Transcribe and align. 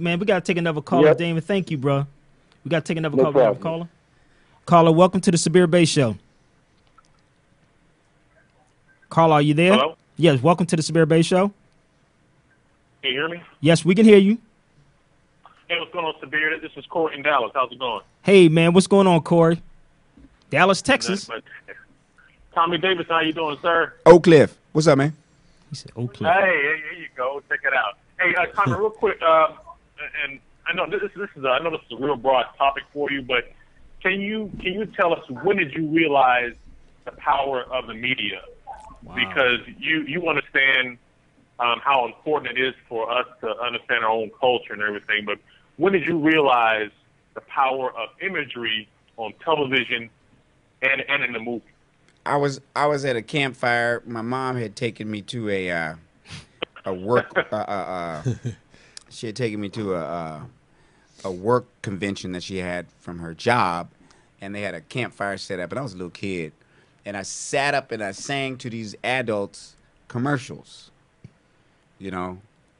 man. 0.00 0.18
We 0.18 0.26
gotta 0.26 0.40
take 0.40 0.56
another 0.56 0.80
caller, 0.80 1.08
Yep. 1.08 1.18
Damon. 1.18 1.42
Thank 1.42 1.70
you, 1.70 1.78
bro. 1.78 2.06
We 2.64 2.68
gotta 2.68 2.84
take 2.84 2.96
another 2.98 3.16
No 3.16 3.24
caller. 3.24 3.34
We 3.34 3.40
have 3.42 3.56
a 3.56 3.58
problem. 3.60 3.80
Caller. 3.80 3.88
Caller, 4.66 4.92
welcome 4.92 5.20
to 5.22 5.30
the 5.30 5.36
Sabir 5.36 5.68
Bey 5.70 5.84
Show. 5.84 6.16
Caller, 9.08 9.34
are 9.34 9.42
you 9.42 9.54
there? 9.54 9.72
Hello? 9.72 9.96
Yes, 10.16 10.42
welcome 10.42 10.66
to 10.66 10.76
the 10.76 10.82
Sabir 10.82 11.06
Bey 11.08 11.22
Show. 11.22 11.52
Can 13.02 13.12
you 13.12 13.18
hear 13.20 13.28
me? 13.28 13.42
Yes, 13.60 13.84
we 13.84 13.94
can 13.94 14.04
hear 14.04 14.18
you. 14.18 14.38
Hey, 15.68 15.78
what's 15.78 15.92
going 15.92 16.04
on, 16.04 16.14
Sabir? 16.20 16.60
This 16.60 16.72
is 16.76 16.84
Corey 16.86 17.16
in 17.16 17.22
Dallas. 17.22 17.52
How's 17.54 17.72
it 17.72 17.78
going? 17.78 18.02
Hey, 18.22 18.48
man, 18.48 18.72
what's 18.72 18.86
going 18.86 19.06
on, 19.06 19.20
Corey? 19.22 19.62
Dallas, 20.50 20.82
Texas. 20.82 21.28
Nothing 21.28 21.42
but- 21.66 21.74
Tommy 22.52 22.78
Davis, 22.78 23.06
how 23.08 23.20
you 23.20 23.32
doing, 23.32 23.56
sir? 23.62 23.94
Oak 24.06 24.24
Cliff. 24.24 24.56
What's 24.72 24.88
up, 24.88 24.98
man? 24.98 25.14
He 25.70 25.76
said, 25.76 25.92
Oak 25.96 26.10
Hey, 26.12 26.18
Cliff. 26.18 26.32
hey, 26.34 26.50
here 26.50 26.92
you 27.00 27.06
go. 27.16 27.40
Check 27.48 27.60
it 27.64 27.72
out. 27.72 27.96
Hey, 28.20 28.34
uh, 28.34 28.46
Tommy, 28.46 28.76
real 28.76 28.90
quick, 28.90 29.18
uh, 29.22 29.48
and 30.24 30.40
I 30.66 30.74
know 30.74 30.88
this, 30.88 31.10
this 31.16 31.28
is 31.36 31.44
a, 31.44 31.48
I 31.48 31.62
know 31.62 31.70
this 31.70 31.80
is 31.90 31.98
a 31.98 32.02
real 32.02 32.16
broad 32.16 32.46
topic 32.56 32.84
for 32.92 33.10
you, 33.10 33.22
but 33.22 33.52
can 34.02 34.20
you 34.20 34.50
can 34.60 34.72
you 34.72 34.86
tell 34.86 35.12
us 35.12 35.28
when 35.28 35.56
did 35.56 35.72
you 35.72 35.86
realize 35.86 36.54
the 37.04 37.12
power 37.12 37.62
of 37.64 37.86
the 37.86 37.94
media? 37.94 38.42
Wow. 39.02 39.14
Because 39.14 39.60
you 39.78 40.02
you 40.02 40.28
understand 40.28 40.98
um, 41.58 41.80
how 41.82 42.06
important 42.06 42.58
it 42.58 42.62
is 42.62 42.74
for 42.88 43.10
us 43.10 43.26
to 43.40 43.48
understand 43.60 44.04
our 44.04 44.10
own 44.10 44.30
culture 44.40 44.72
and 44.72 44.82
everything, 44.82 45.24
but 45.24 45.38
when 45.76 45.92
did 45.92 46.06
you 46.06 46.18
realize 46.18 46.90
the 47.34 47.40
power 47.42 47.90
of 47.96 48.08
imagery 48.20 48.88
on 49.16 49.32
television 49.44 50.10
and 50.82 51.02
and 51.08 51.24
in 51.24 51.32
the 51.32 51.40
movie? 51.40 51.64
I 52.24 52.36
was 52.36 52.60
I 52.76 52.86
was 52.86 53.04
at 53.04 53.16
a 53.16 53.22
campfire. 53.22 54.02
My 54.06 54.22
mom 54.22 54.56
had 54.56 54.76
taken 54.76 55.10
me 55.10 55.22
to 55.22 55.48
a 55.48 55.70
uh, 55.70 55.94
a 56.84 56.94
work. 56.94 57.32
Uh, 57.52 57.56
uh, 57.56 58.22
uh, 58.24 58.50
she 59.10 59.26
had 59.26 59.36
taken 59.36 59.60
me 59.60 59.68
to 59.70 59.94
a 59.94 60.00
uh, 60.00 60.40
a 61.24 61.30
work 61.30 61.66
convention 61.82 62.32
that 62.32 62.42
she 62.42 62.58
had 62.58 62.86
from 63.00 63.18
her 63.18 63.34
job, 63.34 63.88
and 64.40 64.54
they 64.54 64.62
had 64.62 64.74
a 64.74 64.80
campfire 64.80 65.36
set 65.36 65.60
up. 65.60 65.70
And 65.70 65.78
I 65.78 65.82
was 65.82 65.92
a 65.92 65.96
little 65.96 66.10
kid, 66.10 66.52
and 67.04 67.16
I 67.16 67.22
sat 67.22 67.74
up 67.74 67.92
and 67.92 68.02
I 68.02 68.12
sang 68.12 68.56
to 68.58 68.70
these 68.70 68.94
adults 69.04 69.76
commercials. 70.08 70.90
You 71.98 72.10
know, 72.10 72.38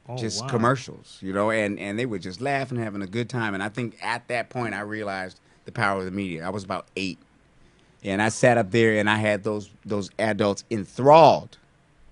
Oh, 0.09 0.17
just 0.17 0.41
wow. 0.41 0.47
commercials. 0.49 1.19
You 1.21 1.31
know, 1.33 1.51
and 1.51 1.79
and 1.79 1.97
they 1.99 2.05
were 2.07 2.17
just 2.19 2.41
laughing, 2.41 2.77
having 2.79 3.01
a 3.03 3.07
good 3.07 3.29
time. 3.29 3.53
And 3.53 3.61
I 3.61 3.69
think 3.69 3.97
at 4.01 4.27
that 4.29 4.49
point 4.49 4.73
I 4.73 4.81
realized 4.81 5.39
the 5.65 5.71
power 5.71 5.99
of 5.99 6.05
the 6.05 6.11
media. 6.11 6.43
I 6.45 6.49
was 6.49 6.63
about 6.63 6.87
eight. 6.95 7.19
And 8.03 8.19
I 8.19 8.29
sat 8.29 8.57
up 8.57 8.71
there 8.71 8.97
and 8.99 9.07
I 9.07 9.17
had 9.17 9.43
those 9.43 9.69
those 9.85 10.09
adults 10.17 10.63
enthralled, 10.71 11.57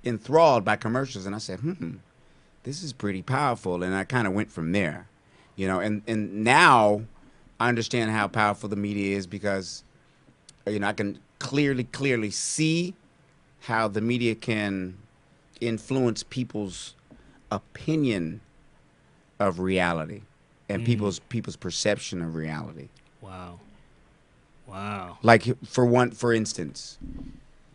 enthralled 0.05 0.63
by 0.63 0.75
commercials. 0.75 1.25
And 1.25 1.33
I 1.33 1.39
said, 1.39 1.59
hmm, 1.61 1.93
this 2.69 2.83
is 2.83 2.93
pretty 2.93 3.23
powerful. 3.23 3.81
And 3.81 3.95
I 3.95 4.03
kind 4.03 4.27
of 4.27 4.33
went 4.33 4.51
from 4.51 4.71
there, 4.71 5.07
you 5.55 5.67
know. 5.67 5.79
And 5.79 6.03
and 6.07 6.43
now 6.43 7.01
I 7.59 7.67
understand 7.67 8.11
how 8.11 8.27
powerful 8.27 8.69
the 8.69 8.75
media 8.75 9.17
is 9.17 9.25
because, 9.25 9.83
you 10.67 10.79
know, 10.79 10.87
I 10.87 10.93
can 10.93 11.19
clearly 11.39 11.85
clearly 11.85 12.29
see 12.29 12.93
how 13.61 13.87
the 13.87 14.01
media 14.01 14.35
can 14.35 14.97
influence 15.59 16.23
people's 16.23 16.95
opinion 17.51 18.39
of 19.39 19.59
reality 19.59 20.21
and 20.69 20.83
mm. 20.83 20.85
people's 20.85 21.19
people's 21.19 21.55
perception 21.55 22.21
of 22.21 22.35
reality. 22.35 22.89
Wow. 23.19 23.59
Wow. 24.67 25.17
Like 25.23 25.43
for 25.65 25.87
one, 25.87 26.11
for 26.11 26.31
instance, 26.31 26.99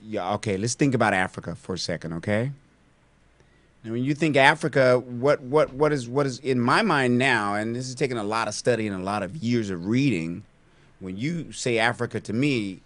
yeah. 0.00 0.34
Okay, 0.34 0.56
let's 0.56 0.74
think 0.74 0.94
about 0.94 1.12
Africa 1.12 1.56
for 1.56 1.74
a 1.74 1.78
second. 1.78 2.12
Okay. 2.12 2.52
Now, 3.84 3.92
when 3.92 4.02
you 4.02 4.14
think 4.14 4.36
Africa, 4.36 4.98
what 4.98 5.42
what 5.42 5.74
what 5.74 5.92
is 5.92 6.08
what 6.08 6.24
is 6.24 6.38
in 6.38 6.58
my 6.58 6.80
mind 6.80 7.18
now, 7.18 7.54
and 7.54 7.76
this 7.76 7.86
is 7.86 7.94
taking 7.94 8.16
a 8.16 8.24
lot 8.24 8.48
of 8.48 8.54
study 8.54 8.86
and 8.86 8.96
a 8.96 9.04
lot 9.04 9.22
of 9.22 9.36
years 9.36 9.68
of 9.68 9.86
reading. 9.86 10.42
When 11.00 11.18
you 11.18 11.52
say 11.52 11.78
Africa 11.78 12.18
to 12.20 12.32
me, 12.32 12.80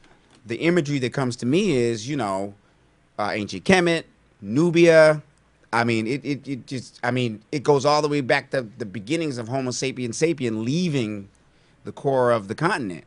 the 0.44 0.56
imagery 0.56 0.98
that 0.98 1.12
comes 1.12 1.36
to 1.36 1.46
me 1.46 1.76
is, 1.76 2.08
you 2.08 2.16
know, 2.16 2.54
uh, 3.16 3.30
ancient 3.32 3.64
Kemet, 3.64 4.04
Nubia. 4.40 5.22
I 5.72 5.84
mean, 5.84 6.06
it, 6.06 6.24
it, 6.24 6.48
it 6.48 6.66
just, 6.66 6.98
I 7.04 7.10
mean, 7.10 7.42
it 7.52 7.62
goes 7.62 7.84
all 7.84 8.00
the 8.00 8.08
way 8.08 8.22
back 8.22 8.50
to 8.50 8.62
the 8.78 8.86
beginnings 8.86 9.36
of 9.38 9.48
Homo 9.48 9.70
sapien 9.70 10.08
sapien 10.08 10.64
leaving 10.64 11.28
the 11.84 11.92
core 11.92 12.32
of 12.32 12.48
the 12.48 12.54
continent, 12.54 13.04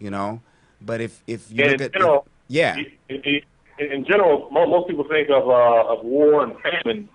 you 0.00 0.10
know. 0.10 0.40
But 0.80 1.00
if 1.00 1.22
if 1.28 1.52
you 1.52 1.62
And 1.62 1.72
look 1.72 1.80
at 1.82 1.92
general, 1.92 2.26
yeah, 2.48 2.76
in, 3.08 3.20
in, 3.22 3.42
in 3.90 4.04
general, 4.04 4.48
mo- 4.50 4.66
most 4.66 4.88
people 4.88 5.04
think 5.04 5.28
of 5.30 5.48
uh, 5.48 5.92
of 5.92 6.04
war 6.04 6.42
and 6.44 6.52
famine 6.60 7.08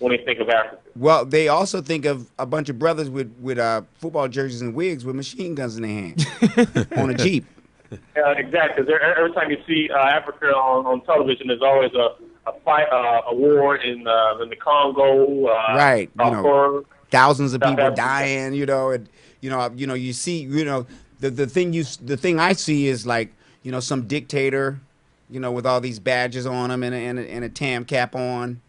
when 0.00 0.12
they 0.16 0.24
think 0.24 0.40
of 0.40 0.48
Africa. 0.48 0.78
well, 0.96 1.24
they 1.24 1.48
also 1.48 1.80
think 1.82 2.04
of 2.06 2.30
a 2.38 2.46
bunch 2.46 2.68
of 2.68 2.78
brothers 2.78 3.08
with 3.10 3.32
with 3.40 3.58
uh, 3.58 3.82
football 3.94 4.28
jerseys 4.28 4.62
and 4.62 4.74
wigs 4.74 5.04
with 5.04 5.14
machine 5.16 5.54
guns 5.54 5.76
in 5.76 5.82
their 5.82 5.90
hands 5.92 6.26
on 6.96 7.10
a 7.10 7.14
jeep. 7.14 7.44
Uh, 7.92 8.30
exactly. 8.36 8.84
There, 8.84 9.00
every 9.18 9.32
time 9.32 9.50
you 9.50 9.58
see 9.66 9.90
uh, 9.90 9.98
Africa 9.98 10.46
on, 10.46 10.86
on 10.86 11.00
television, 11.04 11.48
there's 11.48 11.62
always 11.62 11.92
a 11.94 12.14
a 12.46 12.58
fight, 12.60 12.86
uh, 12.90 13.22
a 13.30 13.34
war 13.34 13.76
in 13.76 14.06
uh, 14.06 14.38
in 14.42 14.48
the 14.48 14.56
Congo. 14.56 15.46
Uh, 15.46 15.76
Right, 15.76 16.10
you 16.18 16.30
know. 16.30 16.84
Thousands 17.10 17.52
of 17.54 17.60
South 17.60 17.70
people 17.72 17.84
Africa. 17.86 18.00
dying, 18.00 18.54
you 18.54 18.64
know, 18.66 18.90
and 18.90 19.08
you 19.40 19.50
know, 19.50 19.68
you 19.74 19.86
know, 19.86 19.94
you 19.94 20.12
see, 20.12 20.42
you 20.42 20.64
know, 20.64 20.86
the 21.18 21.28
the 21.30 21.46
thing 21.46 21.72
you 21.72 21.82
the 22.00 22.16
thing 22.16 22.38
I 22.38 22.52
see 22.52 22.86
is 22.86 23.04
like, 23.04 23.32
you 23.64 23.72
know, 23.72 23.80
some 23.80 24.06
dictator, 24.06 24.80
you 25.30 25.40
know, 25.40 25.52
with 25.52 25.66
all 25.66 25.80
these 25.80 25.98
badges 25.98 26.46
on 26.46 26.70
him 26.70 26.82
and 26.82 26.94
a, 26.94 26.98
and 26.98 27.18
a, 27.18 27.30
and 27.30 27.44
a 27.44 27.48
tam 27.48 27.84
cap 27.84 28.14
on, 28.14 28.60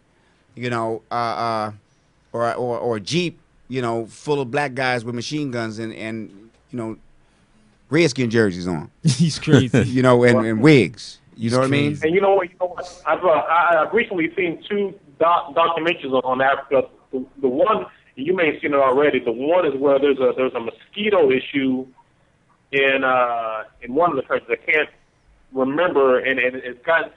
you 0.54 0.70
know, 0.70 1.02
uh, 1.10 1.14
uh, 1.14 1.72
or 2.32 2.54
or 2.54 2.78
or 2.78 2.96
a 2.96 3.00
jeep, 3.00 3.38
you 3.68 3.82
know, 3.82 4.06
full 4.06 4.40
of 4.40 4.50
black 4.50 4.74
guys 4.74 5.04
with 5.04 5.14
machine 5.14 5.50
guns 5.50 5.78
and 5.78 5.92
and 5.94 6.50
you 6.70 6.78
know, 6.78 6.96
redskin 7.90 8.30
jerseys 8.30 8.66
on, 8.66 8.90
He's 9.02 9.38
crazy. 9.38 9.82
you 9.86 10.02
know, 10.02 10.22
and, 10.24 10.44
and 10.46 10.60
wigs. 10.60 11.18
You 11.36 11.50
know 11.50 11.58
what 11.58 11.66
I 11.66 11.70
mean? 11.70 11.98
And 12.02 12.14
you 12.14 12.20
know 12.20 12.34
what? 12.34 12.50
You 12.50 12.56
know 12.60 12.66
what? 12.68 13.02
I've 13.06 13.24
uh, 13.24 13.28
I, 13.28 13.84
I've 13.84 13.92
recently 13.92 14.32
seen 14.36 14.62
two 14.68 14.94
doc- 15.18 15.54
documentaries 15.54 16.12
on, 16.12 16.22
on 16.24 16.40
Africa. 16.40 16.88
The, 17.10 17.24
the 17.40 17.48
one 17.48 17.86
you 18.14 18.34
may 18.34 18.52
have 18.52 18.60
seen 18.60 18.74
it 18.74 18.78
already. 18.78 19.18
The 19.18 19.32
one 19.32 19.66
is 19.66 19.74
where 19.78 19.98
there's 19.98 20.18
a 20.18 20.32
there's 20.36 20.54
a 20.54 20.60
mosquito 20.60 21.30
issue 21.30 21.86
in 22.70 23.04
uh, 23.04 23.64
in 23.80 23.94
one 23.94 24.10
of 24.10 24.16
the 24.16 24.22
countries. 24.22 24.58
I 24.62 24.70
can't 24.70 24.88
remember, 25.52 26.18
and, 26.18 26.38
and 26.38 26.56
it's 26.56 26.84
gotten 26.84 27.10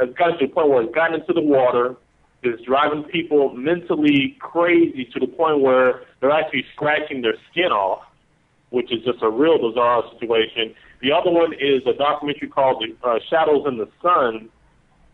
it's 0.00 0.16
gotten 0.16 0.38
to 0.38 0.46
the 0.46 0.52
point 0.52 0.68
where 0.68 0.82
it's 0.82 0.94
gotten 0.94 1.20
into 1.20 1.32
the 1.32 1.42
water. 1.42 1.96
It's 2.42 2.62
driving 2.64 3.04
people 3.04 3.54
mentally 3.54 4.36
crazy 4.40 5.04
to 5.12 5.20
the 5.20 5.28
point 5.28 5.60
where 5.60 6.02
they're 6.20 6.32
actually 6.32 6.64
scratching 6.74 7.22
their 7.22 7.36
skin 7.50 7.70
off 7.70 8.02
which 8.72 8.90
is 8.90 9.04
just 9.04 9.22
a 9.22 9.30
real 9.30 9.58
bizarre 9.58 10.02
situation. 10.12 10.74
The 11.00 11.12
other 11.12 11.30
one 11.30 11.52
is 11.52 11.82
a 11.86 11.92
documentary 11.92 12.48
called 12.48 12.82
the, 12.82 13.06
uh, 13.06 13.18
Shadows 13.28 13.66
in 13.68 13.76
the 13.76 13.88
Sun, 14.00 14.48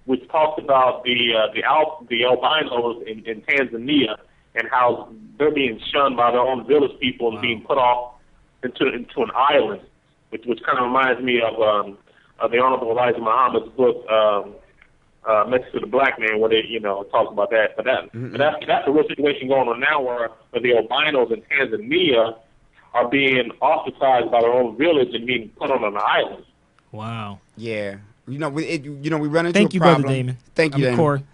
which 0.04 0.26
talks 0.28 0.62
about 0.62 1.02
the 1.02 1.34
uh, 1.34 1.52
the 1.52 1.64
al- 1.64 2.06
the 2.08 2.24
albinos 2.24 3.02
in, 3.06 3.26
in 3.26 3.42
Tanzania 3.42 4.16
and 4.54 4.68
how 4.70 5.12
they're 5.38 5.50
being 5.50 5.80
shunned 5.92 6.16
by 6.16 6.30
their 6.30 6.40
own 6.40 6.66
village 6.66 6.98
people 7.00 7.32
and 7.32 7.42
being 7.42 7.62
put 7.66 7.78
off 7.78 8.14
into 8.62 8.86
into 8.94 9.22
an 9.22 9.30
island, 9.36 9.82
which 10.30 10.44
which 10.46 10.60
kind 10.62 10.78
of 10.78 10.84
reminds 10.84 11.20
me 11.20 11.40
of 11.40 11.60
um, 11.60 11.98
of 12.38 12.50
the 12.50 12.58
Honorable 12.58 12.90
Elijah 12.90 13.20
Muhammad's 13.20 13.68
book. 13.76 14.08
Um, 14.10 14.54
uh, 15.28 15.44
Message 15.44 15.72
to 15.74 15.80
the 15.80 15.86
Black 15.86 16.18
Man, 16.18 16.40
where 16.40 16.48
they, 16.48 16.64
you 16.66 16.80
know, 16.80 17.02
talk 17.10 17.30
about 17.30 17.50
that. 17.50 17.76
But 17.76 17.84
that, 17.84 18.08
but 18.14 18.38
that's 18.38 18.56
that's 18.66 18.88
a 18.88 18.90
real 18.90 19.06
situation 19.08 19.48
going 19.48 19.68
on 19.68 19.78
now, 19.78 20.00
where, 20.00 20.30
where 20.50 20.62
the 20.62 20.72
albinos 20.72 21.30
in 21.30 21.42
Tanzania 21.42 22.38
are 22.94 23.08
being 23.08 23.50
ostracized 23.60 24.30
by 24.30 24.40
their 24.40 24.52
own 24.52 24.78
village 24.78 25.08
and 25.12 25.26
being 25.26 25.50
put 25.50 25.70
on 25.70 25.84
an 25.84 25.98
island. 26.02 26.44
wow. 26.92 27.40
Yeah. 27.56 27.96
You 28.26 28.38
know, 28.38 28.48
we 28.48 28.64
it, 28.64 28.84
you 28.84 29.10
know 29.10 29.18
we 29.18 29.28
run 29.28 29.44
into 29.46 29.58
Thank 29.58 29.72
a 29.72 29.74
you, 29.74 29.80
problem. 29.80 30.02
brother 30.02 30.16
Damon. 30.16 30.38
Thank 30.54 30.78
you, 30.78 30.84
I'm 30.84 30.92
Damon. 30.92 30.96
Corey. 30.96 31.24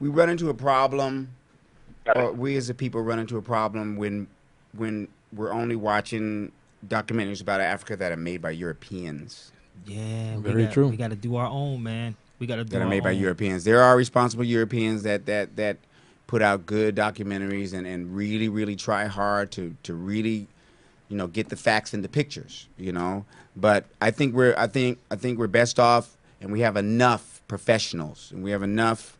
We 0.00 0.08
run 0.08 0.30
into 0.30 0.48
a 0.48 0.54
problem 0.54 1.28
or 2.14 2.32
we 2.32 2.56
as 2.56 2.68
a 2.68 2.74
people 2.74 3.00
run 3.02 3.18
into 3.18 3.36
a 3.36 3.42
problem 3.42 3.96
when 3.96 4.26
when 4.76 5.08
we're 5.32 5.52
only 5.52 5.76
watching 5.76 6.52
documentaries 6.86 7.40
about 7.40 7.60
Africa 7.60 7.96
that 7.96 8.12
are 8.12 8.16
made 8.16 8.42
by 8.42 8.50
Europeans. 8.50 9.52
Yeah, 9.86 10.36
we 10.36 10.42
Very 10.42 10.64
got, 10.64 10.72
true. 10.72 10.88
We 10.88 10.96
got 10.96 11.10
to 11.10 11.16
do 11.16 11.36
our 11.36 11.46
own, 11.46 11.82
man. 11.82 12.16
We 12.38 12.46
got 12.46 12.56
to 12.56 12.64
do 12.64 12.70
That 12.70 12.82
are 12.82 12.88
made 12.88 13.02
by. 13.02 13.12
Europeans. 13.12 13.64
There 13.64 13.82
are 13.82 13.96
responsible 13.96 14.44
Europeans 14.44 15.02
that 15.04 15.26
that 15.26 15.56
that 15.56 15.78
put 16.26 16.40
out 16.42 16.64
good 16.64 16.96
documentaries 16.96 17.74
and, 17.74 17.86
and 17.86 18.16
really 18.16 18.48
really 18.48 18.74
try 18.74 19.04
hard 19.04 19.50
to 19.52 19.76
to 19.82 19.94
really 19.94 20.48
you 21.08 21.16
know 21.18 21.26
get 21.26 21.50
the 21.50 21.56
facts 21.56 21.92
and 21.92 22.02
the 22.02 22.08
pictures 22.08 22.68
you 22.78 22.90
know 22.90 23.26
but 23.54 23.84
i 24.00 24.10
think 24.10 24.34
we're 24.34 24.54
i 24.56 24.66
think 24.66 24.98
i 25.10 25.14
think 25.14 25.38
we're 25.38 25.46
best 25.46 25.78
off 25.78 26.16
and 26.40 26.50
we 26.50 26.60
have 26.60 26.74
enough 26.74 27.42
professionals 27.48 28.30
and 28.32 28.42
we 28.42 28.50
have 28.50 28.62
enough 28.62 29.18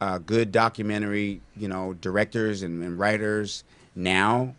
uh, 0.00 0.16
good 0.16 0.50
documentary 0.50 1.42
you 1.58 1.68
know 1.68 1.92
directors 1.92 2.62
and, 2.62 2.82
and 2.82 2.98
writers 2.98 3.62
now 3.94 4.54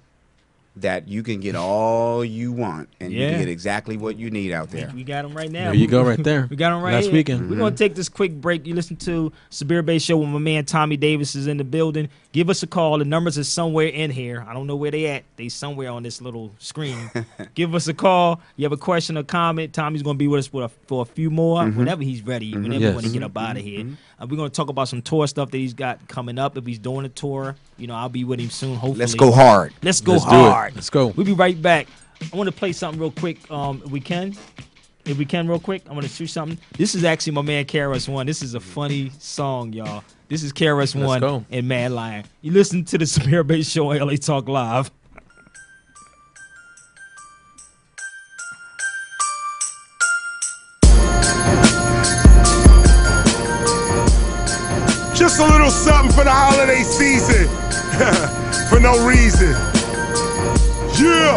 that 0.81 1.07
you 1.07 1.23
can 1.23 1.39
get 1.39 1.55
all 1.55 2.23
you 2.23 2.51
want 2.51 2.89
and 2.99 3.11
you 3.11 3.27
can 3.27 3.39
get 3.39 3.49
exactly 3.49 3.97
what 3.97 4.17
you 4.17 4.29
need 4.29 4.51
out 4.51 4.69
there. 4.69 4.91
We 4.93 5.03
got 5.03 5.23
them 5.23 5.35
right 5.35 5.51
now. 5.51 5.65
There 5.65 5.73
you 5.73 5.87
go, 5.87 6.01
right 6.05 6.21
there. 6.21 6.47
We 6.49 6.55
got 6.55 6.71
them 6.71 6.81
right 6.81 6.93
Last 6.93 7.05
here. 7.05 7.13
weekend. 7.13 7.49
We're 7.49 7.57
gonna 7.57 7.71
mm-hmm. 7.71 7.75
take 7.75 7.95
this 7.95 8.09
quick 8.09 8.33
break. 8.33 8.65
You 8.65 8.75
listen 8.75 8.95
to 8.97 9.31
Sabir 9.51 9.85
Bey 9.85 9.99
Show 9.99 10.17
with 10.17 10.29
my 10.29 10.39
man 10.39 10.65
Tommy 10.65 10.97
Davis 10.97 11.35
is 11.35 11.47
in 11.47 11.57
the 11.57 11.63
building. 11.63 12.09
Give 12.31 12.49
us 12.49 12.63
a 12.63 12.67
call. 12.67 12.99
The 12.99 13.05
numbers 13.05 13.37
are 13.37 13.43
somewhere 13.43 13.87
in 13.87 14.11
here. 14.11 14.45
I 14.47 14.53
don't 14.53 14.67
know 14.67 14.75
where 14.75 14.91
they 14.91 15.07
at. 15.07 15.23
They 15.35 15.49
somewhere 15.49 15.89
on 15.89 16.03
this 16.03 16.21
little 16.21 16.53
screen. 16.59 17.09
Give 17.55 17.73
us 17.75 17.87
a 17.87 17.93
call. 17.93 18.41
You 18.55 18.65
have 18.65 18.71
a 18.71 18.77
question 18.77 19.17
or 19.17 19.23
comment. 19.23 19.73
Tommy's 19.73 20.03
gonna 20.03 20.17
be 20.17 20.27
with 20.27 20.39
us 20.39 20.47
for 20.47 20.63
a, 20.63 20.69
for 20.69 21.01
a 21.01 21.05
few 21.05 21.29
more 21.29 21.61
mm-hmm. 21.61 21.77
whenever 21.77 22.03
he's 22.03 22.21
ready. 22.21 22.53
Whenever 22.53 22.77
Yes. 22.77 22.89
we 22.89 22.95
want 22.95 23.05
to 23.07 23.11
get 23.11 23.23
up 23.23 23.37
out 23.37 23.57
of 23.57 23.63
here. 23.63 23.79
Mm-hmm. 23.83 23.93
Uh, 24.19 24.25
we're 24.29 24.37
gonna 24.37 24.49
talk 24.49 24.69
about 24.69 24.87
some 24.87 25.01
tour 25.01 25.27
stuff 25.27 25.51
that 25.51 25.57
he's 25.57 25.73
got 25.73 26.07
coming 26.07 26.39
up. 26.39 26.57
If 26.57 26.65
he's 26.65 26.79
doing 26.79 27.05
a 27.05 27.09
tour, 27.09 27.55
you 27.77 27.87
know, 27.87 27.95
I'll 27.95 28.09
be 28.09 28.23
with 28.23 28.39
him 28.39 28.49
soon. 28.49 28.75
Hopefully, 28.75 28.99
Let's 28.99 29.13
go 29.13 29.31
hard. 29.31 29.73
Let's 29.83 30.01
go 30.01 30.13
Let's 30.13 30.23
hard. 30.23 30.75
Let's 30.75 30.89
go. 30.89 31.07
We'll 31.07 31.25
be 31.25 31.33
right 31.33 31.59
back. 31.61 31.87
I 32.33 32.35
want 32.35 32.47
to 32.49 32.55
play 32.55 32.73
something 32.73 32.99
real 32.99 33.11
quick. 33.11 33.49
Um, 33.51 33.81
if 33.85 33.91
we 33.91 33.99
can, 33.99 34.33
if 35.05 35.17
we 35.17 35.25
can, 35.25 35.47
real 35.47 35.59
quick. 35.59 35.83
I 35.87 35.93
want 35.93 36.03
to 36.03 36.11
shoot 36.11 36.27
something. 36.27 36.57
This 36.77 36.95
is 36.95 37.03
actually 37.03 37.33
my 37.33 37.43
man 37.43 37.65
KRS 37.65 38.09
One. 38.09 38.25
This 38.25 38.41
is 38.41 38.55
a 38.55 38.59
funny 38.59 39.11
song, 39.19 39.71
y'all. 39.73 40.03
This 40.27 40.41
is 40.43 40.51
KRS 40.51 40.95
One 41.01 41.19
go. 41.19 41.45
and 41.51 41.67
Mad 41.67 41.91
Lion. 41.91 42.25
You 42.41 42.51
listen 42.51 42.83
to 42.85 42.97
the 42.97 43.05
Sabir 43.05 43.45
Bey 43.45 43.61
Show 43.61 43.91
on 43.91 43.99
LA 43.99 44.15
Talk 44.15 44.49
Live. 44.49 44.89
for 58.69 58.79
no 58.79 59.07
reason. 59.07 59.49
Yeah. 61.01 61.33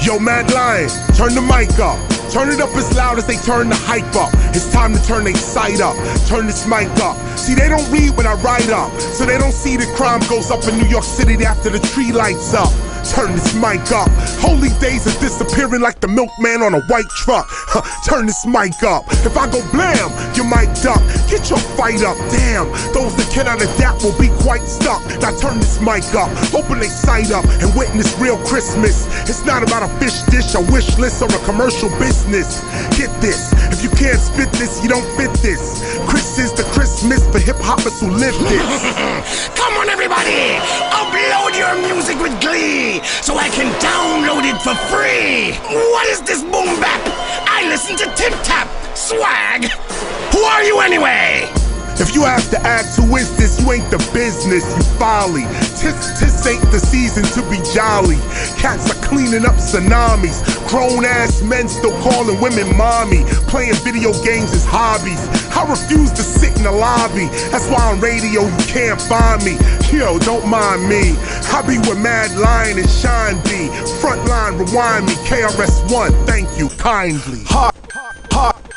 Yo, 0.00 0.18
Mad 0.18 0.50
Lion, 0.52 0.88
turn 1.14 1.34
the 1.34 1.42
mic 1.42 1.78
up. 1.78 1.98
Turn 2.32 2.48
it 2.48 2.60
up 2.60 2.74
as 2.76 2.96
loud 2.96 3.18
as 3.18 3.26
they 3.26 3.36
turn 3.36 3.68
the 3.68 3.76
hype 3.76 4.16
up. 4.16 4.30
It's 4.56 4.72
time 4.72 4.94
to 4.94 5.02
turn 5.04 5.24
they 5.24 5.34
sight 5.34 5.80
up. 5.80 5.96
Turn 6.26 6.46
this 6.46 6.66
mic 6.66 6.88
up. 7.04 7.16
See, 7.38 7.54
they 7.54 7.68
don't 7.68 7.88
read 7.90 8.16
when 8.16 8.26
I 8.26 8.34
write 8.40 8.70
up. 8.70 8.90
So 9.00 9.26
they 9.26 9.36
don't 9.36 9.52
see 9.52 9.76
the 9.76 9.86
crime 9.96 10.20
goes 10.30 10.50
up 10.50 10.64
in 10.66 10.78
New 10.78 10.88
York 10.88 11.04
City 11.04 11.34
after 11.44 11.68
the 11.68 11.78
tree 11.78 12.10
lights 12.10 12.54
up. 12.54 12.72
Turn 13.04 13.32
this 13.32 13.54
mic 13.54 13.92
up. 13.92 14.08
Holy 14.40 14.70
days 14.80 15.06
are 15.06 15.18
disappearing 15.20 15.80
like 15.80 16.00
the 16.00 16.08
milkman 16.08 16.62
on 16.62 16.74
a 16.74 16.80
white 16.88 17.08
truck. 17.24 17.46
Huh, 17.48 17.82
Turn 18.08 18.26
this 18.26 18.46
mic 18.46 18.82
up. 18.82 19.04
If 19.24 19.36
I 19.36 19.50
go 19.50 19.60
blam, 19.72 20.08
you 20.34 20.44
might 20.44 20.72
duck. 20.82 21.00
Get 21.28 21.50
your 21.50 21.60
fight 21.76 22.02
up. 22.02 22.16
Damn, 22.32 22.66
those 22.92 23.14
that 23.16 23.28
cannot 23.32 23.60
adapt 23.60 24.04
will 24.04 24.16
be 24.18 24.28
quite 24.40 24.64
stuck. 24.64 25.04
Now 25.20 25.36
turn 25.36 25.60
this 25.60 25.80
mic 25.80 26.04
up. 26.16 26.32
Open 26.54 26.80
their 26.80 26.90
sight 26.90 27.30
up 27.30 27.44
and 27.60 27.68
witness 27.76 28.16
real 28.18 28.38
Christmas. 28.48 29.06
It's 29.28 29.44
not 29.44 29.62
about 29.62 29.84
a 29.84 29.90
fish 30.00 30.22
dish, 30.32 30.54
a 30.54 30.60
wish 30.72 30.96
list, 30.98 31.22
or 31.22 31.28
a 31.28 31.40
commercial 31.44 31.88
business. 32.00 32.60
Get 32.96 33.12
this. 33.20 33.52
You 33.84 33.90
can't 33.90 34.18
spit 34.18 34.50
this, 34.52 34.82
you 34.82 34.88
don't 34.88 35.04
fit 35.14 35.30
this. 35.44 35.84
Chris 36.08 36.38
is 36.38 36.54
the 36.54 36.64
Christmas 36.72 37.20
for 37.28 37.38
hip 37.38 37.60
hoppers 37.60 38.00
who 38.00 38.08
live 38.08 38.32
this. 38.48 39.48
Come 39.60 39.74
on, 39.76 39.90
everybody! 39.90 40.56
Upload 40.88 41.52
your 41.52 41.76
music 41.84 42.16
with 42.16 42.32
Glee 42.40 43.04
so 43.20 43.36
I 43.36 43.50
can 43.50 43.68
download 43.84 44.48
it 44.48 44.56
for 44.64 44.72
free! 44.88 45.52
You 52.14 52.22
have 52.22 52.48
to 52.50 52.60
ask 52.60 53.00
who 53.00 53.16
is 53.16 53.36
this, 53.36 53.60
you 53.60 53.72
ain't 53.72 53.90
the 53.90 53.98
business, 54.14 54.64
you 54.76 54.82
folly. 54.98 55.42
Tis, 55.74 55.94
tis 56.18 56.46
ain't 56.46 56.62
the 56.70 56.78
season 56.78 57.24
to 57.34 57.42
be 57.50 57.58
jolly. 57.74 58.16
Cats 58.56 58.90
are 58.90 59.00
cleaning 59.02 59.44
up 59.44 59.56
tsunamis. 59.56 60.38
Grown 60.68 61.04
ass 61.04 61.42
men 61.42 61.68
still 61.68 61.92
calling 62.02 62.40
women 62.40 62.76
mommy. 62.76 63.24
Playing 63.50 63.74
video 63.82 64.12
games 64.22 64.52
as 64.54 64.64
hobbies. 64.64 65.20
I 65.56 65.68
refuse 65.68 66.10
to 66.12 66.22
sit 66.22 66.56
in 66.56 66.62
the 66.62 66.72
lobby. 66.72 67.26
That's 67.50 67.68
why 67.68 67.82
on 67.90 68.00
radio 68.00 68.46
you 68.46 68.64
can't 68.70 69.00
find 69.00 69.42
me. 69.44 69.58
Yo, 69.90 70.18
don't 70.18 70.46
mind 70.48 70.88
me. 70.88 71.18
I 71.50 71.62
be 71.66 71.78
with 71.78 71.98
Mad 71.98 72.30
Lion 72.38 72.78
and 72.78 72.90
Shine 72.90 73.36
B. 73.44 73.70
Frontline, 73.98 74.58
rewind 74.58 75.06
me. 75.06 75.14
KRS1, 75.26 76.26
thank 76.26 76.48
you 76.58 76.68
kindly. 76.78 77.42
Hark, 77.46 77.74
hark, 77.92 78.32
hark, 78.32 78.73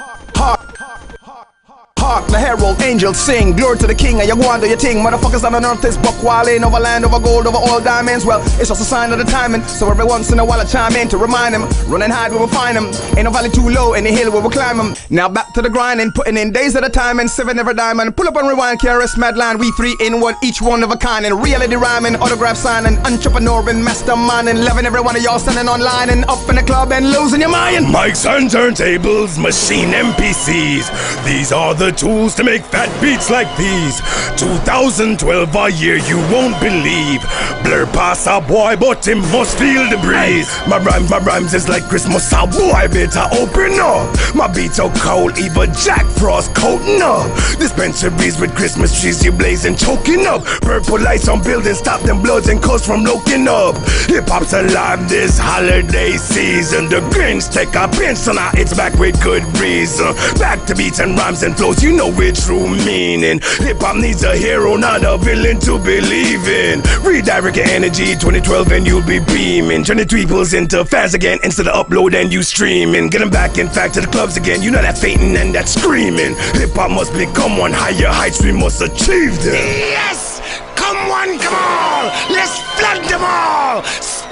hark, 2.08 2.26
the 2.28 2.40
herald 2.40 2.82
angels 2.82 3.20
sing. 3.20 3.54
Glory 3.56 3.78
to 3.78 3.88
the 3.88 3.94
king, 3.96 4.20
and 4.22 4.28
you 4.30 4.36
go 4.36 4.48
on 4.48 4.62
do 4.62 4.68
your 4.68 4.78
thing. 4.78 4.98
Motherfuckers 5.04 5.44
on 5.44 5.52
the 5.52 5.68
earth 5.68 5.84
is 5.84 5.98
buck 5.98 6.16
wildin' 6.24 6.64
over 6.64 6.80
land, 6.80 7.04
over 7.04 7.20
gold, 7.20 7.46
over 7.48 7.58
all 7.58 7.82
diamonds. 7.82 8.26
Well, 8.26 8.42
it's 8.60 8.70
just 8.70 8.82
a 8.82 8.90
sign 8.96 9.12
of 9.12 9.20
the 9.20 9.26
timing. 9.26 9.62
So 9.64 9.92
every 9.92 10.06
once 10.06 10.32
in 10.32 10.40
a 10.40 10.46
while 10.46 10.62
I 10.62 10.64
chime 10.64 10.96
in 10.96 11.10
to 11.10 11.18
remind 11.18 11.54
him. 11.54 11.64
Running 11.92 12.10
high, 12.10 12.30
we 12.30 12.38
will 12.38 12.48
find 12.48 12.78
him. 12.78 12.86
Ain't 13.18 13.26
no 13.26 13.32
valley 13.32 13.50
too 13.50 13.70
low, 13.70 13.94
any 13.94 14.12
hill 14.12 14.32
we 14.32 14.40
will 14.40 14.50
climb 14.50 14.80
him. 14.80 14.96
Now 15.10 15.28
back 15.28 15.54
to 15.56 15.62
the 15.62 15.70
grinding, 15.70 16.12
putting 16.14 16.38
in 16.38 16.52
days 16.52 16.76
at 16.78 16.86
a 16.86 16.90
time 16.90 17.20
and 17.20 17.30
seven 17.30 17.60
every 17.60 17.74
diamond. 17.74 18.16
Pull 18.16 18.28
up 18.28 18.38
and 18.38 18.48
rewind, 18.48 18.80
KRS 18.80 19.18
Mad 19.18 19.36
Lion. 19.36 19.58
We 19.58 19.72
three 19.72 19.96
in 20.00 20.22
one, 20.22 20.36
each 20.42 20.62
one 20.62 20.84
of 20.84 20.92
a 20.92 20.98
kind. 20.98 21.26
And 21.26 21.44
reality 21.44 21.76
rhyming, 21.76 22.16
autograph 22.16 22.58
signing, 22.58 22.98
entrepreneur 23.00 23.70
and 23.70 23.84
mastermind. 23.84 24.48
And 24.48 24.64
loving 24.64 24.86
every 24.86 25.02
one 25.02 25.18
of 25.18 25.24
y'all 25.24 25.40
standing 25.40 25.68
online 25.68 26.10
and 26.10 26.24
up 26.26 26.48
in 26.50 26.56
the 26.56 26.64
club 26.64 26.92
and 26.94 27.12
losing 27.12 27.42
your 27.42 27.50
mind. 27.50 27.86
Mics 27.88 28.26
and 28.26 28.50
turntables, 28.50 29.38
machine 29.38 29.90
MPCs. 29.90 30.88
These 31.26 31.52
are 31.52 31.74
the 31.76 31.97
tools 31.98 32.36
to 32.36 32.44
make 32.44 32.62
fat 32.62 32.90
beats 33.02 33.30
like 33.30 33.50
these. 33.58 34.00
2012, 34.38 35.56
a 35.56 35.72
year 35.72 35.98
you 35.98 36.18
won't 36.30 36.58
believe. 36.62 37.22
Blur 37.64 37.88
past 37.88 38.28
a 38.28 38.40
boy, 38.40 38.76
but 38.80 39.06
him 39.06 39.20
must 39.34 39.58
feel 39.58 39.90
the 39.90 39.98
breeze. 39.98 40.48
My 40.68 40.78
rhymes, 40.78 41.10
my 41.10 41.18
rhymes 41.20 41.54
is 41.54 41.68
like 41.68 41.84
Christmas, 41.90 42.32
a 42.32 42.46
boy 42.46 42.88
better 42.94 43.26
open 43.34 43.74
up. 43.82 44.14
My 44.36 44.48
beats 44.48 44.80
are 44.80 44.94
cold, 44.98 45.38
even 45.40 45.74
Jack 45.74 46.06
Frost 46.06 46.54
coating 46.56 47.02
up. 47.02 47.34
Dispensaries 47.58 48.40
with 48.40 48.56
Christmas 48.56 49.02
trees, 49.02 49.26
you 49.26 49.32
blazing, 49.32 49.76
choking 49.76 50.26
up. 50.28 50.46
Purple 50.62 51.02
lights 51.02 51.28
on 51.28 51.42
buildings, 51.42 51.80
stop 51.80 52.02
them 52.02 52.22
bloods 52.22 52.48
and 52.48 52.62
coast 52.62 52.86
from 52.86 53.02
looking 53.02 53.48
up. 53.48 53.76
Hip 54.08 54.30
hop's 54.30 54.54
alive 54.54 55.10
this 55.10 55.38
holiday 55.40 56.12
season. 56.18 56.90
The 56.90 57.02
Grinch 57.10 57.52
take 57.52 57.74
a 57.74 57.88
pinch, 57.88 58.20
so 58.20 58.34
now 58.34 58.52
it's 58.54 58.74
back 58.76 58.94
with 59.00 59.22
good 59.24 59.44
reason. 59.58 60.14
Back 60.38 60.66
to 60.68 60.76
beats 60.76 61.00
and 61.00 61.18
rhymes 61.18 61.42
and 61.42 61.58
flows, 61.58 61.82
you 61.88 61.96
know 61.96 62.12
its 62.20 62.46
true 62.46 62.68
meaning. 62.86 63.40
Hip 63.64 63.80
hop 63.80 63.96
needs 63.96 64.24
a 64.24 64.36
hero, 64.36 64.76
not 64.76 65.04
a 65.04 65.18
villain 65.18 65.60
to 65.62 65.80
believe 65.80 66.48
in. 66.48 66.82
Redirect 67.02 67.56
your 67.56 67.66
energy 67.68 68.14
2012 68.14 68.72
and 68.74 68.86
you'll 68.86 69.06
be 69.06 69.20
beaming. 69.20 69.84
Turn 69.84 69.98
the 69.98 70.06
peoples 70.06 70.54
into 70.54 70.84
fans 70.84 71.14
again 71.14 71.40
instead 71.44 71.68
of 71.68 71.88
upload 71.88 72.14
and 72.14 72.32
you 72.32 72.44
streaming. 72.44 73.10
Get 73.10 73.20
them 73.20 73.30
back, 73.30 73.58
in 73.58 73.70
fact, 73.70 73.94
to 73.94 74.02
the 74.02 74.08
clubs 74.08 74.36
again. 74.36 74.62
You 74.62 74.72
know 74.72 74.82
that 74.82 74.98
fainting 74.98 75.38
and 75.38 75.56
that 75.56 75.70
screaming. 75.70 76.36
Hip 76.60 76.72
hop 76.76 76.92
must 76.92 77.14
become 77.14 77.58
one 77.58 77.72
higher 77.72 78.12
heights, 78.12 78.44
we 78.44 78.52
must 78.52 78.82
achieve 78.82 79.42
them. 79.44 79.56
Yes! 79.56 80.42
Come 80.76 80.98
on, 81.12 81.40
come 81.40 81.56
on! 81.56 82.06
Let's 82.30 82.60
flood 82.76 83.04
them 83.10 83.22
all! 83.24 83.84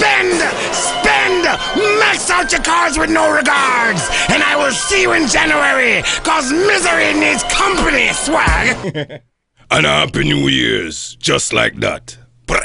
Spend, 0.05 0.37
spend, 0.71 1.43
max 1.99 2.29
out 2.29 2.51
your 2.51 2.61
cards 2.61 2.95
with 2.95 3.09
no 3.09 3.31
regards! 3.31 4.07
And 4.29 4.43
I 4.43 4.55
will 4.55 4.71
see 4.71 5.01
you 5.01 5.13
in 5.13 5.27
January, 5.27 6.03
cause 6.23 6.51
misery 6.51 7.15
needs 7.19 7.41
company, 7.45 8.13
swag! 8.13 9.23
and 9.71 9.85
happy 9.85 10.23
New 10.23 10.47
Year's, 10.47 11.15
just 11.15 11.53
like 11.53 11.77
that. 11.77 12.19
Brr. 12.45 12.61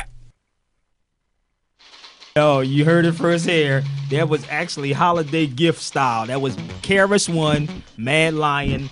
Yo, 2.36 2.60
you 2.60 2.84
heard 2.84 3.06
it 3.06 3.12
first 3.12 3.48
here. 3.48 3.82
That 4.10 4.28
was 4.28 4.46
actually 4.50 4.92
holiday 4.92 5.46
gift 5.46 5.80
style. 5.80 6.26
That 6.26 6.42
was 6.42 6.56
KRS 6.82 7.34
One, 7.34 7.70
Mad 7.96 8.34
Lion. 8.34 8.90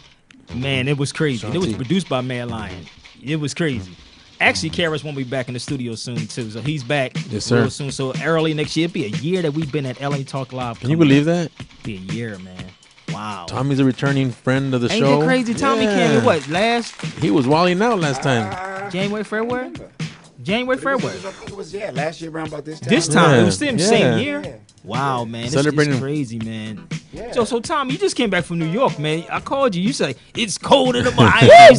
Man, 0.54 0.88
it 0.88 0.96
was 0.96 1.12
crazy. 1.12 1.46
And 1.46 1.54
it 1.54 1.58
was 1.58 1.74
produced 1.74 2.08
by 2.08 2.22
Mad 2.22 2.48
Lion. 2.48 2.86
It 3.22 3.36
was 3.36 3.52
crazy. 3.52 3.94
Actually, 4.40 4.70
KRS 4.70 5.02
One 5.04 5.14
will 5.14 5.24
be 5.24 5.28
back 5.28 5.48
in 5.48 5.54
the 5.54 5.60
studio 5.60 5.94
soon 5.94 6.26
too. 6.28 6.50
So 6.50 6.60
he's 6.60 6.84
back 6.84 7.12
Yes, 7.30 7.44
sir. 7.44 7.62
real 7.62 7.70
soon. 7.70 7.90
So 7.90 8.12
early 8.22 8.54
next 8.54 8.76
year, 8.76 8.84
it'll 8.86 8.94
be 8.94 9.04
a 9.06 9.08
year 9.08 9.42
that 9.42 9.52
we've 9.52 9.70
been 9.70 9.86
at 9.86 10.00
LA 10.00 10.18
Talk 10.18 10.52
Live. 10.52 10.78
Can 10.80 10.90
you 10.90 10.96
believe 10.96 11.24
that? 11.24 11.50
Be 11.82 11.96
a 11.96 12.12
year, 12.12 12.38
man. 12.38 12.64
Wow. 13.10 13.46
Tommy's 13.48 13.80
a 13.80 13.84
returning 13.84 14.30
friend 14.30 14.72
of 14.74 14.80
the 14.80 14.92
Ain't 14.92 15.00
show. 15.04 15.20
that 15.20 15.26
crazy? 15.26 15.54
Tommy 15.54 15.86
came 15.86 16.18
in 16.18 16.24
what 16.24 16.46
last 16.48 16.94
He 17.20 17.30
was 17.30 17.46
walling 17.48 17.82
out 17.82 17.98
last 17.98 18.22
time. 18.22 18.90
January, 18.92 19.24
February? 19.24 19.72
January, 20.42 20.78
February. 20.78 21.18
It 21.46 21.56
was 21.56 21.74
yeah, 21.74 21.90
last 21.92 22.20
year 22.20 22.30
around 22.30 22.48
about 22.48 22.64
this 22.64 22.78
time. 22.80 22.88
This 22.90 23.08
time 23.08 23.40
it 23.40 23.44
was 23.44 23.56
still 23.56 23.72
the 23.74 23.82
yeah. 23.82 23.88
same 23.88 24.18
year. 24.20 24.60
Wow, 24.84 25.24
man, 25.24 25.44
it's, 25.44 25.54
it's 25.54 25.62
Celebrating- 25.62 25.98
crazy, 26.00 26.38
man. 26.38 26.86
Yeah. 27.12 27.32
So, 27.32 27.44
so 27.44 27.60
Tom, 27.60 27.90
you 27.90 27.98
just 27.98 28.14
came 28.14 28.30
back 28.30 28.44
from 28.44 28.58
New 28.58 28.70
York, 28.70 28.98
man. 28.98 29.24
I 29.30 29.40
called 29.40 29.74
you. 29.74 29.82
You 29.82 29.92
say 29.92 30.14
it's 30.36 30.56
cold 30.56 30.94
in 30.94 31.04
the 31.04 31.10
I 31.18 31.72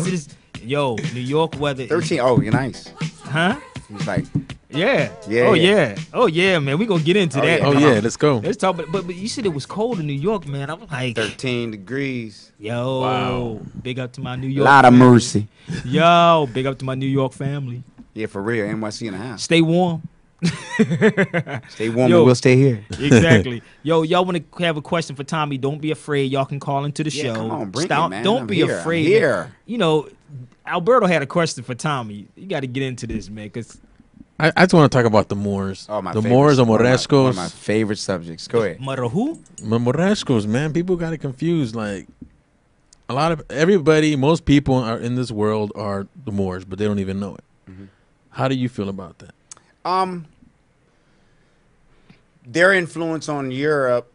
ain't 0.77 0.97
used 0.97 1.03
to 1.03 1.03
this. 1.03 1.13
Yo, 1.13 1.13
New 1.19 1.25
York 1.27 1.59
weather. 1.59 1.85
Thirteen. 1.87 2.19
Oh, 2.19 2.39
you're 2.41 2.53
nice. 2.53 2.93
Huh? 3.23 3.59
He's 3.89 4.05
like, 4.07 4.25
Yeah. 4.69 5.11
Yeah, 5.27 5.43
Oh 5.47 5.53
yeah. 5.53 5.73
yeah. 5.95 5.95
Oh 6.13 6.27
yeah, 6.27 6.59
man. 6.59 6.77
We 6.77 6.85
gonna 6.85 7.03
get 7.03 7.15
into 7.17 7.39
Oh, 7.39 7.45
that. 7.45 7.59
yeah. 7.61 7.65
Oh 7.67 7.71
yeah, 7.71 7.99
let's 8.01 8.17
go. 8.17 8.37
Let's 8.37 8.57
talk. 8.57 8.77
But, 8.77 8.91
but 8.91 9.05
but 9.07 9.15
you 9.15 9.27
said 9.27 9.45
it 9.45 9.53
was 9.53 9.65
cold 9.65 9.99
in 9.99 10.05
New 10.07 10.13
York, 10.13 10.47
man. 10.47 10.69
I 10.69 10.73
was 10.75 10.89
like, 10.91 11.15
13 11.15 11.71
degrees. 11.71 12.51
yo, 12.59 13.01
Wow. 13.01 13.61
big 13.81 13.97
up 13.99 14.11
to 14.13 14.21
my 14.21 14.35
New 14.35 14.47
A 14.47 14.51
York. 14.51 14.65
lot 14.65 14.85
of 14.85 14.93
mercy. 14.93 15.47
Yo, 15.85 16.47
big 16.53 16.65
up 16.67 16.77
to 16.79 16.85
my 16.85 16.93
New 16.95 17.07
York 17.07 17.33
family. 17.33 17.83
Yeah, 18.13 18.27
for 18.27 18.41
real. 18.41 18.65
NYC 18.67 19.07
in 19.07 19.13
a 19.13 19.17
house. 19.17 19.43
Stay 19.43 19.61
warm. 19.61 20.01
Stay 21.69 21.89
warm, 21.89 22.09
Yo. 22.09 22.17
and 22.17 22.25
we'll 22.25 22.35
stay 22.35 22.55
here. 22.55 22.83
exactly. 22.91 23.61
Yo, 23.83 24.03
y'all 24.03 24.23
want 24.25 24.37
to 24.55 24.63
have 24.63 24.77
a 24.77 24.81
question 24.81 25.15
for 25.15 25.23
Tommy? 25.23 25.57
Don't 25.57 25.79
be 25.79 25.91
afraid. 25.91 26.31
Y'all 26.31 26.45
can 26.45 26.59
call 26.59 26.85
into 26.85 27.03
the 27.03 27.09
Yeah, 27.09 27.23
show. 27.23 27.35
come 27.35 27.51
on, 27.51 27.69
bring 27.71 27.85
it, 27.85 28.09
man. 28.09 28.23
Don't 28.23 28.41
I'm 28.41 28.47
be 28.47 28.55
here. 28.55 28.65
I'm 28.71 28.79
afraid. 28.79 29.05
here. 29.05 29.51
You 29.65 29.77
know, 29.77 30.07
Alberto 30.65 31.05
had 31.07 31.21
a 31.21 31.27
question 31.27 31.63
for 31.63 31.75
Tommy. 31.75 32.27
You 32.35 32.47
got 32.47 32.61
to 32.61 32.67
get 32.67 32.83
into 32.83 33.07
this, 33.07 33.29
man, 33.29 33.47
because 33.47 33.79
I, 34.39 34.51
I 34.55 34.63
just 34.65 34.73
want 34.73 34.89
to 34.91 34.97
talk 34.97 35.05
about 35.05 35.27
the 35.29 35.35
Moors. 35.35 35.85
Oh 35.89 36.01
my 36.01 36.13
the 36.13 36.21
favorite- 36.21 36.29
Moors 36.33 36.59
or 36.59 36.65
one 36.65 36.79
of 36.79 36.85
my- 36.85 37.17
One 37.17 37.29
of 37.31 37.35
my 37.35 37.47
favorite 37.49 37.97
subjects. 37.99 38.47
Go 38.47 38.61
ahead. 38.63 38.79
Mother 38.79 39.03
who? 39.09 39.39
My 39.63 39.77
Moriscos, 39.77 40.47
man. 40.47 40.71
People 40.71 40.95
got 40.95 41.11
it 41.11 41.17
confused. 41.17 41.75
Like 41.75 42.07
a 43.09 43.13
lot 43.13 43.31
of 43.33 43.41
everybody, 43.49 44.15
most 44.15 44.45
people 44.45 44.75
are 44.75 44.97
in 44.97 45.15
this 45.15 45.31
world 45.31 45.71
are 45.75 46.07
the 46.25 46.31
Moors, 46.31 46.63
but 46.63 46.79
they 46.79 46.85
don't 46.85 46.99
even 46.99 47.19
know 47.19 47.35
it. 47.35 47.43
Mm-hmm. 47.69 47.85
How 48.29 48.47
do 48.47 48.55
you 48.55 48.69
feel 48.69 48.87
about 48.87 49.17
that? 49.19 49.31
Um, 49.85 50.25
their 52.45 52.73
influence 52.73 53.29
on 53.29 53.51
Europe 53.51 54.11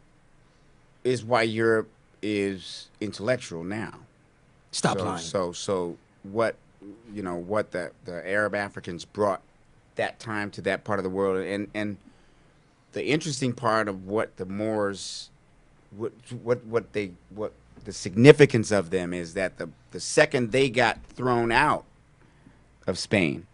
is 1.04 1.24
why 1.24 1.42
Europe 1.42 1.88
is 2.22 2.88
intellectual 3.00 3.64
now. 3.64 3.94
Stop 4.72 4.98
so, 4.98 5.04
lying. 5.04 5.18
So, 5.18 5.52
so 5.52 5.96
what, 6.22 6.56
you 7.12 7.22
know, 7.22 7.36
what 7.36 7.70
the 7.70 7.92
the 8.04 8.26
Arab 8.28 8.54
Africans 8.54 9.04
brought 9.04 9.40
that 9.94 10.18
time 10.18 10.50
to 10.52 10.62
that 10.62 10.84
part 10.84 10.98
of 10.98 11.04
the 11.04 11.10
world, 11.10 11.44
and 11.44 11.68
and 11.74 11.96
the 12.92 13.06
interesting 13.06 13.52
part 13.52 13.88
of 13.88 14.06
what 14.06 14.36
the 14.36 14.46
Moors, 14.46 15.30
what 15.96 16.12
what 16.42 16.64
what 16.64 16.92
they 16.92 17.12
what 17.30 17.52
the 17.84 17.92
significance 17.92 18.70
of 18.70 18.90
them 18.90 19.14
is 19.14 19.34
that 19.34 19.58
the 19.58 19.68
the 19.92 20.00
second 20.00 20.52
they 20.52 20.68
got 20.68 21.02
thrown 21.04 21.52
out 21.52 21.84
of 22.86 22.98
Spain 22.98 23.46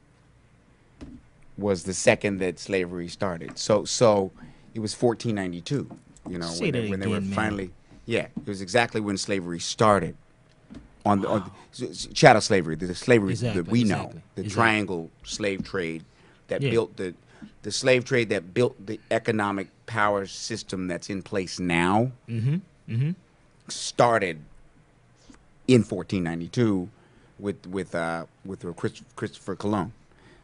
was 1.60 1.84
the 1.84 1.94
second 1.94 2.38
that 2.38 2.58
slavery 2.58 3.08
started. 3.08 3.58
So 3.58 3.84
so 3.84 4.32
it 4.74 4.80
was 4.80 4.92
1492. 5.00 5.90
You 6.28 6.38
know 6.38 6.46
Say 6.46 6.64
when, 6.66 6.72
they, 6.72 6.90
when 6.90 7.00
they 7.00 7.06
were 7.06 7.20
man. 7.20 7.32
finally 7.42 7.70
yeah 8.06 8.26
it 8.44 8.46
was 8.46 8.60
exactly 8.62 9.00
when 9.00 9.16
slavery 9.18 9.60
started 9.60 10.14
on 11.04 11.20
the 11.22 11.28
on 11.28 11.50
the, 11.78 12.08
chattel 12.14 12.40
slavery 12.40 12.74
the 12.76 12.94
slavery 12.94 13.32
Exactly, 13.32 13.62
that 13.62 13.70
we 13.70 13.84
know 13.84 14.04
exactly, 14.04 14.22
the 14.36 14.42
exactly. 14.42 14.54
triangle 14.64 15.10
slave 15.24 15.64
trade 15.64 16.02
that 16.48 16.62
Yeah. 16.62 16.70
built 16.70 16.96
the 16.96 17.14
the 17.62 17.70
slave 17.72 18.04
trade 18.04 18.28
that 18.30 18.54
built 18.54 18.74
the 18.86 18.98
economic 19.10 19.68
power 19.86 20.26
system 20.26 20.88
that's 20.88 21.08
in 21.10 21.22
place 21.22 21.58
now 21.60 22.12
Mm-hmm. 22.28 22.56
Mm-hmm. 22.92 23.10
started 23.68 24.36
in 25.68 25.80
1492 25.82 26.88
with 27.38 27.66
with 27.66 27.94
uh, 27.94 28.24
with 28.44 28.64
uh, 28.64 28.72
Christopher 29.16 29.56
Colon, 29.56 29.92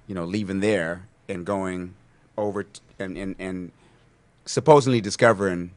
you 0.06 0.14
know, 0.14 0.24
leaving 0.24 0.60
there 0.60 1.06
and 1.28 1.44
going 1.44 1.94
over 2.36 2.64
t- 2.64 2.80
and, 2.98 3.16
and 3.16 3.34
and 3.38 3.72
supposedly 4.44 5.00
discovering, 5.00 5.70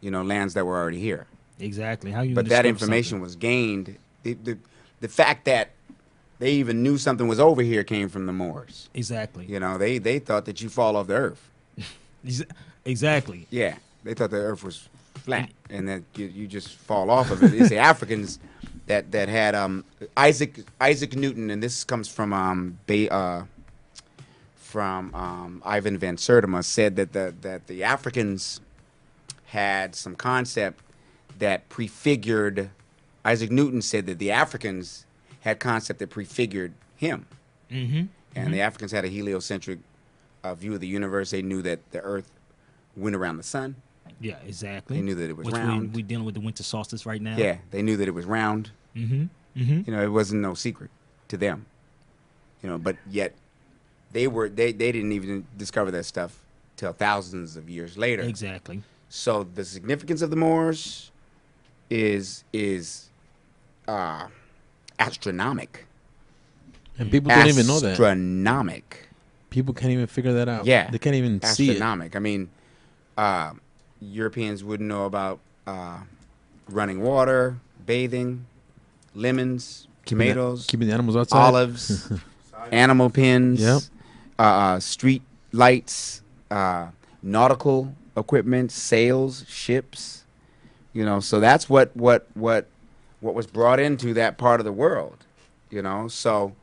you 0.00 0.10
know, 0.10 0.22
lands 0.22 0.54
that 0.54 0.64
were 0.64 0.76
already 0.76 1.00
here. 1.00 1.26
Exactly. 1.58 2.10
How 2.10 2.22
you? 2.22 2.34
But 2.34 2.48
that 2.48 2.66
information 2.66 3.16
something? 3.16 3.22
was 3.22 3.36
gained. 3.36 3.96
The, 4.22 4.34
the 4.34 4.58
the 5.00 5.08
fact 5.08 5.44
that 5.44 5.70
they 6.38 6.52
even 6.52 6.82
knew 6.82 6.98
something 6.98 7.28
was 7.28 7.40
over 7.40 7.62
here 7.62 7.84
came 7.84 8.08
from 8.08 8.26
the 8.26 8.32
Moors. 8.32 8.88
Exactly. 8.94 9.46
You 9.46 9.60
know, 9.60 9.78
they 9.78 9.98
they 9.98 10.18
thought 10.18 10.44
that 10.46 10.60
you 10.60 10.68
fall 10.68 10.96
off 10.96 11.06
the 11.06 11.14
earth. 11.14 11.50
Exactly. 12.86 13.46
Yeah, 13.50 13.74
they 14.04 14.14
thought 14.14 14.30
the 14.30 14.36
Earth 14.36 14.62
was 14.62 14.88
flat, 15.14 15.50
and 15.68 15.88
that 15.88 16.02
you, 16.14 16.26
you 16.26 16.46
just 16.46 16.68
fall 16.76 17.10
off 17.10 17.30
of 17.32 17.42
it. 17.42 17.52
It's 17.52 17.68
the 17.68 17.78
Africans 17.78 18.38
that 18.86 19.12
that 19.12 19.28
had 19.28 19.54
um, 19.54 19.84
Isaac 20.16 20.64
Isaac 20.80 21.14
Newton, 21.16 21.50
and 21.50 21.62
this 21.62 21.84
comes 21.84 22.08
from 22.08 22.32
um, 22.32 22.78
ba- 22.86 23.12
uh, 23.12 23.44
from 24.54 25.14
um, 25.14 25.62
Ivan 25.64 25.98
van 25.98 26.16
Sertima, 26.16 26.64
said 26.64 26.96
that 26.96 27.12
the 27.12 27.34
that 27.42 27.66
the 27.66 27.84
Africans 27.84 28.60
had 29.46 29.94
some 29.94 30.14
concept 30.16 30.80
that 31.38 31.68
prefigured. 31.68 32.70
Isaac 33.24 33.50
Newton 33.50 33.82
said 33.82 34.06
that 34.06 34.18
the 34.18 34.30
Africans 34.30 35.04
had 35.40 35.58
concept 35.58 35.98
that 35.98 36.10
prefigured 36.10 36.72
him, 36.96 37.26
Mm-hmm. 37.70 38.02
and 38.36 38.54
the 38.54 38.60
Africans 38.60 38.92
had 38.92 39.04
a 39.04 39.08
heliocentric 39.08 39.80
uh, 40.44 40.54
view 40.54 40.74
of 40.74 40.80
the 40.80 40.86
universe. 40.86 41.30
They 41.32 41.42
knew 41.42 41.60
that 41.62 41.80
the 41.90 42.00
Earth 42.00 42.30
went 42.96 43.16
around 43.16 43.36
the 43.38 43.42
sun. 43.42 43.74
Yeah. 44.20 44.36
Exactly. 44.46 44.96
They 44.96 45.02
knew 45.02 45.14
that 45.14 45.30
it 45.30 45.36
was 45.36 45.46
Which 45.46 45.54
round. 45.54 45.92
We, 45.92 45.96
we 45.96 46.02
dealing 46.02 46.24
with 46.24 46.34
the 46.34 46.40
winter 46.40 46.62
solstice 46.62 47.06
right 47.06 47.20
now. 47.20 47.36
Yeah, 47.36 47.58
they 47.70 47.82
knew 47.82 47.96
that 47.96 48.08
it 48.08 48.14
was 48.14 48.24
round. 48.24 48.70
Mm-hmm. 48.94 49.24
Mm-hmm. 49.56 49.90
You 49.90 49.96
know, 49.96 50.02
it 50.02 50.10
wasn't 50.10 50.42
no 50.42 50.54
secret 50.54 50.90
to 51.28 51.36
them. 51.36 51.66
You 52.62 52.70
know, 52.70 52.78
but 52.78 52.96
yet 53.10 53.34
they 54.12 54.26
were 54.26 54.48
they, 54.48 54.72
they 54.72 54.92
didn't 54.92 55.12
even 55.12 55.46
discover 55.56 55.90
that 55.92 56.04
stuff 56.04 56.42
till 56.76 56.92
thousands 56.92 57.56
of 57.56 57.68
years 57.68 57.96
later. 57.96 58.22
Exactly. 58.22 58.82
So 59.08 59.44
the 59.44 59.64
significance 59.64 60.22
of 60.22 60.30
the 60.30 60.36
Moors 60.36 61.10
is 61.90 62.44
is 62.52 63.10
uh 63.86 64.26
astronomic. 64.98 65.86
And 66.98 67.10
people 67.10 67.30
don't 67.30 67.46
even 67.48 67.66
know 67.66 67.80
that. 67.80 67.92
Astronomic. 67.92 69.08
People 69.50 69.74
can't 69.74 69.92
even 69.92 70.06
figure 70.06 70.32
that 70.34 70.48
out. 70.48 70.64
Yeah. 70.64 70.90
They 70.90 70.98
can't 70.98 71.14
even 71.14 71.42
see 71.42 71.68
it. 71.68 71.72
astronomic. 71.72 72.16
I 72.16 72.18
mean, 72.18 72.48
uh, 73.16 73.52
Europeans 74.00 74.62
wouldn't 74.62 74.88
know 74.88 75.04
about 75.06 75.38
uh, 75.66 75.98
running 76.68 77.00
water, 77.00 77.56
bathing, 77.84 78.46
lemons, 79.14 79.88
Keeping 80.04 80.18
the- 80.18 80.24
tomatoes, 80.34 80.66
Keeping 80.66 80.88
the 80.88 80.94
animals 80.94 81.16
outside. 81.16 81.38
olives, 81.38 82.12
animal 82.70 83.10
pins, 83.10 83.60
Yep. 83.60 83.82
uh, 84.38 84.42
uh, 84.42 84.80
street 84.80 85.22
lights, 85.52 86.22
uh, 86.50 86.88
nautical 87.22 87.94
equipment, 88.16 88.70
sails, 88.72 89.44
ships. 89.48 90.24
You 90.92 91.04
know, 91.04 91.20
so 91.20 91.40
that's 91.40 91.68
what 91.68 91.94
what 91.96 92.26
what 92.34 92.66
what 93.20 93.34
was 93.34 93.46
brought 93.46 93.80
into 93.80 94.14
that 94.14 94.38
part 94.38 94.60
of 94.60 94.64
the 94.64 94.72
world. 94.72 95.26
You 95.70 95.82
know, 95.82 96.08
so 96.08 96.54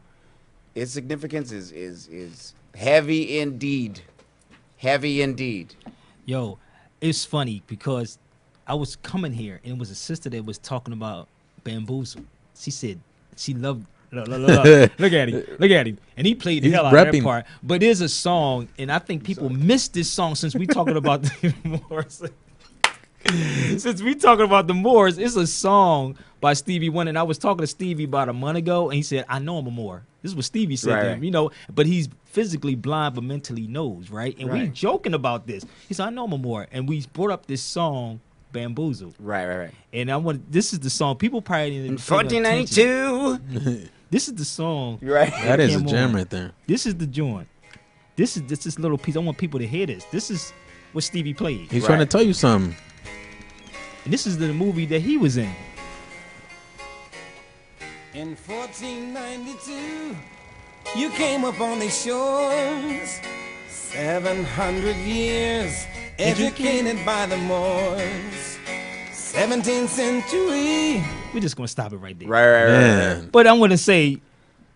its 0.74 0.92
significance 0.92 1.52
is 1.52 1.72
is 1.72 2.08
is 2.08 2.54
heavy 2.76 3.38
indeed, 3.40 4.02
heavy 4.78 5.22
indeed. 5.22 5.76
Yo, 6.26 6.58
it's 7.04 7.26
funny 7.26 7.62
because 7.68 8.18
I 8.66 8.76
was 8.76 8.96
coming 8.96 9.34
here 9.34 9.60
and 9.64 9.74
it 9.74 9.78
was 9.78 9.92
a 9.92 9.96
sister 9.96 10.30
that 10.30 10.46
was 10.46 10.58
talking 10.58 10.94
about 10.94 11.28
bamboozle. 11.64 12.24
She 12.56 12.72
said 12.72 13.00
she 13.36 13.54
loved. 13.54 13.86
Look, 14.14 14.28
look, 14.28 14.42
look, 14.42 15.00
look. 15.00 15.14
At 15.14 15.30
him. 15.30 15.44
Look 15.58 15.72
at 15.72 15.88
him. 15.88 15.98
And 16.16 16.28
he 16.28 16.36
played 16.36 16.62
the 16.62 16.68
He's 16.68 16.76
hell 16.76 16.86
out 16.86 16.96
of 16.96 17.12
that 17.12 17.24
part. 17.24 17.46
But 17.64 17.82
there's 17.82 18.00
a 18.00 18.08
song, 18.08 18.68
and 18.78 18.92
I 18.92 19.00
think 19.00 19.24
people 19.24 19.50
missed 19.50 19.96
this 19.96 20.08
song 20.08 20.36
since 20.36 20.54
we 20.54 20.68
talking 20.68 20.98
about 20.98 21.24
the 21.24 21.56
Moors. 21.90 22.22
since 23.82 24.04
we 24.04 24.14
talking 24.14 24.46
about 24.46 24.68
the 24.68 24.76
Moors, 24.76 25.18
it's 25.18 25.36
a 25.36 25.48
song 25.48 26.16
by 26.42 26.54
Stevie 26.54 26.90
Wonder. 26.90 27.10
And 27.10 27.18
I 27.18 27.24
was 27.24 27.40
talking 27.40 27.62
to 27.62 27.68
Stevie 27.68 28.04
about 28.04 28.30
a 28.30 28.34
month 28.34 28.60
ago, 28.60 28.90
and 28.90 28.98
he 28.98 29.02
said, 29.02 29.26
I 29.28 29.40
know 29.40 29.58
I'm 29.58 29.66
a 29.66 29.72
Moor. 29.72 30.04
This 30.24 30.32
is 30.32 30.36
what 30.36 30.46
Stevie 30.46 30.76
said 30.78 30.94
Right, 30.94 31.04
to 31.04 31.10
him, 31.10 31.24
you 31.24 31.30
know, 31.32 31.52
but 31.76 31.86
he's 31.86 32.10
physically 32.24 32.74
blind 32.76 33.14
but 33.14 33.24
mentally 33.24 33.68
knows, 33.68 34.10
right? 34.10 34.36
And 34.40 34.50
we 34.50 34.68
joking 34.70 35.14
about 35.14 35.46
this. 35.46 35.64
He 35.88 35.94
said, 35.94 36.08
I 36.08 36.10
know 36.10 36.26
I'm. 36.28 36.66
And 36.72 36.90
we 36.90 37.06
brought 37.14 37.30
up 37.30 37.46
this 37.46 37.62
song, 37.62 38.22
Bamboozle. 38.54 39.14
Right, 39.20 39.46
right, 39.46 39.58
right. 39.58 39.72
And 39.92 40.10
I 40.12 40.18
want 40.18 40.52
this 40.52 40.74
is 40.74 40.80
the 40.80 40.90
song. 40.90 41.18
People 41.18 41.42
probably 41.42 41.72
didn't 41.72 41.86
In 41.92 41.98
pay 41.98 42.16
attention. 42.26 43.02
1492. 43.04 43.90
This 44.10 44.28
is 44.28 44.36
the 44.36 44.46
song. 44.46 45.00
You're 45.02 45.16
right. 45.22 45.32
That 45.32 45.60
is 45.60 45.76
a 45.76 45.78
Come 45.80 45.88
gem 45.88 46.10
on. 46.12 46.16
right 46.16 46.30
there. 46.30 46.52
This 46.68 46.86
is 46.86 46.96
the 46.96 47.08
joint. 47.08 47.48
This 48.16 48.38
is 48.38 48.44
this 48.44 48.60
this 48.64 48.80
little 48.80 48.98
piece. 48.98 49.16
I 49.16 49.20
want 49.20 49.38
people 49.38 49.60
to 49.60 49.68
hear 49.68 49.86
this. 49.88 50.06
This 50.06 50.32
is 50.32 50.54
what 50.94 51.04
Stevie 51.04 51.34
played. 51.34 51.72
He's 51.72 51.86
trying 51.86 52.00
to 52.00 52.06
tell 52.06 52.22
you 52.24 52.34
something. 52.34 52.76
And 54.06 54.14
this 54.14 54.28
is 54.28 54.38
the 54.38 54.54
movie 54.54 54.86
that 54.88 55.02
he 55.02 55.18
was 55.18 55.38
in. 55.38 55.52
In 58.16 58.36
1492, 58.36 60.16
you 60.96 61.10
came 61.10 61.44
up 61.44 61.60
on 61.60 61.80
these 61.80 62.04
shores. 62.04 63.20
700 63.68 64.96
years 64.98 65.88
educated 66.20 67.04
by 67.04 67.26
the 67.26 67.38
Moors. 67.38 68.60
17th 69.10 69.88
century. 69.88 71.04
We're 71.34 71.40
just 71.40 71.56
gonna 71.56 71.68
stop 71.68 71.92
it 71.92 71.98
right 71.98 72.18
there. 72.20 72.28
Right, 72.28 72.46
right, 72.46 72.64
right, 72.66 72.72
right. 72.72 72.80
Man. 72.82 73.30
But 73.32 73.48
I'm 73.48 73.58
gonna 73.58 73.80
say, 73.80 74.22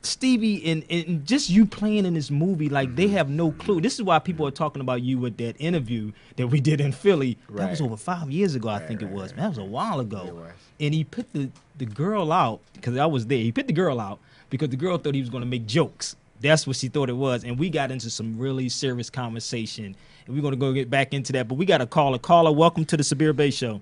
Stevie 0.07 0.65
and, 0.71 0.83
and 0.89 1.25
just 1.25 1.49
you 1.49 1.65
playing 1.65 2.05
in 2.05 2.13
this 2.13 2.31
movie, 2.31 2.69
like 2.69 2.95
they 2.95 3.07
have 3.09 3.29
no 3.29 3.51
clue. 3.51 3.81
This 3.81 3.95
is 3.95 4.03
why 4.03 4.19
people 4.19 4.47
are 4.47 4.51
talking 4.51 4.81
about 4.81 5.01
you 5.01 5.17
with 5.17 5.37
that 5.37 5.55
interview 5.59 6.11
that 6.37 6.47
we 6.47 6.59
did 6.59 6.81
in 6.81 6.91
Philly. 6.91 7.37
That 7.49 7.69
was 7.69 7.81
over 7.81 7.97
five 7.97 8.31
years 8.31 8.55
ago, 8.55 8.69
I 8.69 8.79
think 8.79 9.01
it 9.01 9.09
was. 9.09 9.31
Man, 9.35 9.43
that 9.43 9.49
was 9.49 9.57
a 9.57 9.63
while 9.63 9.99
ago. 9.99 10.47
And 10.79 10.93
he 10.93 11.03
put 11.03 11.31
the 11.33 11.49
the 11.77 11.85
girl 11.85 12.31
out 12.31 12.59
because 12.73 12.97
I 12.97 13.05
was 13.05 13.27
there. 13.27 13.39
He 13.39 13.51
put 13.51 13.67
the 13.67 13.73
girl 13.73 13.99
out 13.99 14.19
because 14.49 14.69
the 14.69 14.77
girl 14.77 14.97
thought 14.97 15.15
he 15.15 15.21
was 15.21 15.29
gonna 15.29 15.45
make 15.45 15.65
jokes. 15.67 16.15
That's 16.39 16.67
what 16.67 16.75
she 16.75 16.87
thought 16.87 17.09
it 17.09 17.13
was, 17.13 17.43
and 17.43 17.57
we 17.57 17.69
got 17.69 17.89
into 17.91 18.09
some 18.09 18.37
really 18.37 18.69
serious 18.69 19.09
conversation. 19.09 19.95
And 20.25 20.35
we're 20.35 20.41
gonna 20.41 20.55
go 20.55 20.71
get 20.73 20.89
back 20.89 21.13
into 21.13 21.33
that. 21.33 21.47
But 21.47 21.55
we 21.55 21.65
got 21.65 21.81
a 21.81 21.87
caller. 21.87 22.19
Caller, 22.19 22.51
welcome 22.51 22.85
to 22.85 22.97
the 22.97 23.03
Sabir 23.03 23.35
Bey 23.35 23.49
Show. 23.49 23.81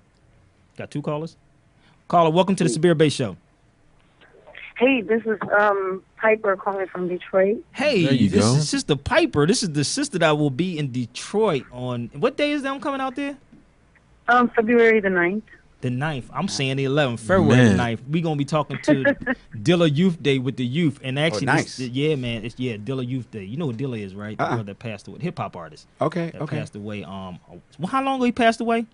Got 0.78 0.92
two 0.92 1.02
callers. 1.02 1.36
Caller, 2.08 2.30
welcome 2.30 2.56
to 2.56 2.64
the 2.64 2.70
Sabir 2.70 2.98
Bey 2.98 3.10
Show. 3.10 3.36
Hey, 4.78 5.02
this 5.02 5.24
is 5.26 5.38
um 5.58 6.04
Piper 6.18 6.56
calling 6.58 6.88
from 6.88 7.08
Detroit. 7.08 7.64
Hey, 7.72 8.04
There 8.04 8.14
you 8.14 8.30
this 8.30 8.42
go. 8.44 8.56
is 8.56 8.70
Sister 8.70 8.96
Piper. 8.96 9.48
This 9.48 9.64
is 9.64 9.72
the 9.72 9.84
sister 9.84 10.20
that 10.20 10.38
will 10.38 10.50
be 10.50 10.78
in 10.78 10.92
Detroit 10.92 11.64
on 11.72 12.10
what 12.14 12.36
day 12.38 12.52
is 12.52 12.64
that 12.64 12.74
I'm 12.74 12.82
coming 12.82 13.00
out 13.02 13.16
there? 13.16 13.38
Um, 14.28 14.50
February 14.50 15.00
the 15.02 15.10
9th. 15.10 15.44
The 15.82 15.90
9th. 15.90 16.24
I'm 16.34 16.48
saying 16.48 16.78
the 16.78 16.86
11th, 16.86 17.20
February 17.20 17.58
Man. 17.58 17.78
the 17.78 17.84
9th. 17.84 18.00
We're 18.10 18.24
going 18.24 18.36
to 18.36 18.38
be 18.40 18.46
talking 18.46 18.80
to 18.84 19.04
Dilla 19.56 19.96
Youth 19.96 20.22
Day 20.22 20.40
with 20.40 20.56
the 20.58 20.66
youth. 20.66 21.00
And 21.04 21.20
actually, 21.20 21.46
nice. 21.46 21.78
this, 21.78 21.90
yeah, 21.90 22.16
man. 22.16 22.44
It's, 22.44 22.56
yeah, 22.58 22.78
Dilla 22.78 23.08
Youth 23.08 23.30
Day. 23.30 23.44
You 23.44 23.58
know 23.58 23.68
what 23.68 23.78
Dilla 23.78 24.00
is, 24.02 24.16
right? 24.16 24.36
The 24.36 24.44
Uh-uh. 24.46 24.56
girl 24.56 24.64
that 24.64 24.80
passed 24.80 25.08
away. 25.08 25.20
Hip 25.20 25.38
hop 25.38 25.56
artist. 25.56 25.86
Okay, 26.02 26.32
That 26.32 26.42
okay. 26.42 26.58
passed 26.58 26.76
away. 26.76 27.04
Um, 27.04 27.38
well, 27.78 27.88
How 27.88 28.02
long 28.04 28.16
ago 28.16 28.26
he 28.26 28.32
passed 28.32 28.62
away? 28.62 28.88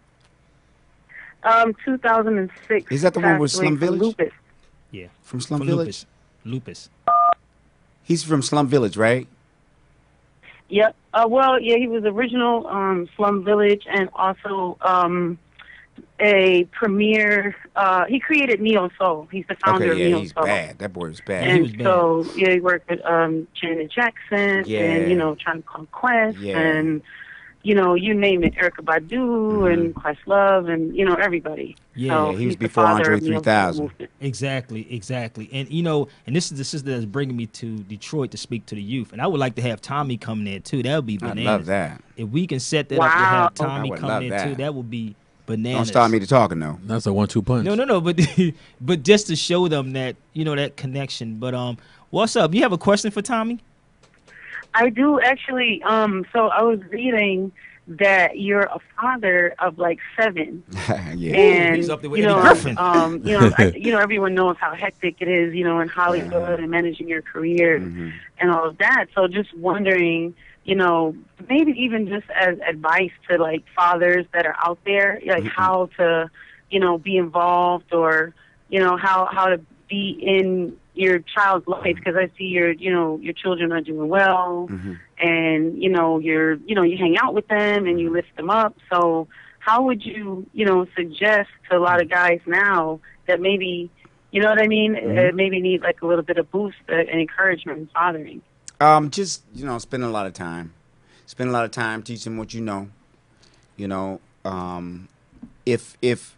Um, 1.43 1.73
2006. 1.85 2.91
Is 2.91 3.01
that 3.03 3.13
the 3.13 3.21
one 3.21 3.39
with 3.39 3.51
passed 3.51 3.59
away 3.61 3.67
Slum 3.69 3.77
Village? 3.79 4.01
Lupus. 4.01 4.33
Yeah. 4.91 5.07
From 5.21 5.41
Slum 5.41 5.59
From 5.61 5.67
Village? 5.67 6.05
Lupus. 6.43 6.89
Lupus. 6.89 6.89
He's 8.03 8.23
from 8.23 8.41
Slum 8.41 8.67
Village, 8.67 8.97
right? 8.97 9.27
Yep. 10.69 10.95
Uh, 11.13 11.25
well, 11.29 11.59
yeah, 11.59 11.77
he 11.77 11.87
was 11.87 12.03
original 12.05 12.65
um, 12.67 13.07
Slum 13.15 13.43
Village 13.43 13.83
and 13.89 14.09
also 14.13 14.77
um, 14.81 15.37
a 16.19 16.63
premier. 16.71 17.55
Uh, 17.75 18.05
he 18.05 18.19
created 18.19 18.61
Neo 18.61 18.89
Soul. 18.97 19.27
He's 19.31 19.45
the 19.47 19.55
founder 19.55 19.85
Okay, 19.85 19.91
of 19.91 19.97
yeah, 19.99 20.07
Neo 20.07 20.19
he's 20.19 20.33
Soul. 20.33 20.45
bad. 20.45 20.79
That 20.79 20.93
boy 20.93 21.05
is 21.07 21.21
bad. 21.25 21.43
he 21.45 21.49
And 21.51 21.61
was 21.63 21.71
bad. 21.73 21.83
so, 21.83 22.25
yeah, 22.35 22.51
he 22.53 22.59
worked 22.61 22.89
with 22.89 23.05
um, 23.05 23.47
Janet 23.53 23.91
Jackson 23.91 24.63
Yeah. 24.65 24.79
and, 24.79 25.11
you 25.11 25.17
know, 25.17 25.35
Tribe 25.35 25.65
Called 25.65 25.91
Quest 25.91 26.37
Yeah. 26.37 26.57
and, 26.59 27.01
you 27.63 27.75
know, 27.75 27.93
you 27.93 28.13
name 28.13 28.43
it, 28.43 28.55
Erykah 28.55 28.83
Badu 28.83 29.71
and 29.71 29.93
Questlove 29.93 30.71
and, 30.71 30.95
you 30.95 31.05
know, 31.05 31.15
everybody. 31.15 31.75
Yeah, 31.95 32.09
so 32.13 32.31
Mm-hmm. 32.31 32.39
he 32.39 32.45
was 32.47 32.55
before 32.55 32.85
Andre 32.85 33.15
of 33.15 33.21
Neo 33.21 33.33
Soul 33.33 33.41
3000. 33.41 33.91
Exactly, 34.21 34.93
exactly. 34.93 35.49
And 35.51 35.69
you 35.69 35.83
know, 35.83 36.07
and 36.25 36.35
this 36.35 36.51
is 36.51 36.57
the 36.57 36.63
sister 36.63 36.89
that's 36.91 37.05
bringing 37.05 37.35
me 37.35 37.47
to 37.47 37.79
Detroit 37.79 38.31
to 38.31 38.37
speak 38.37 38.65
to 38.67 38.75
the 38.75 38.81
youth. 38.81 39.11
And 39.11 39.21
I 39.21 39.27
would 39.27 39.39
like 39.39 39.55
to 39.55 39.61
have 39.61 39.81
Tommy 39.81 40.17
come 40.17 40.43
there 40.45 40.59
too. 40.59 40.81
That 40.83 40.95
would 40.95 41.05
be 41.05 41.17
bananas. 41.17 41.45
I 41.47 41.51
love 41.51 41.65
that. 41.67 42.03
If 42.17 42.29
we 42.29 42.47
can 42.47 42.59
set 42.59 42.89
that 42.89 42.99
up 42.99 43.11
to 43.11 43.17
have 43.17 43.53
Tommy 43.53 43.89
would 43.89 43.99
come 43.99 44.09
love 44.09 44.21
there 44.21 44.43
too, 44.43 44.49
that. 44.51 44.57
that 44.59 44.73
would 44.75 44.89
be 44.89 45.15
bananas. 45.45 45.89
Don't 45.89 45.93
stop 45.93 46.11
me 46.11 46.19
to 46.19 46.27
talking 46.27 46.59
though. 46.59 46.79
That's 46.83 47.05
a 47.05 47.13
one-two 47.13 47.41
punch. 47.41 47.65
No, 47.65 47.75
no, 47.75 47.83
no. 47.83 47.99
But 47.99 48.19
but 48.81 49.03
just 49.03 49.27
to 49.27 49.35
show 49.35 49.67
them 49.67 49.91
that 49.93 50.15
you 50.33 50.45
know 50.45 50.55
that 50.55 50.77
connection. 50.77 51.37
But 51.39 51.53
um, 51.53 51.77
what's 52.09 52.35
up? 52.35 52.53
You 52.53 52.61
have 52.61 52.71
a 52.71 52.77
question 52.77 53.11
for 53.11 53.21
Tommy? 53.21 53.59
I 54.73 54.89
do 54.89 55.19
actually. 55.19 55.81
Um, 55.83 56.25
so 56.33 56.47
I 56.47 56.61
was 56.63 56.79
reading 56.89 57.51
that 57.87 58.39
you're 58.39 58.61
a 58.63 58.79
father 58.99 59.53
of 59.59 59.77
like 59.77 59.99
seven, 60.17 60.63
yeah. 61.15 61.35
and 61.35 61.75
he's 61.75 61.89
up 61.89 62.01
there 62.01 62.09
with 62.09 62.19
you 62.21 62.25
know, 62.25 62.39
Griffin. 62.41 62.77
um, 62.77 63.21
you 63.25 63.37
know, 63.37 63.51
I, 63.57 63.65
you 63.75 63.91
know, 63.91 63.99
everyone 63.99 64.33
knows 64.33 64.55
how 64.59 64.73
hectic 64.75 65.15
it 65.19 65.27
is, 65.27 65.53
you 65.53 65.63
know, 65.63 65.79
in 65.79 65.87
Hollywood 65.89 66.59
and 66.59 66.69
managing 66.69 67.07
your 67.09 67.21
career 67.21 67.79
Mhm. 67.79 68.13
and 68.39 68.51
all 68.51 68.67
of 68.69 68.77
that. 68.77 69.07
So 69.15 69.27
just 69.27 69.53
wondering, 69.57 70.35
you 70.63 70.75
know, 70.75 71.15
maybe 71.49 71.71
even 71.71 72.07
just 72.07 72.29
as 72.29 72.57
advice 72.65 73.11
to 73.29 73.37
like 73.37 73.63
fathers 73.75 74.25
that 74.33 74.45
are 74.45 74.55
out 74.63 74.79
there, 74.85 75.19
like 75.25 75.43
how 75.45 75.89
to, 75.97 76.29
you 76.69 76.79
know, 76.79 76.97
be 76.97 77.17
involved 77.17 77.93
or, 77.93 78.33
you 78.69 78.79
know, 78.79 78.95
how 78.95 79.25
how 79.29 79.47
to 79.47 79.59
be 79.89 80.17
in 80.21 80.77
your 80.93 81.19
child's 81.19 81.67
life 81.67 81.95
because 81.95 82.15
I 82.15 82.29
see 82.37 82.45
your, 82.45 82.71
you 82.71 82.91
know, 82.91 83.17
your 83.21 83.33
children 83.33 83.71
are 83.71 83.81
doing 83.81 84.09
well 84.09 84.67
Mhm. 84.69 84.97
and 85.19 85.81
you 85.81 85.89
know 85.89 86.19
you're 86.19 86.55
you 86.65 86.75
know 86.75 86.83
you 86.83 86.97
hang 86.97 87.17
out 87.17 87.33
with 87.33 87.47
them 87.47 87.85
and 87.85 87.99
you 87.99 88.09
lift 88.11 88.35
them 88.35 88.49
up 88.49 88.75
so 88.91 89.27
how 89.59 89.83
would 89.83 90.03
you 90.03 90.45
you 90.53 90.65
know 90.65 90.85
suggest 90.95 91.49
to 91.69 91.77
a 91.77 91.79
lot 91.79 92.01
of 92.01 92.09
guys 92.09 92.39
now 92.47 92.99
that 93.27 93.39
maybe 93.39 93.89
you 94.31 94.41
know 94.41 94.49
what 94.49 94.59
i 94.61 94.67
mean 94.67 94.95
uh, 94.95 95.31
maybe 95.33 95.61
need 95.61 95.81
like 95.81 96.01
a 96.01 96.07
little 96.07 96.23
bit 96.23 96.37
of 96.37 96.49
boost 96.51 96.77
uh, 96.89 96.95
and 96.95 97.19
encouragement 97.21 97.77
in 97.79 97.87
fathering 97.93 98.41
Um, 98.81 99.11
just 99.11 99.43
you 99.53 99.63
know, 99.65 99.77
spend 99.77 100.03
a 100.03 100.09
lot 100.09 100.25
of 100.25 100.33
time. 100.33 100.73
Spend 101.27 101.49
a 101.51 101.53
lot 101.53 101.65
of 101.65 101.71
time 101.71 102.01
teaching 102.01 102.35
what 102.37 102.51
you 102.55 102.61
know. 102.61 102.89
You 103.77 103.87
know, 103.87 104.19
um, 104.43 105.07
if 105.67 105.95
if 106.01 106.35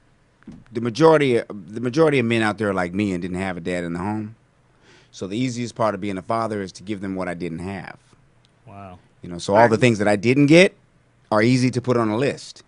the 0.74 0.82
majority 0.82 1.38
of, 1.38 1.48
the 1.48 1.80
majority 1.80 2.20
of 2.20 2.26
men 2.26 2.42
out 2.42 2.58
there 2.58 2.70
are 2.70 2.74
like 2.74 2.94
me 2.94 3.14
and 3.14 3.22
didn't 3.22 3.38
have 3.40 3.56
a 3.56 3.62
dad 3.62 3.86
in 3.86 3.94
the 3.94 4.00
home, 4.00 4.36
so 5.14 5.28
the 5.28 5.38
easiest 5.38 5.76
part 5.76 5.94
of 5.94 6.02
being 6.02 6.18
a 6.18 6.24
father 6.24 6.64
is 6.64 6.72
to 6.72 6.84
give 6.84 7.00
them 7.00 7.14
what 7.14 7.28
I 7.28 7.36
didn't 7.36 7.60
have. 7.60 7.98
Wow. 8.66 8.98
You 9.22 9.30
know, 9.30 9.38
so 9.38 9.56
all 9.56 9.70
the 9.70 9.78
things 9.78 10.00
that 10.00 10.08
I 10.08 10.16
didn't 10.16 10.48
get 10.48 10.76
are 11.32 11.44
easy 11.44 11.70
to 11.70 11.82
put 11.82 11.98
on 11.98 12.10
a 12.10 12.18
list. 12.18 12.64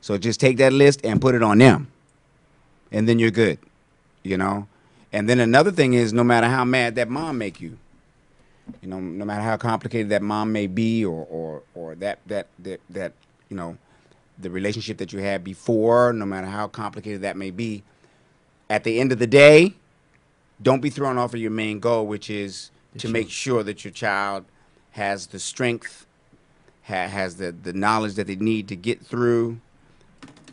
So 0.00 0.16
just 0.16 0.40
take 0.40 0.56
that 0.56 0.72
list 0.72 1.04
and 1.04 1.20
put 1.20 1.34
it 1.34 1.42
on 1.42 1.58
them, 1.58 1.92
and 2.90 3.06
then 3.06 3.18
you're 3.18 3.30
good. 3.30 3.58
You 4.22 4.38
know, 4.38 4.66
and 5.12 5.28
then 5.28 5.40
another 5.40 5.70
thing 5.70 5.92
is, 5.92 6.14
no 6.14 6.24
matter 6.24 6.48
how 6.48 6.64
mad 6.64 6.94
that 6.94 7.10
mom 7.10 7.36
make 7.36 7.60
you, 7.60 7.76
you 8.80 8.88
know, 8.88 8.98
no 8.98 9.26
matter 9.26 9.42
how 9.42 9.58
complicated 9.58 10.08
that 10.08 10.22
mom 10.22 10.52
may 10.52 10.66
be, 10.66 11.04
or 11.04 11.26
or 11.30 11.62
or 11.74 11.94
that 11.96 12.20
that 12.26 12.46
that 12.60 12.80
that 12.88 13.12
you 13.50 13.56
know, 13.56 13.76
the 14.38 14.48
relationship 14.48 14.96
that 14.98 15.12
you 15.12 15.18
had 15.18 15.44
before, 15.44 16.14
no 16.14 16.24
matter 16.24 16.46
how 16.46 16.66
complicated 16.66 17.20
that 17.20 17.36
may 17.36 17.50
be, 17.50 17.82
at 18.70 18.84
the 18.84 18.98
end 18.98 19.12
of 19.12 19.18
the 19.18 19.26
day, 19.26 19.74
don't 20.62 20.80
be 20.80 20.90
thrown 20.90 21.18
off 21.18 21.34
of 21.34 21.40
your 21.40 21.50
main 21.50 21.80
goal, 21.80 22.06
which 22.06 22.30
is 22.30 22.70
to 22.98 23.08
make 23.08 23.30
sure 23.30 23.62
that 23.62 23.84
your 23.84 23.92
child 23.92 24.44
has 24.92 25.28
the 25.28 25.38
strength, 25.38 26.06
ha- 26.82 27.08
has 27.08 27.36
the 27.36 27.52
the 27.52 27.72
knowledge 27.72 28.14
that 28.14 28.26
they 28.26 28.36
need 28.36 28.68
to 28.68 28.76
get 28.76 29.04
through 29.04 29.60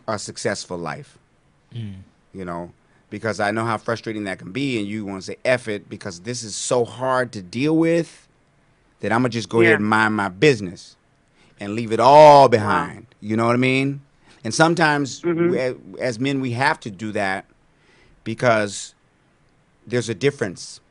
a 0.08 0.18
successful 0.18 0.78
life. 0.78 1.18
Mm. 1.74 1.96
You 2.34 2.46
know, 2.46 2.72
because 3.10 3.40
I 3.40 3.52
know 3.52 3.66
how 3.66 3.78
frustrating 3.78 4.26
that 4.26 4.40
can 4.40 4.52
be, 4.52 4.78
and 4.80 4.88
you 4.88 5.06
want 5.06 5.22
to 5.22 5.26
say 5.26 5.38
"eff 5.44 5.68
it" 5.68 5.90
because 5.90 6.22
this 6.22 6.44
is 6.44 6.56
so 6.56 6.86
hard 6.86 7.32
to 7.34 7.42
deal 7.42 7.76
with 7.76 8.28
that 9.00 9.12
I'm 9.12 9.20
gonna 9.22 9.30
just 9.30 9.50
go 9.50 9.62
Yeah. 9.62 9.70
ahead 9.70 9.80
and 9.80 9.90
mind 9.90 10.16
my 10.16 10.30
business 10.30 10.96
and 11.60 11.74
leave 11.74 11.92
it 11.92 12.00
all 12.00 12.50
behind. 12.50 13.08
You 13.20 13.36
know 13.36 13.46
what 13.46 13.54
I 13.54 13.58
mean? 13.60 14.02
And 14.44 14.54
sometimes, 14.54 15.22
mm-hmm. 15.22 15.92
we, 15.94 16.00
as 16.00 16.20
men, 16.20 16.40
we 16.40 16.52
have 16.52 16.80
to 16.82 16.92
do 16.92 17.12
that 17.12 17.46
because 18.24 18.94
there's 19.88 20.10
a 20.10 20.16
difference 20.16 20.82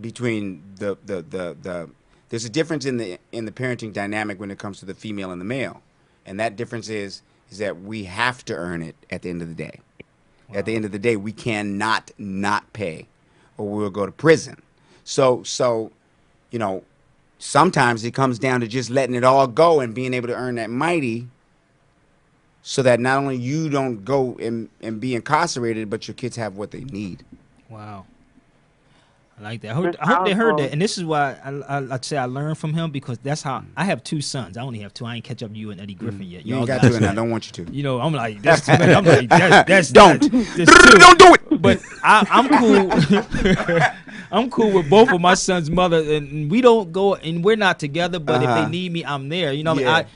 between 0.00 0.62
the, 0.76 0.96
the, 1.04 1.16
the, 1.22 1.56
the 1.62 1.90
there's 2.30 2.46
a 2.46 2.50
difference 2.50 2.86
in 2.86 2.96
the 2.96 3.18
in 3.30 3.44
the 3.44 3.52
parenting 3.52 3.92
dynamic 3.92 4.40
when 4.40 4.50
it 4.50 4.58
comes 4.58 4.78
to 4.80 4.86
the 4.86 4.94
female 4.94 5.30
and 5.30 5.40
the 5.40 5.44
male, 5.44 5.82
and 6.24 6.40
that 6.40 6.56
difference 6.56 6.88
is 6.88 7.20
is 7.50 7.58
that 7.58 7.82
we 7.82 8.04
have 8.04 8.42
to 8.46 8.54
earn 8.54 8.80
it 8.80 8.96
at 9.10 9.20
the 9.20 9.28
end 9.28 9.42
of 9.42 9.48
the 9.48 9.54
day. 9.54 9.80
At 10.54 10.66
the 10.66 10.74
end 10.74 10.84
of 10.84 10.92
the 10.92 10.98
day, 10.98 11.16
we 11.16 11.32
cannot 11.32 12.10
not 12.18 12.72
pay, 12.72 13.06
or 13.56 13.68
we'll 13.68 13.90
go 13.90 14.06
to 14.06 14.12
prison. 14.12 14.62
So 15.04 15.42
so, 15.42 15.92
you 16.50 16.58
know, 16.58 16.84
sometimes 17.38 18.02
it 18.04 18.12
comes 18.12 18.38
down 18.38 18.60
to 18.60 18.66
just 18.66 18.88
letting 18.88 19.14
it 19.14 19.24
all 19.24 19.46
go 19.46 19.80
and 19.80 19.94
being 19.94 20.14
able 20.14 20.28
to 20.28 20.34
earn 20.34 20.54
that 20.54 20.70
mighty 20.70 21.28
so 22.62 22.82
that 22.82 23.00
not 23.00 23.18
only 23.18 23.36
you 23.36 23.68
don't 23.68 24.04
go 24.04 24.36
and, 24.40 24.68
and 24.80 25.00
be 25.00 25.14
incarcerated, 25.14 25.90
but 25.90 26.06
your 26.06 26.14
kids 26.14 26.36
have 26.36 26.56
what 26.56 26.70
they 26.70 26.84
need. 26.84 27.24
Wow. 27.68 28.06
I 29.42 29.48
like 29.50 29.60
that. 29.62 29.70
I 29.72 29.74
hope, 29.74 29.96
I 30.00 30.06
hope 30.14 30.24
they 30.26 30.32
heard 30.34 30.56
that. 30.58 30.70
And 30.70 30.80
this 30.80 30.96
is 30.98 31.04
why 31.04 31.36
I, 31.44 31.50
I, 31.78 31.94
I'd 31.94 32.04
say 32.04 32.16
I 32.16 32.26
learned 32.26 32.58
from 32.58 32.72
him 32.74 32.92
because 32.92 33.18
that's 33.18 33.42
how 33.42 33.64
I 33.76 33.84
have 33.84 34.04
two 34.04 34.20
sons. 34.20 34.56
I 34.56 34.62
only 34.62 34.78
have 34.80 34.94
two. 34.94 35.04
I 35.04 35.16
ain't 35.16 35.24
catch 35.24 35.42
up 35.42 35.50
to 35.52 35.58
you 35.58 35.70
and 35.72 35.80
Eddie 35.80 35.94
Griffin 35.94 36.22
yet. 36.22 36.42
Mm. 36.42 36.46
You 36.46 36.50
Y'all 36.52 36.58
ain't 36.60 36.68
got 36.68 36.82
guys- 36.82 36.90
to, 36.92 36.96
and 36.98 37.06
I 37.06 37.14
don't 37.14 37.30
want 37.30 37.46
you 37.58 37.64
to. 37.64 37.72
You 37.72 37.82
know, 37.82 38.00
I'm 38.00 38.12
like, 38.12 38.40
that's 38.46 38.64
too 38.66 38.72
many. 38.78 38.94
I'm 38.94 39.04
like, 39.04 39.28
that's, 39.28 39.68
that's 39.68 39.90
Don't. 39.90 40.30
That's, 40.30 40.56
that's. 40.56 40.98
Don't 40.98 41.18
do 41.18 41.34
it. 41.34 41.60
But 41.60 41.80
I, 42.04 42.24
I'm 42.30 42.48
cool. 42.48 43.82
I'm 44.32 44.48
cool 44.50 44.72
with 44.72 44.88
both 44.88 45.10
of 45.12 45.20
my 45.20 45.34
son's 45.34 45.70
mother, 45.70 45.98
and 46.14 46.50
we 46.50 46.60
don't 46.60 46.90
go, 46.92 47.16
and 47.16 47.44
we're 47.44 47.56
not 47.56 47.78
together. 47.78 48.18
But 48.18 48.42
if 48.42 48.48
Uh-huh. 48.48 48.64
they 48.64 48.70
need 48.70 48.92
me, 48.92 49.04
I'm 49.04 49.28
there. 49.28 49.52
You 49.52 49.64
know, 49.64 49.74
Yeah. 49.74 49.92
I 49.96 50.06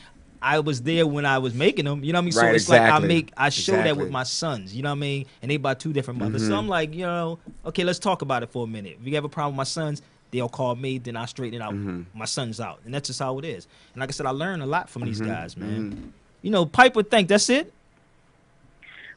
I 0.43 0.61
was 0.61 0.83
there 0.83 1.07
when 1.07 1.27
I 1.27 1.39
was 1.39 1.55
making 1.55 1.85
them. 1.87 2.05
You 2.05 2.13
know 2.13 2.19
what 2.19 2.23
I 2.23 2.25
mean? 2.25 2.33
So 2.33 2.43
Right, 2.43 2.55
it's 2.55 2.69
like 2.69 2.81
I 2.81 2.99
make 3.01 3.33
I 3.37 3.49
show 3.49 3.73
that 3.73 3.97
with 3.97 4.11
my 4.11 4.23
sons. 4.23 4.75
You 4.75 4.83
know 4.83 4.91
what 4.91 4.97
I 4.97 5.01
mean? 5.01 5.27
And 5.43 5.51
they 5.51 5.57
by 5.57 5.75
two 5.75 5.93
different 5.93 6.21
mothers. 6.21 6.43
Mm-hmm. 6.43 6.51
So 6.51 6.59
I'm 6.59 6.69
like, 6.69 6.95
you 6.95 7.07
know, 7.07 7.39
okay, 7.65 7.85
let's 7.85 7.99
talk 7.99 8.23
about 8.23 8.43
it 8.43 8.51
for 8.51 8.65
a 8.65 8.67
minute. 8.67 8.99
If 9.01 9.07
you 9.07 9.15
have 9.15 9.25
a 9.25 9.29
problem 9.29 9.55
with 9.55 9.59
my 9.59 9.65
sons, 9.65 10.03
they'll 10.31 10.49
call 10.49 10.75
me. 10.77 10.99
Then 10.99 11.17
I 11.17 11.27
straighten 11.27 11.61
it 11.61 11.65
out. 11.65 11.75
Mm-hmm. 11.75 12.19
My 12.19 12.25
son's 12.27 12.61
out, 12.61 12.81
and 12.85 12.93
that's 12.95 13.09
just 13.09 13.21
how 13.21 13.39
it 13.39 13.45
is. 13.45 13.67
And 13.95 14.01
like 14.01 14.11
I 14.11 14.13
said, 14.13 14.27
I 14.27 14.31
learned 14.31 14.63
a 14.63 14.67
lot 14.67 14.89
from 14.91 15.05
these 15.05 15.21
Mm-hmm. 15.21 15.31
guys, 15.31 15.57
man. 15.57 16.13
You 16.43 16.51
know, 16.51 16.67
Piper 16.67 17.03
think 17.03 17.29
that's 17.29 17.49
it. 17.49 17.73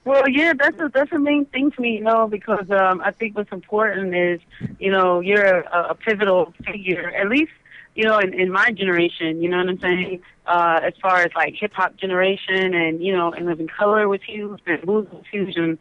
Well, 0.06 0.28
yeah, 0.30 0.54
that's 0.58 0.80
a, 0.80 0.90
that's 0.90 1.12
the 1.12 1.20
main 1.20 1.46
thing 1.46 1.72
for 1.72 1.82
me, 1.82 1.96
you 1.96 2.02
know, 2.04 2.28
because 2.28 2.72
um, 2.72 3.02
I 3.04 3.12
think 3.12 3.36
what's 3.36 3.52
important 3.52 4.16
is, 4.16 4.40
you 4.80 4.92
know, 4.92 5.20
you're 5.20 5.60
a, 5.60 5.90
a 5.90 5.96
pivotal 5.96 6.54
figure, 6.66 7.12
at 7.12 7.28
least, 7.28 7.52
you 8.00 8.06
know, 8.06 8.18
in, 8.18 8.34
in 8.34 8.50
my 8.50 8.72
generation, 8.72 9.42
you 9.42 9.50
know 9.50 9.58
what 9.58 9.68
I'm 9.68 9.80
saying? 9.82 10.22
Uh, 10.48 10.80
as 10.82 10.94
far 11.02 11.18
as 11.18 11.32
like 11.36 11.54
hip 11.60 11.74
hop 11.74 11.98
generation 11.98 12.74
and, 12.74 13.04
you 13.04 13.12
know, 13.14 13.34
and 13.34 13.46
Living 13.46 13.68
Color 13.68 14.08
was 14.08 14.22
huge 14.26 14.62
and 14.66 14.82
Blues 14.84 15.06
was 15.12 15.26
huge 15.30 15.58
and, 15.58 15.78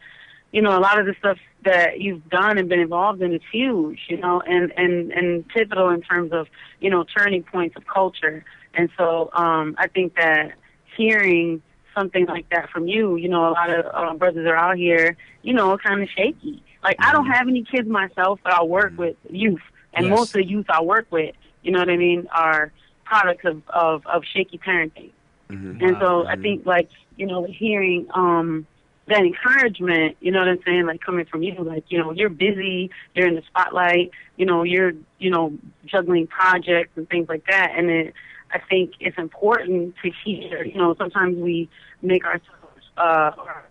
you 0.51 0.61
know, 0.61 0.77
a 0.77 0.81
lot 0.81 0.99
of 0.99 1.05
the 1.05 1.15
stuff 1.17 1.37
that 1.63 2.01
you've 2.01 2.27
done 2.27 2.57
and 2.57 2.67
been 2.67 2.81
involved 2.81 3.21
in 3.21 3.33
is 3.33 3.41
huge, 3.49 3.99
you 4.09 4.17
know, 4.17 4.41
and, 4.45 4.73
and, 4.75 5.13
and 5.13 5.47
pivotal 5.47 5.87
in 5.91 6.01
terms 6.01 6.33
of, 6.33 6.47
you 6.81 6.89
know, 6.89 7.05
turning 7.17 7.41
points 7.41 7.77
of 7.77 7.87
culture. 7.87 8.43
And 8.73 8.89
so 8.97 9.29
um, 9.31 9.75
I 9.77 9.87
think 9.87 10.15
that 10.15 10.51
hearing 10.97 11.61
something 11.97 12.25
like 12.25 12.49
that 12.49 12.69
from 12.69 12.85
you. 12.89 13.15
You 13.15 13.29
know, 13.29 13.47
a 13.47 13.53
lot 13.59 13.69
of 13.69 13.85
uh, 13.93 14.13
brothers 14.15 14.45
are 14.45 14.57
out 14.57 14.75
here, 14.75 15.15
you 15.41 15.53
know, 15.53 15.77
kind 15.77 16.03
of 16.03 16.09
shaky. 16.09 16.61
Like 16.83 16.97
I 16.99 17.13
don't 17.13 17.27
have 17.27 17.47
any 17.47 17.63
kids 17.63 17.87
myself, 17.87 18.41
but 18.43 18.51
I 18.51 18.63
work 18.63 18.97
with 18.97 19.15
youth, 19.29 19.61
and 19.93 20.05
Yes. 20.05 20.17
most 20.17 20.29
of 20.29 20.33
the 20.41 20.45
youth 20.45 20.65
I 20.69 20.81
work 20.81 21.07
with, 21.11 21.33
you 21.63 21.71
know 21.71 21.79
what 21.79 21.89
I 21.89 21.97
mean, 21.97 22.27
are 22.31 22.71
products 23.05 23.45
of 23.45 23.61
of, 23.69 24.05
of 24.05 24.23
shaky 24.25 24.57
parenting. 24.57 25.11
And 25.81 25.97
so 25.99 26.27
I 26.27 26.35
think 26.35 26.65
like, 26.65 26.89
you 27.17 27.25
know, 27.25 27.43
hearing 27.43 28.07
um 28.13 28.67
that 29.07 29.23
encouragement, 29.23 30.15
you 30.19 30.31
know 30.31 30.39
what 30.39 30.47
I'm 30.47 30.61
saying, 30.63 30.85
like 30.85 31.01
coming 31.01 31.25
from 31.25 31.41
you, 31.41 31.55
like, 31.63 31.85
you 31.89 31.97
know, 31.97 32.11
you're 32.11 32.29
busy, 32.29 32.91
you're 33.15 33.27
in 33.27 33.35
the 33.35 33.41
spotlight, 33.41 34.11
you 34.37 34.45
know, 34.45 34.63
you're, 34.63 34.93
you 35.17 35.31
know, 35.31 35.57
juggling 35.85 36.27
projects 36.27 36.91
and 36.95 37.09
things 37.09 37.27
like 37.27 37.43
that. 37.47 37.71
And 37.75 37.89
it, 37.89 38.13
I 38.51 38.59
think 38.59 38.93
it's 38.99 39.17
important 39.17 39.95
to 40.03 40.11
hear, 40.23 40.63
you 40.63 40.77
know, 40.77 40.95
sometimes 40.95 41.37
we 41.37 41.69
make 42.01 42.23
ourselves, 42.23 42.91
uh, 42.97 43.31
our 43.37 43.65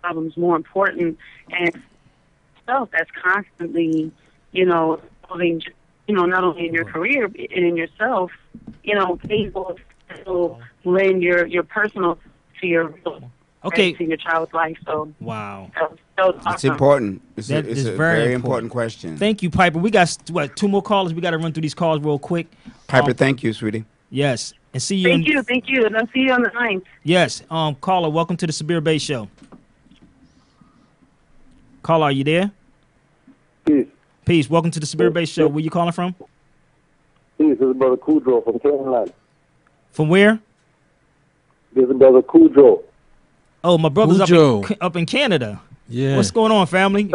problems 0.00 0.36
more 0.36 0.56
important 0.56 1.18
and 1.50 1.80
stuff 2.64 2.88
that's 2.92 3.10
constantly, 3.22 4.10
you 4.50 4.66
know, 4.66 5.00
you 6.06 6.14
know, 6.14 6.24
not 6.24 6.44
only 6.44 6.66
in 6.66 6.74
your 6.74 6.84
career 6.84 7.24
and 7.26 7.36
in 7.64 7.76
yourself, 7.76 8.30
you 8.82 8.94
know, 8.94 9.18
able 9.30 9.78
to 10.24 10.56
lend 10.84 11.22
your, 11.22 11.46
your 11.46 11.62
personal 11.62 12.18
to 12.60 12.66
your 12.66 12.94
Okay. 13.64 13.92
to 13.92 14.04
your 14.04 14.16
child's 14.16 14.52
life. 14.52 14.76
So 14.84 15.12
Wow. 15.20 15.70
that 15.76 15.90
was, 16.26 16.34
that 16.44 16.54
It's 16.54 16.64
important. 16.64 17.22
It's, 17.36 17.46
That 17.46 17.64
a, 17.64 17.70
it's 17.70 17.80
is 17.80 17.86
a 17.86 17.92
very 17.92 17.96
very, 18.22 18.34
important. 18.34 18.34
important. 18.34 18.72
question. 18.72 19.16
Thank 19.16 19.40
you, 19.40 19.50
Piper. 19.50 19.78
We 19.78 19.90
got 19.92 20.16
what 20.30 20.56
two 20.56 20.66
more 20.66 20.82
callers. 20.82 21.14
We 21.14 21.20
got 21.20 21.30
to 21.30 21.38
run 21.38 21.52
through 21.52 21.62
these 21.62 21.74
calls 21.74 22.00
real 22.00 22.18
quick. 22.18 22.48
Piper, 22.88 23.10
Um, 23.10 23.14
thank 23.14 23.44
you, 23.44 23.52
sweetie. 23.52 23.84
Yes, 24.10 24.52
and 24.74 24.82
see 24.82 24.96
you. 24.96 25.08
Thank 25.10 25.26
in, 25.28 25.32
you, 25.32 25.42
thank 25.44 25.68
you, 25.68 25.86
and 25.86 25.96
I'll 25.96 26.08
see 26.08 26.20
you 26.22 26.32
on 26.32 26.42
the 26.42 26.50
ninth. 26.50 26.82
Yes, 27.04 27.42
um, 27.50 27.76
caller, 27.76 28.10
welcome 28.10 28.36
to 28.38 28.46
the 28.48 28.52
Sabir 28.52 28.82
Bey 28.82 28.98
Show. 28.98 29.28
Caller, 31.82 32.06
are 32.06 32.12
you 32.12 32.24
there? 32.24 32.50
Peace. 33.64 33.86
Peace. 34.24 34.48
Welcome 34.48 34.70
to 34.70 34.80
the 34.80 34.86
Sabir 34.86 35.12
Bey's 35.12 35.28
Show. 35.28 35.48
Where 35.48 35.62
you 35.62 35.70
calling 35.70 35.92
from? 35.92 36.14
Peace. 37.38 37.58
This 37.58 37.60
is 37.60 37.76
Brother 37.76 37.96
Kudrow 37.96 38.44
from 38.44 38.58
Canaanland. 38.60 39.12
From 39.90 40.08
where? 40.08 40.38
This 41.74 41.88
is 41.88 41.96
Brother 41.96 42.22
Kudrow. 42.22 42.82
Oh, 43.64 43.78
my 43.78 43.88
brother's 43.88 44.20
up 44.20 44.30
in, 44.30 44.64
up 44.80 44.96
in 44.96 45.06
Canada. 45.06 45.60
Yeah. 45.88 46.16
What's 46.16 46.30
going 46.30 46.52
on, 46.52 46.66
family? 46.66 47.12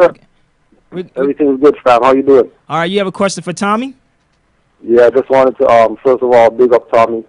We- 0.90 1.04
Everything's 1.16 1.60
good, 1.60 1.76
fam. 1.84 2.02
How 2.02 2.14
you 2.14 2.22
doing? 2.22 2.50
all 2.68 2.78
right, 2.78 2.90
you 2.90 2.96
have 2.98 3.06
a 3.06 3.12
question 3.12 3.42
for 3.42 3.52
Tommy? 3.52 3.94
Yeah, 4.82 5.06
I 5.06 5.10
just 5.10 5.28
wanted 5.28 5.56
to, 5.58 5.66
um, 5.68 5.98
first 6.02 6.22
of 6.22 6.30
all, 6.32 6.50
big 6.50 6.72
up 6.72 6.90
Tommy 6.90 7.24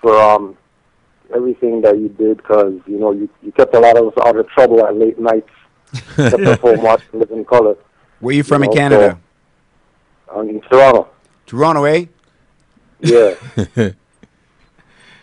for 0.00 0.20
um, 0.20 0.56
everything 1.34 1.80
that 1.82 1.96
you 1.98 2.08
did 2.08 2.38
because, 2.38 2.72
you 2.86 2.98
know, 2.98 3.12
you, 3.12 3.28
you 3.42 3.52
kept 3.52 3.72
a 3.74 3.78
lot 3.78 3.96
of 3.96 4.06
us 4.08 4.14
out 4.26 4.36
of 4.36 4.48
trouble 4.48 4.84
at 4.84 4.96
late 4.96 5.18
nights. 5.18 5.48
kept 6.16 6.34
us 6.40 6.58
home 6.58 6.82
watching 6.82 7.20
Living 7.20 7.44
Color. 7.44 7.76
Where 8.24 8.34
you 8.34 8.42
from 8.42 8.62
in 8.62 8.68
Also, 8.70 8.78
Canada? 8.80 9.18
Um, 10.34 10.48
in 10.48 10.60
Toronto. 10.62 11.08
Toronto, 11.44 11.84
eh? 11.84 12.06
Yeah. 13.00 13.34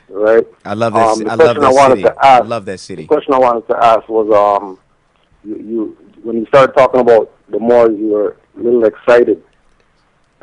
right? 0.09 0.45
I 0.63 0.73
love 0.75 0.93
that. 0.93 1.07
Um, 1.07 1.19
ci- 1.19 1.25
I 1.25 1.33
love 1.33 1.57
I 1.57 1.89
city. 1.89 2.03
to 2.03 2.15
I 2.19 2.39
love 2.41 2.65
that 2.65 2.79
The 2.79 3.05
question 3.07 3.33
I 3.33 3.39
wanted 3.39 3.67
to 3.69 3.83
ask 3.83 4.07
was, 4.07 4.29
um, 4.31 4.77
you, 5.43 5.55
you 5.57 5.97
when 6.21 6.37
you 6.37 6.45
started 6.45 6.73
talking 6.73 6.99
about 7.01 7.31
the 7.49 7.57
Moors, 7.57 7.97
you 7.97 8.09
were 8.09 8.37
a 8.55 8.61
little 8.61 8.85
excited. 8.85 9.43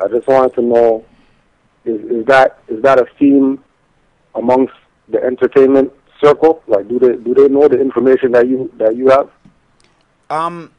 I 0.03 0.09
just 0.09 0.27
wanted 0.27 0.53
to 0.55 0.61
know, 0.61 1.05
is, 1.85 2.01
is 2.11 2.25
that 2.25 2.59
is 2.67 2.81
that 2.83 2.99
a 2.99 3.05
theme 3.17 3.63
amongst 4.35 4.73
the 5.07 5.23
entertainment 5.23 5.93
circle? 6.21 6.61
Like, 6.67 6.89
do 6.89 6.99
they 6.99 7.15
do 7.23 7.33
they 7.33 7.47
know 7.47 7.69
the 7.69 7.79
information 7.79 8.33
that 8.33 8.49
you 8.49 8.69
that 8.77 8.97
you 8.97 9.07
have? 9.11 9.29
Um, 10.29 10.71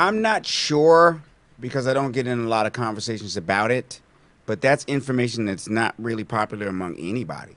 I'm 0.00 0.22
not 0.22 0.46
sure 0.46 1.22
because 1.60 1.86
I 1.86 1.92
don't 1.92 2.12
get 2.12 2.26
in 2.26 2.40
a 2.40 2.48
lot 2.48 2.64
of 2.64 2.72
conversations 2.72 3.36
about 3.36 3.70
it, 3.70 4.00
but 4.46 4.62
that's 4.62 4.82
information 4.86 5.44
that's 5.44 5.68
not 5.68 5.94
really 5.98 6.24
popular 6.24 6.68
among 6.68 6.98
anybody. 6.98 7.56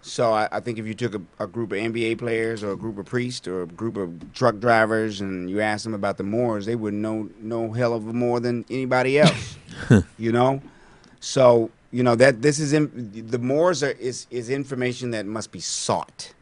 So 0.00 0.32
I, 0.32 0.48
I 0.52 0.60
think 0.60 0.78
if 0.78 0.86
you 0.86 0.94
took 0.94 1.16
a, 1.16 1.22
a 1.42 1.48
group 1.48 1.72
of 1.72 1.78
NBA 1.78 2.18
players 2.18 2.62
or 2.62 2.70
a 2.70 2.76
group 2.76 2.96
of 2.96 3.06
priests 3.06 3.48
or 3.48 3.62
a 3.62 3.66
group 3.66 3.96
of 3.96 4.32
truck 4.34 4.60
drivers 4.60 5.20
and 5.20 5.50
you 5.50 5.60
asked 5.60 5.82
them 5.82 5.94
about 5.94 6.16
the 6.16 6.22
Moors, 6.22 6.64
they 6.64 6.76
wouldn't 6.76 7.02
know 7.02 7.28
no 7.40 7.72
hell 7.72 7.92
of 7.92 8.06
a 8.06 8.12
more 8.12 8.38
than 8.38 8.64
anybody 8.70 9.18
else. 9.18 9.56
you 10.16 10.30
know, 10.30 10.62
so 11.18 11.72
you 11.90 12.04
know 12.04 12.14
that 12.14 12.40
this 12.40 12.60
is 12.60 12.72
in, 12.72 13.10
the 13.26 13.38
Moors 13.40 13.82
are 13.82 13.90
is 13.90 14.28
is 14.30 14.48
information 14.48 15.10
that 15.10 15.26
must 15.26 15.50
be 15.50 15.60
sought. 15.60 16.34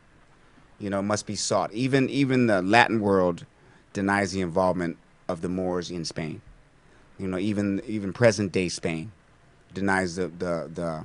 You 0.79 0.91
know, 0.91 1.01
must 1.01 1.25
be 1.25 1.37
sought. 1.37 1.73
Even 1.73 2.11
even 2.11 2.49
the 2.49 2.61
Latin 2.61 3.01
world 3.01 3.47
denies 3.95 4.33
the 4.33 4.43
involvement 4.43 4.99
of 5.29 5.41
the 5.41 5.49
Moors 5.49 5.91
in 5.91 6.05
Spain. 6.05 6.41
You 7.19 7.29
know, 7.29 7.39
even 7.39 7.83
even 7.87 8.13
present 8.13 8.53
day 8.53 8.69
Spain 8.69 9.13
denies 9.75 10.17
the 10.17 10.29
the 10.29 10.71
the, 10.73 11.05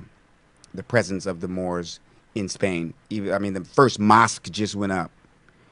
the 0.74 0.82
presence 0.82 1.26
of 1.26 1.40
the 1.40 1.48
Moors 1.48 2.00
in 2.34 2.48
Spain. 2.48 2.94
Even 3.10 3.32
I 3.32 3.38
mean, 3.38 3.54
the 3.54 3.64
first 3.64 3.98
mosque 3.98 4.50
just 4.50 4.74
went 4.74 4.92
up 4.92 5.10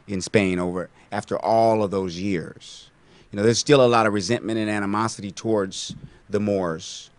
in 0.06 0.20
Spain 0.20 0.58
over 0.58 0.88
after 1.12 1.38
all 1.38 1.82
of 1.82 1.90
those 1.90 2.18
years. 2.18 2.90
You 3.30 3.38
know, 3.38 3.42
there's 3.42 3.58
still 3.58 3.84
a 3.84 3.88
lot 3.88 4.06
of 4.06 4.12
resentment 4.12 4.58
and 4.58 4.70
animosity 4.70 5.30
towards 5.30 5.94
the 6.30 6.40
Moors' 6.40 7.10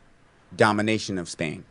domination 0.56 1.18
of 1.18 1.30
Spain. 1.30 1.64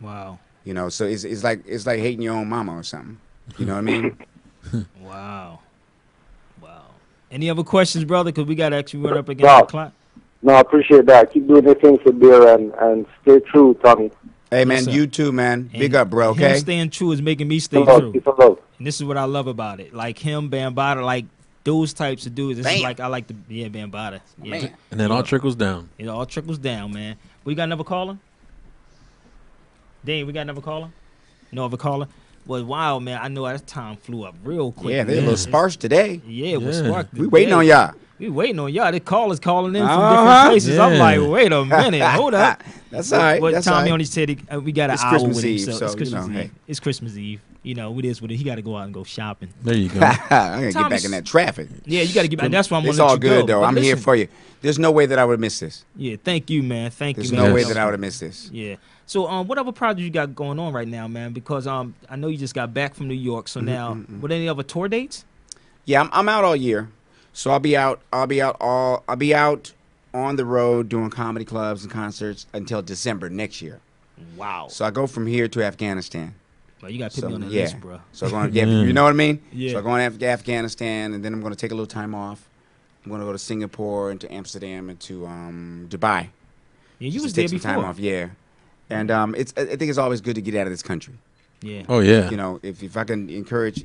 Wow. 0.00 0.38
You 0.64 0.74
know, 0.74 0.88
so 0.88 1.06
it's, 1.06 1.24
it's 1.24 1.42
like 1.42 1.62
it's 1.66 1.86
like 1.86 1.98
hating 1.98 2.22
your 2.22 2.34
own 2.34 2.48
mama 2.48 2.76
or 2.76 2.82
something. 2.82 3.18
You 3.58 3.66
know 3.66 3.74
what 3.74 3.78
I 3.78 3.82
mean? 3.82 4.16
Wow. 5.00 5.60
Wow. 7.30 7.34
Any 7.34 7.50
other 7.50 7.62
questions, 7.62 8.04
brother? 8.04 8.32
Because 8.32 8.46
we 8.46 8.54
got 8.54 8.70
to 8.70 8.76
actually 8.76 9.00
run 9.00 9.18
up 9.18 9.28
against 9.28 9.44
Wow. 9.46 9.60
the 9.60 9.66
clock. 9.66 9.92
No, 10.42 10.54
I 10.54 10.60
appreciate 10.60 11.06
that. 11.06 11.32
Keep 11.32 11.48
doing 11.48 11.64
the 11.64 11.74
things 11.74 12.00
for 12.02 12.12
beer 12.12 12.48
and 12.54 12.72
and 12.74 13.06
stay 13.22 13.40
true, 13.40 13.74
Tommy. 13.82 14.10
Hey 14.50 14.64
man, 14.64 14.84
sir. 14.84 14.90
you 14.90 15.06
too, 15.06 15.30
man. 15.32 15.70
Big 15.72 15.94
up, 15.94 16.10
bro. 16.10 16.32
Him 16.32 16.44
Okay. 16.44 16.58
staying 16.58 16.90
true 16.90 17.12
is 17.12 17.22
making 17.22 17.46
me 17.46 17.58
stay 17.60 17.76
and 17.82 17.86
true. 17.86 18.12
Peace 18.12 18.22
and 18.26 18.86
this 18.86 18.96
is 18.96 19.04
what 19.04 19.16
I 19.16 19.24
love 19.24 19.46
about 19.46 19.80
it. 19.80 19.94
Like 19.94 20.18
him, 20.18 20.50
Bambaataa, 20.50 21.04
like 21.04 21.26
those 21.62 21.92
types 21.92 22.26
of 22.26 22.34
dudes. 22.34 22.58
This 22.60 22.74
is 22.74 22.82
like 22.82 23.00
I 23.00 23.06
like 23.06 23.26
the 23.26 23.34
yeah, 23.48 23.68
Bambaataa. 23.68 24.20
Yeah. 24.42 24.50
Man. 24.50 24.70
And 24.90 24.98
then 24.98 25.12
all 25.12 25.22
trickles 25.22 25.54
down. 25.54 25.90
It 25.98 26.08
all 26.08 26.24
trickles 26.26 26.58
down, 26.58 26.92
man. 26.92 27.16
We 27.44 27.54
got 27.54 27.64
another 27.64 27.84
caller? 27.84 28.16
Dane, 30.04 30.26
we 30.26 30.32
got 30.32 30.40
another 30.42 30.62
caller? 30.62 30.88
No 31.52 31.66
other 31.66 31.76
caller? 31.76 32.08
Well, 32.50 32.64
wow, 32.64 32.98
man. 32.98 33.20
I 33.22 33.28
know 33.28 33.44
that 33.46 33.64
time 33.68 33.96
flew 33.96 34.24
up 34.24 34.34
real 34.42 34.72
quick. 34.72 34.92
Yeah, 34.92 35.04
they're 35.04 35.18
a 35.18 35.20
little 35.20 35.36
sparse 35.36 35.76
today. 35.76 36.20
Yeah, 36.26 36.54
it 36.54 36.62
was 36.62 36.80
Yeah. 36.80 36.88
sparked. 36.88 37.14
We 37.14 37.28
waiting 37.28 37.54
on 37.54 37.64
y'all. 37.64 37.94
We 38.18 38.28
waiting 38.28 38.58
on 38.58 38.72
y'all. 38.72 38.90
The 38.90 38.98
callers 38.98 39.38
calling 39.38 39.76
in 39.76 39.82
from 39.86 39.88
Uh-huh. 39.88 40.10
different 40.24 40.50
places. 40.50 40.76
I'm 40.80 40.98
like, 40.98 41.20
wait 41.32 41.52
a 41.52 41.64
minute, 41.64 42.02
hold 42.10 42.34
up. 42.34 42.60
That's 42.90 43.12
all 43.12 43.20
right. 43.20 43.40
But 43.40 43.52
That's 43.52 43.66
Tommy 43.66 43.76
all 43.76 43.82
right. 43.82 43.92
only 43.92 44.04
said 44.04 44.30
he, 44.30 44.38
uh, 44.52 44.58
we 44.58 44.72
got 44.72 44.90
an 44.90 44.94
It's 44.94 45.04
hour 45.04 45.10
Christmas 45.10 45.36
with 45.36 45.44
him, 45.44 45.50
Eve, 45.52 45.60
so, 45.60 45.72
so, 45.74 45.84
it's 45.84 45.94
you 45.94 45.96
Christmas 45.98 46.26
know, 46.26 46.32
Eve. 46.32 46.38
hey. 46.38 46.50
It's 46.66 46.80
Christmas 46.80 47.16
Eve. 47.16 47.40
You 47.62 47.74
know, 47.76 47.96
it 48.00 48.04
is 48.04 48.20
what 48.20 48.32
it. 48.32 48.36
He 48.36 48.42
got 48.42 48.56
to 48.56 48.62
go 48.62 48.76
out 48.76 48.86
and 48.86 48.94
go 48.94 49.04
shopping. 49.04 49.50
There 49.62 49.76
you 49.76 49.88
go. 49.88 50.00
I'm 50.30 50.60
gonna 50.60 50.72
get 50.72 50.90
back 50.90 51.04
in 51.04 51.10
that 51.12 51.26
traffic. 51.26 51.68
Yeah, 51.86 52.02
you 52.02 52.12
got 52.12 52.22
to 52.22 52.28
get 52.28 52.40
back. 52.40 52.50
That's 52.50 52.68
why 52.68 52.78
I'm 52.78 52.86
It's 52.86 52.96
gonna 52.98 53.06
let 53.06 53.10
all 53.10 53.16
you 53.16 53.20
good 53.20 53.46
go. 53.46 53.46
though. 53.46 53.60
But 53.60 53.66
I'm 53.68 53.76
here 53.76 53.96
for 53.96 54.16
you. 54.16 54.26
There's 54.60 54.78
no 54.78 54.90
way 54.90 55.06
that 55.06 55.20
I 55.20 55.24
would 55.24 55.34
have 55.34 55.40
missed 55.40 55.60
this. 55.60 55.84
Yeah, 55.94 56.16
thank 56.24 56.50
you, 56.50 56.64
man. 56.64 56.90
Thank 56.90 57.16
There's 57.16 57.30
you. 57.30 57.36
There's 57.36 57.42
no 57.48 57.54
man. 57.54 57.54
way 57.54 57.62
that 57.64 57.76
I 57.76 57.84
would 57.84 57.92
have 57.92 58.00
missed 58.00 58.20
this. 58.20 58.50
Yeah. 58.52 58.74
So, 59.10 59.26
um, 59.26 59.48
what 59.48 59.58
other 59.58 59.72
projects 59.72 60.04
you 60.04 60.10
got 60.10 60.36
going 60.36 60.60
on 60.60 60.72
right 60.72 60.86
now, 60.86 61.08
man? 61.08 61.32
Because 61.32 61.66
um, 61.66 61.96
I 62.08 62.14
know 62.14 62.28
you 62.28 62.38
just 62.38 62.54
got 62.54 62.72
back 62.72 62.94
from 62.94 63.08
New 63.08 63.14
York. 63.14 63.46
Mm-hmm, 63.46 63.58
So 63.58 63.60
now, 63.60 63.94
what 64.20 64.30
any 64.30 64.48
other 64.48 64.62
tour 64.62 64.86
dates? 64.86 65.24
Yeah, 65.84 66.02
I'm, 66.02 66.10
I'm 66.12 66.28
out 66.28 66.44
all 66.44 66.54
year, 66.54 66.88
so 67.32 67.50
I'll 67.50 67.58
be 67.58 67.76
out. 67.76 68.00
I'll 68.12 68.28
be 68.28 68.40
out 68.40 68.56
all. 68.60 69.02
I'll 69.08 69.16
be 69.16 69.34
out 69.34 69.72
on 70.14 70.36
the 70.36 70.44
road 70.44 70.88
doing 70.88 71.10
comedy 71.10 71.44
clubs 71.44 71.82
and 71.82 71.90
concerts 71.92 72.46
until 72.52 72.82
December 72.82 73.28
next 73.28 73.60
year. 73.60 73.80
Wow. 74.36 74.68
So 74.68 74.84
I 74.84 74.92
go 74.92 75.08
from 75.08 75.26
here 75.26 75.48
to 75.48 75.62
Afghanistan. 75.64 76.36
Well, 76.80 76.92
you 76.92 77.00
got 77.00 77.10
to 77.10 77.14
put 77.16 77.22
So, 77.22 77.28
me 77.30 77.34
on 77.34 77.40
that 77.40 77.50
yeah. 77.50 77.62
list, 77.62 77.80
bro. 77.80 78.00
So 78.12 78.26
I'm 78.26 78.52
going 78.52 78.52
to 78.52 78.60
you 78.86 78.92
know 78.92 79.02
what 79.02 79.10
I 79.10 79.14
mean? 79.14 79.42
Yeah. 79.50 79.72
So 79.72 79.78
I'm 79.78 79.84
going 79.86 80.08
to 80.08 80.24
Af- 80.28 80.38
Afghanistan, 80.38 81.14
and 81.14 81.24
then 81.24 81.34
I'm 81.34 81.40
going 81.40 81.52
to 81.52 81.58
take 81.58 81.72
a 81.72 81.74
little 81.74 81.84
time 81.88 82.14
off. 82.14 82.48
I'm 83.04 83.08
going 83.10 83.20
to 83.20 83.26
go 83.26 83.32
to 83.32 83.38
Singapore 83.38 84.12
and 84.12 84.20
to 84.20 84.32
Amsterdam 84.32 84.88
and 84.88 85.00
to 85.00 85.26
um, 85.26 85.88
Dubai. 85.90 86.28
Yeah, 87.00 87.06
you 87.08 87.10
Just 87.10 87.24
was 87.24 87.32
to 87.32 87.36
there 87.40 87.48
take 87.48 87.48
some 87.48 87.58
before. 87.58 87.82
time 87.82 87.90
off. 87.90 87.98
Yeah, 87.98 88.28
and 88.90 89.10
um, 89.10 89.34
it's. 89.36 89.52
I 89.56 89.62
I 89.62 89.76
think 89.76 89.88
it's 89.90 89.98
always 89.98 90.20
good 90.20 90.34
to 90.34 90.42
get 90.42 90.54
out 90.54 90.66
of 90.66 90.72
this 90.72 90.82
country. 90.82 91.14
Yeah. 91.62 91.82
Oh 91.88 92.00
yeah. 92.00 92.30
You 92.30 92.36
know, 92.36 92.58
if, 92.62 92.82
if 92.82 92.96
I 92.96 93.04
can 93.04 93.28
encourage 93.30 93.84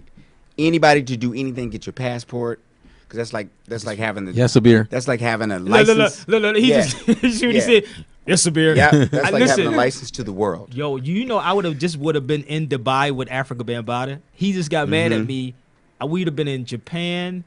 anybody 0.58 1.04
to 1.04 1.18
do 1.18 1.34
anything, 1.34 1.70
get 1.70 1.86
your 1.86 1.94
passport, 1.94 2.60
because 3.04 3.18
that's 3.18 3.34
like 3.34 3.50
that's 3.68 3.86
like 3.86 4.00
having 4.00 4.26
the 4.26 4.32
Yes, 4.34 4.56
a 4.56 4.62
beer. 4.62 4.88
that's 4.90 5.08
like 5.08 5.20
having 5.22 5.52
a 5.52 5.60
Look, 5.60 5.88
look, 5.88 5.98
look, 5.98 6.28
look, 6.28 6.42
look, 6.42 6.56
He 6.58 6.70
Yeah. 6.70 6.82
just 6.82 6.98
see 7.06 7.14
what 7.14 7.32
he 7.32 7.52
Yeah. 7.56 7.60
said. 7.62 7.84
Yes, 8.26 8.46
a 8.48 8.52
beer. 8.52 8.76
Yeah, 8.76 8.90
that's 8.92 9.14
like 9.14 9.34
listen, 9.34 9.60
having 9.66 9.74
a 9.74 9.78
license 9.78 10.10
to 10.12 10.24
the 10.24 10.34
world. 10.34 10.74
Yo, 10.74 10.96
you 10.96 11.26
know, 11.26 11.38
I 11.38 11.54
would 11.54 11.66
have 11.66 11.78
just 11.78 11.98
would 11.98 12.16
have 12.16 12.26
been 12.26 12.44
in 12.46 12.68
Dubai 12.68 13.12
with 13.12 13.28
Afrika 13.30 13.62
Bambaataa. 13.62 14.20
He 14.34 14.52
just 14.54 14.72
got 14.72 14.90
mad 14.90 15.12
at 15.12 15.22
Mhm. 15.22 15.28
me. 15.28 15.54
Uh, 16.02 16.08
We'd 16.08 16.26
have 16.28 16.36
been 16.36 16.48
in 16.48 16.66
Japan. 16.66 17.44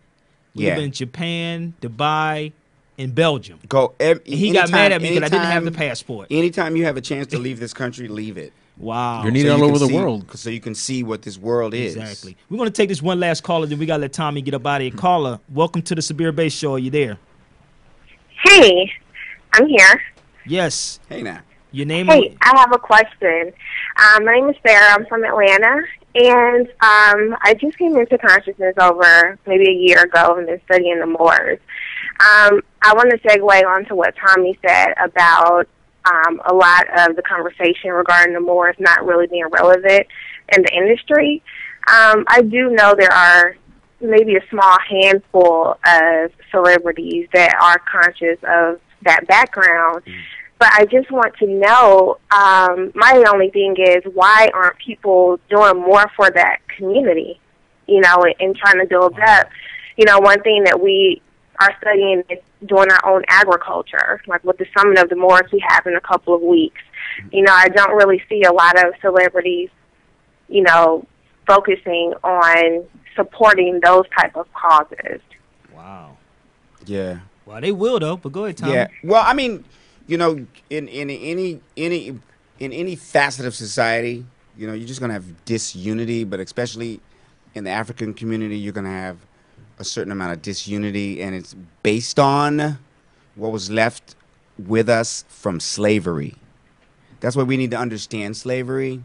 We'd 0.54 0.64
Yeah. 0.64 0.70
have 0.70 0.76
been 0.78 0.84
in 0.86 0.92
Japan, 0.92 1.74
Dubai, 1.82 2.52
and 2.98 3.14
Belgium. 3.14 3.60
Go. 3.68 3.94
Ev- 4.00 4.20
And 4.26 4.34
he 4.34 4.52
got 4.52 4.70
mad 4.70 4.92
at 4.92 5.00
me 5.00 5.10
because 5.14 5.22
I 5.22 5.28
didn't 5.34 5.50
have 5.50 5.64
the 5.64 5.70
passport. 5.72 6.28
Anytime 6.30 6.76
you 6.76 6.84
have 6.84 6.96
a 6.96 7.00
chance 7.00 7.28
to 7.28 7.38
leave 7.38 7.60
this 7.60 7.72
country, 7.72 8.08
leave 8.08 8.36
it. 8.36 8.52
Wow. 8.76 9.22
You're 9.22 9.32
needed 9.32 9.48
So 9.48 9.52
all 9.54 9.58
you 9.60 9.64
over 9.64 9.78
the 9.78 9.86
see- 9.86 9.94
world. 9.94 10.26
So 10.38 10.50
you 10.50 10.60
can 10.60 10.74
see 10.74 11.02
what 11.02 11.22
this 11.22 11.38
world 11.38 11.74
is. 11.74 11.96
Exactly. 11.96 12.36
We're 12.50 12.58
gonna 12.58 12.70
take 12.70 12.88
this 12.88 13.00
one 13.02 13.18
last 13.20 13.42
caller, 13.42 13.66
then 13.66 13.78
we 13.78 13.86
gotta 13.86 14.02
let 14.02 14.12
Tommy 14.12 14.42
get 14.42 14.54
up 14.54 14.66
out 14.66 14.76
of 14.76 14.82
here. 14.82 14.90
Caller, 14.92 15.40
welcome 15.52 15.82
to 15.82 15.94
the 15.94 16.00
Sabir 16.00 16.34
Bey's 16.34 16.52
Show. 16.52 16.74
Are 16.74 16.78
you 16.78 16.90
there? 16.90 17.18
Hey, 18.44 18.90
I'm 19.54 19.66
here. 19.66 20.02
Yes. 20.46 21.00
Hey 21.08 21.22
now. 21.22 21.40
Your 21.70 21.86
name? 21.86 22.06
Hey, 22.06 22.34
I 22.40 22.58
have 22.58 22.72
a 22.72 22.78
question. 22.78 23.52
Um, 23.96 24.24
my 24.24 24.32
name 24.36 24.48
is 24.48 24.56
Sarah. 24.66 24.94
I'm 24.94 25.04
from 25.06 25.22
Atlanta, 25.22 25.82
and 26.14 26.66
um, 26.80 27.36
I 27.42 27.54
just 27.60 27.76
came 27.76 27.94
into 27.96 28.16
consciousness 28.16 28.74
over 28.80 29.38
maybe 29.46 29.68
a 29.68 29.72
year 29.72 30.02
ago 30.04 30.36
and 30.36 30.46
been 30.46 30.60
studying 30.64 30.98
the 31.00 31.06
Moors. 31.06 31.58
Um, 32.20 32.62
I 32.82 32.94
want 32.94 33.10
to 33.10 33.18
segue 33.18 33.64
onto 33.64 33.94
what 33.94 34.14
Tommy 34.16 34.58
said 34.66 34.88
about 35.02 35.68
um, 36.04 36.40
a 36.46 36.54
lot 36.54 36.86
of 36.98 37.16
the 37.16 37.22
conversation 37.22 37.90
regarding 37.90 38.34
the 38.34 38.40
Moors 38.40 38.76
not 38.78 39.04
really 39.04 39.26
being 39.26 39.46
relevant 39.50 40.06
in 40.54 40.62
the 40.62 40.72
industry. 40.74 41.42
Um, 41.86 42.24
I 42.28 42.42
do 42.42 42.70
know 42.70 42.94
there 42.96 43.12
are 43.12 43.56
maybe 44.00 44.36
a 44.36 44.48
small 44.50 44.76
handful 44.88 45.76
of 45.84 46.32
celebrities 46.50 47.28
that 47.32 47.54
are 47.60 47.78
conscious 47.90 48.38
of 48.46 48.80
that 49.02 49.26
background. 49.26 50.02
But 50.58 50.72
I 50.72 50.86
just 50.86 51.10
want 51.10 51.34
to 51.36 51.46
know, 51.46 52.18
um, 52.32 52.90
my 52.94 53.24
only 53.32 53.50
thing 53.50 53.76
is 53.78 54.02
why 54.12 54.50
aren't 54.52 54.76
people 54.78 55.38
doing 55.48 55.80
more 55.80 56.10
for 56.16 56.30
that 56.30 56.58
community, 56.76 57.40
you 57.86 58.00
know, 58.00 58.24
and, 58.24 58.34
and 58.40 58.56
trying 58.56 58.80
to 58.80 58.86
build 58.86 59.16
up. 59.20 59.48
You 59.96 60.04
know, 60.04 60.18
one 60.18 60.42
thing 60.42 60.64
that 60.64 60.80
we 60.80 61.22
are 61.60 61.74
studying 61.80 62.22
is 62.30 62.38
doing 62.66 62.88
our 62.90 63.14
own 63.14 63.22
agriculture, 63.28 64.20
like 64.26 64.44
with 64.44 64.58
the 64.58 64.66
summit 64.76 64.98
of 64.98 65.08
the 65.08 65.16
Moors 65.16 65.50
we 65.52 65.62
have 65.68 65.86
in 65.86 65.94
a 65.94 66.00
couple 66.00 66.34
of 66.34 66.40
weeks. 66.40 66.80
You 67.32 67.42
know, 67.42 67.52
I 67.52 67.68
don't 67.68 67.96
really 67.96 68.22
see 68.28 68.42
a 68.42 68.52
lot 68.52 68.78
of 68.84 68.94
celebrities, 69.00 69.70
you 70.48 70.62
know, 70.62 71.06
focusing 71.46 72.14
on 72.22 72.84
supporting 73.16 73.80
those 73.82 74.04
type 74.16 74.36
of 74.36 74.46
causes. 74.52 75.20
Wow. 75.74 76.16
Yeah. 76.86 77.20
Well, 77.44 77.60
they 77.60 77.72
will 77.72 77.98
though. 77.98 78.16
But 78.16 78.32
go 78.32 78.44
ahead, 78.44 78.58
Tom. 78.58 78.70
Yeah. 78.70 78.88
Well, 79.02 79.22
I 79.24 79.34
mean, 79.34 79.64
you 80.06 80.16
know, 80.16 80.46
in 80.70 80.88
in 80.88 81.10
any 81.10 81.60
any 81.76 82.18
in 82.58 82.72
any 82.72 82.94
facet 82.94 83.46
of 83.46 83.54
society, 83.54 84.24
you 84.56 84.66
know, 84.66 84.74
you're 84.74 84.88
just 84.88 85.00
gonna 85.00 85.14
have 85.14 85.44
disunity, 85.44 86.24
but 86.24 86.40
especially 86.40 87.00
in 87.54 87.64
the 87.64 87.70
African 87.70 88.14
community, 88.14 88.58
you're 88.58 88.72
gonna 88.72 88.90
have 88.90 89.18
a 89.78 89.84
certain 89.84 90.12
amount 90.12 90.32
of 90.32 90.42
disunity, 90.42 91.22
and 91.22 91.34
it's 91.34 91.54
based 91.82 92.18
on 92.18 92.78
what 93.34 93.52
was 93.52 93.70
left 93.70 94.16
with 94.58 94.88
us 94.88 95.24
from 95.28 95.60
slavery. 95.60 96.34
That's 97.20 97.36
why 97.36 97.44
we 97.44 97.56
need 97.56 97.70
to 97.70 97.78
understand 97.78 98.36
slavery, 98.36 99.02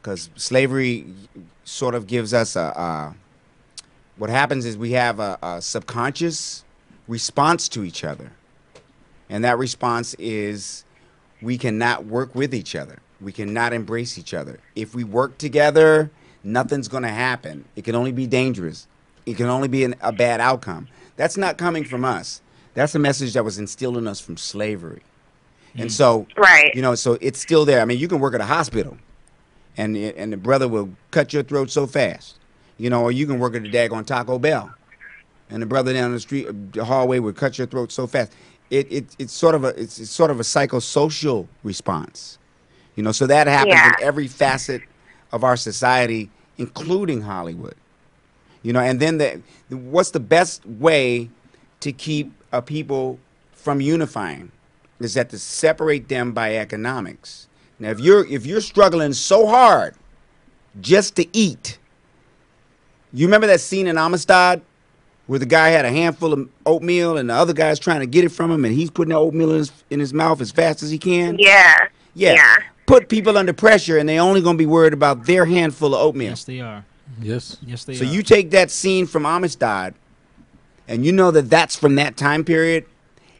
because 0.00 0.30
slavery 0.36 1.06
sort 1.64 1.94
of 1.94 2.06
gives 2.06 2.34
us 2.34 2.56
a. 2.56 2.60
a 2.60 3.14
what 4.16 4.28
happens 4.28 4.66
is 4.66 4.76
we 4.76 4.92
have 4.92 5.18
a, 5.18 5.38
a 5.42 5.62
subconscious 5.62 6.64
response 7.08 7.70
to 7.70 7.84
each 7.84 8.04
other. 8.04 8.32
And 9.30 9.44
that 9.44 9.56
response 9.56 10.14
is 10.18 10.84
we 11.40 11.56
cannot 11.56 12.04
work 12.04 12.34
with 12.34 12.54
each 12.54 12.76
other. 12.76 12.98
We 13.20 13.32
cannot 13.32 13.72
embrace 13.72 14.18
each 14.18 14.34
other. 14.34 14.60
If 14.76 14.94
we 14.94 15.04
work 15.04 15.38
together, 15.38 16.10
nothing's 16.44 16.88
going 16.88 17.04
to 17.04 17.08
happen. 17.08 17.64
It 17.76 17.84
can 17.84 17.94
only 17.94 18.12
be 18.12 18.26
dangerous. 18.26 18.86
It 19.26 19.36
can 19.36 19.46
only 19.46 19.68
be 19.68 19.84
an, 19.84 19.94
a 20.00 20.12
bad 20.12 20.40
outcome. 20.40 20.88
That's 21.16 21.36
not 21.36 21.58
coming 21.58 21.84
from 21.84 22.04
us. 22.04 22.40
That's 22.74 22.94
a 22.94 22.98
message 22.98 23.34
that 23.34 23.44
was 23.44 23.58
instilled 23.58 23.96
in 23.96 24.06
us 24.06 24.20
from 24.20 24.36
slavery. 24.36 25.02
And 25.74 25.90
mm. 25.90 25.92
so, 25.92 26.26
Right. 26.36 26.74
you 26.74 26.82
know, 26.82 26.94
so 26.94 27.18
it's 27.20 27.38
still 27.40 27.64
there. 27.64 27.80
I 27.80 27.84
mean, 27.84 27.98
you 27.98 28.08
can 28.08 28.20
work 28.20 28.34
at 28.34 28.40
a 28.40 28.46
hospital, 28.46 28.96
and 29.76 29.96
and 29.96 30.32
the 30.32 30.36
brother 30.36 30.66
will 30.68 30.90
cut 31.10 31.32
your 31.32 31.42
throat 31.42 31.70
so 31.70 31.86
fast, 31.86 32.38
you 32.78 32.90
know, 32.90 33.02
or 33.02 33.12
you 33.12 33.26
can 33.26 33.38
work 33.38 33.54
at 33.54 33.64
a 33.64 33.68
daggone 33.68 34.04
Taco 34.06 34.38
Bell, 34.38 34.72
and 35.50 35.62
the 35.62 35.66
brother 35.66 35.92
down 35.92 36.12
the 36.12 36.20
street, 36.20 36.46
the 36.72 36.84
hallway 36.84 37.18
will 37.18 37.32
cut 37.32 37.58
your 37.58 37.66
throat 37.66 37.92
so 37.92 38.06
fast. 38.06 38.32
It, 38.70 38.90
it 38.90 39.16
it's 39.18 39.32
sort 39.32 39.54
of 39.54 39.64
a 39.64 39.68
it's, 39.80 39.98
it's 40.00 40.10
sort 40.10 40.30
of 40.30 40.40
a 40.40 40.44
psychosocial 40.44 41.46
response, 41.62 42.38
you 42.96 43.02
know. 43.02 43.12
So 43.12 43.26
that 43.26 43.46
happens 43.46 43.74
Yeah. 43.74 43.88
in 43.98 44.04
every 44.04 44.28
facet 44.28 44.82
of 45.32 45.44
our 45.44 45.56
society, 45.56 46.30
including 46.58 47.20
Hollywood, 47.22 47.74
you 48.62 48.72
know. 48.72 48.80
And 48.80 49.00
then 49.00 49.18
the 49.18 49.42
what's 49.70 50.10
the 50.10 50.20
best 50.20 50.64
way 50.66 51.30
to 51.80 51.92
keep 51.92 52.32
a 52.52 52.60
people 52.62 53.18
from 53.52 53.80
unifying 53.80 54.52
is 55.00 55.14
that 55.14 55.30
to 55.30 55.38
separate 55.38 56.08
them 56.08 56.32
by 56.32 56.56
economics. 56.56 57.48
Now, 57.78 57.90
if 57.90 58.00
you're 58.00 58.26
if 58.26 58.46
you're 58.46 58.60
struggling 58.60 59.12
so 59.12 59.46
hard 59.46 59.94
just 60.80 61.16
to 61.16 61.26
eat, 61.32 61.78
you 63.12 63.26
remember 63.26 63.46
that 63.46 63.60
scene 63.60 63.86
in 63.86 63.96
Amistad 63.96 64.62
where 65.30 65.38
the 65.38 65.46
guy 65.46 65.68
had 65.68 65.84
a 65.84 65.90
handful 65.90 66.32
of 66.32 66.48
oatmeal 66.66 67.16
and 67.16 67.30
the 67.30 67.34
other 67.34 67.52
guy's 67.52 67.78
trying 67.78 68.00
to 68.00 68.06
get 68.06 68.24
it 68.24 68.30
from 68.30 68.50
him 68.50 68.64
and 68.64 68.74
he's 68.74 68.90
putting 68.90 69.10
the 69.10 69.16
oatmeal 69.16 69.52
in 69.52 69.58
his, 69.58 69.72
in 69.88 70.00
his 70.00 70.12
mouth 70.12 70.40
as 70.40 70.50
fast 70.50 70.82
as 70.82 70.90
he 70.90 70.98
can? 70.98 71.38
Yeah. 71.38 71.86
Yeah. 72.14 72.34
Yeah. 72.34 72.56
Put 72.86 73.08
people 73.08 73.38
under 73.38 73.52
pressure 73.52 73.96
and 73.96 74.08
they're 74.08 74.20
only 74.20 74.40
going 74.40 74.56
to 74.56 74.58
be 74.58 74.66
worried 74.66 74.92
about 74.92 75.26
their 75.26 75.44
handful 75.44 75.94
of 75.94 76.00
oatmeal. 76.00 76.30
Yes, 76.30 76.42
they 76.42 76.60
are. 76.60 76.84
Yes. 77.20 77.56
Yes, 77.64 77.84
they 77.84 77.94
So 77.94 78.04
are. 78.04 78.08
you 78.08 78.22
take 78.22 78.50
that 78.50 78.70
scene 78.70 79.06
from 79.06 79.24
Amistad, 79.26 79.94
and 80.88 81.04
you 81.04 81.12
know 81.12 81.30
that 81.30 81.50
that's 81.50 81.76
from 81.76 81.96
that 81.96 82.16
time 82.16 82.44
period, 82.44 82.84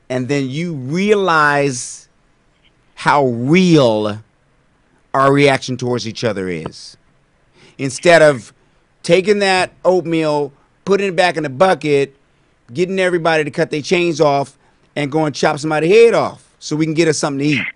and 0.09 0.29
then 0.29 0.49
you 0.51 0.75
realize 0.75 2.09
how 2.95 3.27
real 3.27 4.23
our 5.15 5.33
reaction 5.33 5.77
towards 5.77 6.07
each 6.07 6.25
other 6.25 6.49
is. 6.49 6.97
Instead 7.79 8.23
of 8.23 8.53
taking 9.03 9.39
that 9.39 9.73
oatmeal, 9.85 10.53
putting 10.85 11.09
it 11.09 11.17
back 11.17 11.37
in 11.37 11.43
the 11.43 11.49
bucket, 11.49 12.15
getting 12.73 12.99
everybody 12.99 13.43
to 13.45 13.51
cut 13.51 13.71
their 13.71 13.83
chains 13.83 14.21
off, 14.21 14.57
and 14.95 15.11
go 15.11 15.25
and 15.25 15.35
chop 15.35 15.59
somebody's 15.59 15.91
head 15.93 16.15
off 16.15 16.55
so 16.59 16.77
we 16.77 16.85
can 16.85 16.95
get 16.95 17.09
us 17.09 17.19
something 17.19 17.39
to 17.39 17.45
eat. 17.45 17.67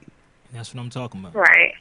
That's 0.52 0.74
what 0.74 0.80
I'm 0.82 0.90
talking 0.90 1.20
about. 1.20 1.34
Right. 1.34 1.74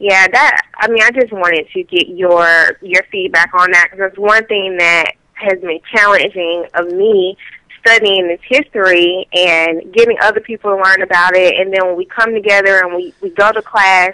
Yeah, 0.00 0.26
that. 0.28 0.62
I 0.78 0.88
mean, 0.88 1.02
I 1.02 1.10
just 1.10 1.30
wanted 1.30 1.68
to 1.74 1.82
get 1.82 2.08
your 2.08 2.72
your 2.80 3.02
feedback 3.12 3.52
on 3.52 3.70
that 3.72 3.88
because 3.90 4.08
it's 4.08 4.18
one 4.18 4.46
thing 4.46 4.78
that 4.78 5.12
has 5.34 5.60
been 5.60 5.78
challenging 5.94 6.64
of 6.74 6.86
me 6.86 7.36
studying 7.80 8.26
this 8.28 8.40
history 8.42 9.28
and 9.34 9.92
getting 9.92 10.16
other 10.22 10.40
people 10.40 10.74
to 10.74 10.82
learn 10.82 11.02
about 11.02 11.36
it. 11.36 11.54
And 11.60 11.72
then 11.72 11.86
when 11.86 11.96
we 11.96 12.06
come 12.06 12.32
together 12.32 12.80
and 12.80 12.96
we 12.96 13.12
we 13.20 13.28
go 13.28 13.52
to 13.52 13.60
class, 13.60 14.12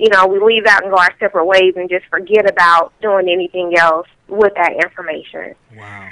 you 0.00 0.08
know, 0.08 0.26
we 0.26 0.40
leave 0.40 0.66
out 0.66 0.82
and 0.82 0.90
go 0.90 0.98
our 0.98 1.14
separate 1.20 1.44
ways 1.44 1.74
and 1.76 1.88
just 1.88 2.06
forget 2.06 2.50
about 2.50 2.92
doing 3.00 3.28
anything 3.28 3.76
else 3.78 4.08
with 4.26 4.52
that 4.56 4.72
information. 4.82 5.54
Wow. 5.76 6.08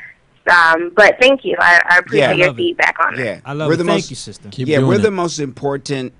Um, 0.49 0.93
but 0.95 1.17
thank 1.21 1.45
you. 1.45 1.57
I, 1.59 1.83
I 1.91 1.99
appreciate 1.99 2.25
I 2.27 2.33
your 2.35 2.47
love 2.49 2.57
it. 2.57 2.63
feedback 2.63 2.97
on 3.01 3.19
it. 3.19 3.25
Yeah, 3.25 3.41
I 3.45 3.53
love 3.53 3.67
we're 3.67 3.75
it. 3.75 3.79
the 3.79 3.85
Thank 3.85 3.97
most, 3.97 4.11
you, 4.11 4.17
sister. 4.17 4.49
Keep 4.49 4.69
yeah, 4.69 4.77
doing 4.77 4.89
we're 4.89 4.95
it. 4.95 5.03
the 5.03 5.11
most 5.11 5.41
important. 5.41 6.15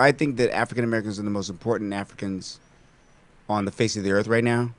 I 0.00 0.12
think 0.12 0.36
that 0.36 0.54
African 0.54 0.84
Americans 0.84 1.18
are 1.18 1.22
the 1.22 1.30
most 1.30 1.50
important 1.50 1.92
Africans 1.92 2.60
on 3.48 3.64
the 3.64 3.70
face 3.70 3.96
of 3.96 4.04
the 4.04 4.12
earth 4.12 4.26
right 4.26 4.44
now. 4.44 4.70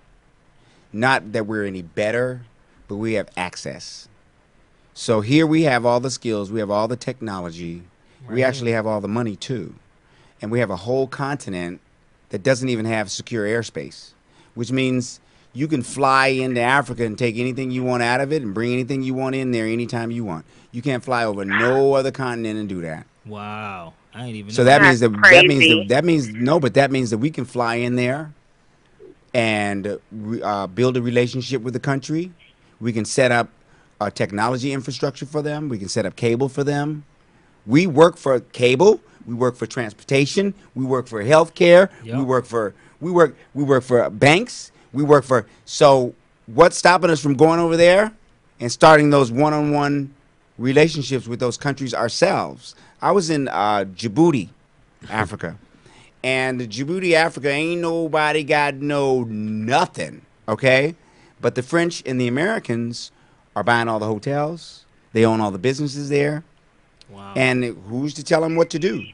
Not 0.94 1.32
that 1.34 1.48
we're 1.48 1.66
any 1.66 1.82
better, 1.82 2.42
but 2.88 2.98
we 2.98 3.14
have 3.14 3.30
access. 3.38 4.08
So 4.94 5.22
here 5.22 5.48
we 5.48 5.64
have 5.64 5.86
all 5.86 6.00
the 6.00 6.10
skills, 6.10 6.52
we 6.52 6.60
have 6.60 6.70
all 6.70 6.88
the 6.88 6.98
technology, 6.98 7.84
we 8.30 8.44
actually 8.44 8.72
have 8.74 8.86
all 8.86 9.00
the 9.00 9.08
money 9.08 9.36
too, 9.36 9.76
and 10.42 10.52
we 10.52 10.60
have 10.60 10.70
a 10.70 10.76
whole 10.76 11.08
continent 11.08 11.80
that 12.30 12.44
doesn't 12.44 12.68
even 12.68 12.86
have 12.86 13.10
secure 13.10 13.46
airspace, 13.46 14.12
which 14.54 14.72
means 14.72 15.22
you 15.54 15.68
can 15.68 15.82
fly 15.82 16.28
into 16.28 16.62
Africa 16.62 17.06
and 17.06 17.18
take 17.18 17.38
anything 17.38 17.72
you 17.72 17.84
want 17.84 18.04
out 18.04 18.22
of 18.22 18.32
it 18.34 18.42
and 18.42 18.54
bring 18.54 18.74
anything 18.74 19.02
you 19.02 19.14
want 19.14 19.36
in 19.36 19.52
there 19.52 19.66
anytime 19.66 20.12
you 20.12 20.24
want. 20.24 20.46
You 20.72 20.82
can't 20.82 21.04
fly 21.04 21.26
over 21.26 21.46
no 21.46 21.94
other 21.94 22.12
continent 22.12 22.60
and 22.60 22.70
do 22.70 22.82
that. 22.82 23.06
Wow. 23.26 23.94
I 24.13 24.26
ain't 24.26 24.36
even. 24.36 24.52
So 24.52 24.63
know 24.63 24.65
that 24.65 24.82
means 24.82 25.00
that 25.00 25.12
that 25.12 25.45
means 25.45 25.67
that, 25.67 25.86
that 25.89 26.06
means 26.06 26.30
no, 26.30 26.60
but 26.60 26.74
that 26.74 26.91
means 26.91 27.10
that 27.12 27.17
we 27.17 27.30
can 27.30 27.45
fly 27.45 27.76
in 27.76 27.95
there 27.95 28.34
and 29.34 29.88
uh, 29.88 29.97
uh, 30.43 30.67
build 30.67 30.97
a 30.97 31.02
relationship 31.02 31.62
with 31.62 31.74
the 31.74 31.80
country. 31.80 32.32
We 32.80 32.91
can 32.91 33.06
set 33.06 33.32
up 33.32 33.50
a 34.00 34.12
technology 34.12 34.74
infrastructure 34.74 35.26
for 35.26 35.41
them. 35.41 35.69
We 35.69 35.78
can 35.78 35.88
set 35.88 36.06
up 36.06 36.15
cable 36.15 36.50
for 36.50 36.63
them. 36.63 37.06
We 37.65 37.88
work 37.88 38.17
for 38.17 38.39
cable. 38.39 39.00
We 39.26 39.36
work 39.36 39.56
for 39.56 39.67
transportation. 39.67 40.54
We 40.74 40.84
work 40.84 41.08
for 41.08 41.24
healthcare. 41.24 41.89
Yep. 42.04 42.17
We 42.17 42.24
work 42.24 42.45
for 42.45 42.74
we 43.00 43.12
work 43.12 43.36
we 43.54 43.63
work 43.63 43.84
for 43.84 44.10
banks. 44.10 44.71
We 44.91 45.04
work 45.04 45.24
for 45.24 45.45
so 45.63 46.13
what's 46.47 46.78
stopping 46.78 47.10
us 47.10 47.21
from 47.21 47.36
going 47.36 47.60
over 47.60 47.78
there 47.78 48.12
and 48.60 48.71
starting 48.71 49.10
those 49.10 49.32
one-on-one 49.32 50.13
relationships 50.58 51.28
with 51.28 51.39
those 51.39 51.58
countries 51.58 51.93
ourselves? 51.93 52.76
I 53.02 53.12
was 53.12 53.30
in 53.30 53.48
uh, 53.48 53.86
Djibouti, 53.86 54.50
Africa, 55.10 55.58
and 56.24 56.62
Djibouti, 56.62 57.14
Africa 57.14 57.50
ain't 57.50 57.82
nobody 57.82 58.44
got 58.44 58.76
no 58.76 59.24
nothing, 59.24 60.22
okay? 60.48 60.96
But 61.40 61.56
the 61.56 61.64
French 61.64 62.04
and 62.06 62.22
the 62.22 62.28
Americans 62.28 63.12
are 63.56 63.64
buying 63.64 63.88
all 63.88 64.00
the 64.00 64.06
hotels. 64.06 64.86
They 65.14 65.26
own 65.26 65.42
all 65.42 65.52
the 65.52 65.58
businesses 65.58 66.10
there. 66.10 66.44
Wow. 67.10 67.34
And 67.36 67.64
who's 67.88 68.14
to 68.14 68.24
tell 68.24 68.42
them 68.42 68.56
what 68.56 68.70
to 68.70 68.80
do? 68.80 69.06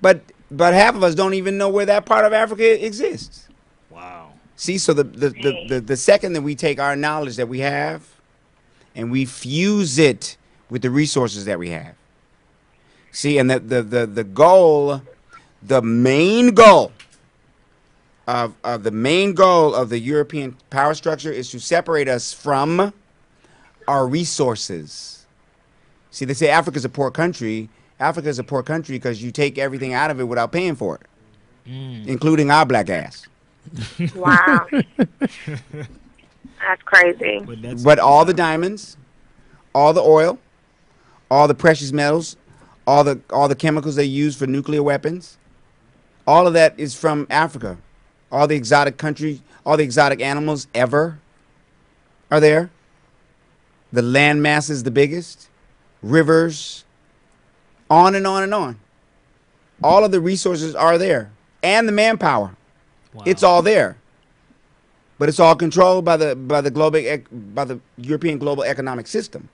But 0.00 0.20
but 0.50 0.74
half 0.74 0.94
of 0.94 1.02
us 1.02 1.14
don't 1.14 1.34
even 1.34 1.58
know 1.58 1.68
where 1.68 1.86
that 1.86 2.06
part 2.06 2.24
of 2.24 2.32
Africa 2.32 2.84
exists. 2.84 3.48
Wow. 3.90 4.32
See, 4.56 4.78
so 4.78 4.92
the 4.92 5.04
the, 5.04 5.30
the, 5.30 5.66
the, 5.68 5.80
the 5.80 5.96
second 5.96 6.34
that 6.34 6.42
we 6.42 6.54
take 6.54 6.78
our 6.78 6.94
knowledge 6.94 7.36
that 7.36 7.48
we 7.48 7.60
have 7.60 8.06
and 8.94 9.10
we 9.10 9.24
fuse 9.24 9.98
it 9.98 10.36
with 10.70 10.82
the 10.82 10.90
resources 10.90 11.46
that 11.46 11.58
we 11.58 11.70
have. 11.70 11.94
See, 13.12 13.38
and 13.38 13.50
the 13.50 13.58
the 13.58 13.82
the, 13.82 14.06
the 14.06 14.24
goal, 14.24 15.02
the 15.62 15.82
main 15.82 16.50
goal 16.50 16.92
of, 18.28 18.54
of 18.62 18.82
the 18.82 18.90
main 18.90 19.32
goal 19.32 19.74
of 19.74 19.88
the 19.88 19.98
European 19.98 20.54
power 20.68 20.92
structure 20.92 21.32
is 21.32 21.50
to 21.50 21.58
separate 21.58 22.08
us 22.08 22.32
from 22.32 22.92
our 23.88 24.06
resources. 24.06 25.26
See, 26.10 26.26
they 26.26 26.34
say 26.34 26.48
Africa's 26.50 26.84
a 26.84 26.90
poor 26.90 27.10
country. 27.10 27.70
Africa 27.98 28.28
is 28.28 28.38
a 28.38 28.44
poor 28.44 28.62
country 28.62 28.96
because 28.96 29.22
you 29.22 29.32
take 29.32 29.56
everything 29.58 29.94
out 29.94 30.10
of 30.10 30.20
it 30.20 30.24
without 30.24 30.52
paying 30.52 30.76
for 30.76 30.96
it, 30.96 31.02
mm. 31.68 32.06
including 32.06 32.50
our 32.50 32.66
black 32.66 32.90
ass. 32.90 33.26
Wow. 34.14 34.66
That's 36.60 36.82
crazy. 36.84 37.40
But 37.40 37.62
that's 37.62 37.82
But 37.82 37.98
all 37.98 38.24
the 38.24 38.34
diamonds, 38.34 38.96
all 39.74 39.92
the 39.92 40.00
oil, 40.02 40.38
all 41.30 41.46
the 41.48 41.54
precious 41.54 41.92
metals, 41.92 42.36
all 42.88 43.04
the 43.04 43.20
all 43.28 43.48
the 43.48 43.54
chemicals 43.54 43.96
they 43.96 44.04
use 44.04 44.34
for 44.34 44.46
nuclear 44.46 44.82
weapons, 44.82 45.36
all 46.26 46.46
of 46.46 46.54
that 46.54 46.72
is 46.78 46.94
from 46.94 47.26
Africa. 47.28 47.76
All 48.32 48.46
the 48.46 48.56
exotic 48.56 48.96
country, 48.96 49.42
all 49.66 49.76
the 49.76 49.84
exotic 49.84 50.22
animals 50.22 50.66
ever 50.74 51.18
are 52.30 52.40
there. 52.40 52.70
The 53.92 54.00
land 54.00 54.42
mass 54.42 54.70
is 54.70 54.84
the 54.84 54.90
biggest, 54.90 55.48
rivers, 56.02 56.84
on 57.90 58.14
and 58.14 58.26
on 58.26 58.42
and 58.42 58.54
on. 58.54 58.80
All 59.82 60.02
of 60.02 60.10
the 60.10 60.20
resources 60.20 60.74
are 60.74 60.96
there, 60.96 61.30
and 61.62 61.86
the 61.86 61.92
manpower. 61.92 62.56
wow. 63.12 63.22
It's 63.26 63.42
all 63.42 63.60
there. 63.60 63.98
But 65.18 65.28
it's 65.28 65.40
all 65.40 65.56
controlled 65.56 66.06
by 66.06 66.16
the 66.16 66.34
by 66.34 66.62
the 66.62 66.70
global 66.70 67.02
by 67.54 67.66
the 67.66 67.80
European 67.98 68.38
global 68.38 68.62
economic 68.62 69.06
system. 69.08 69.50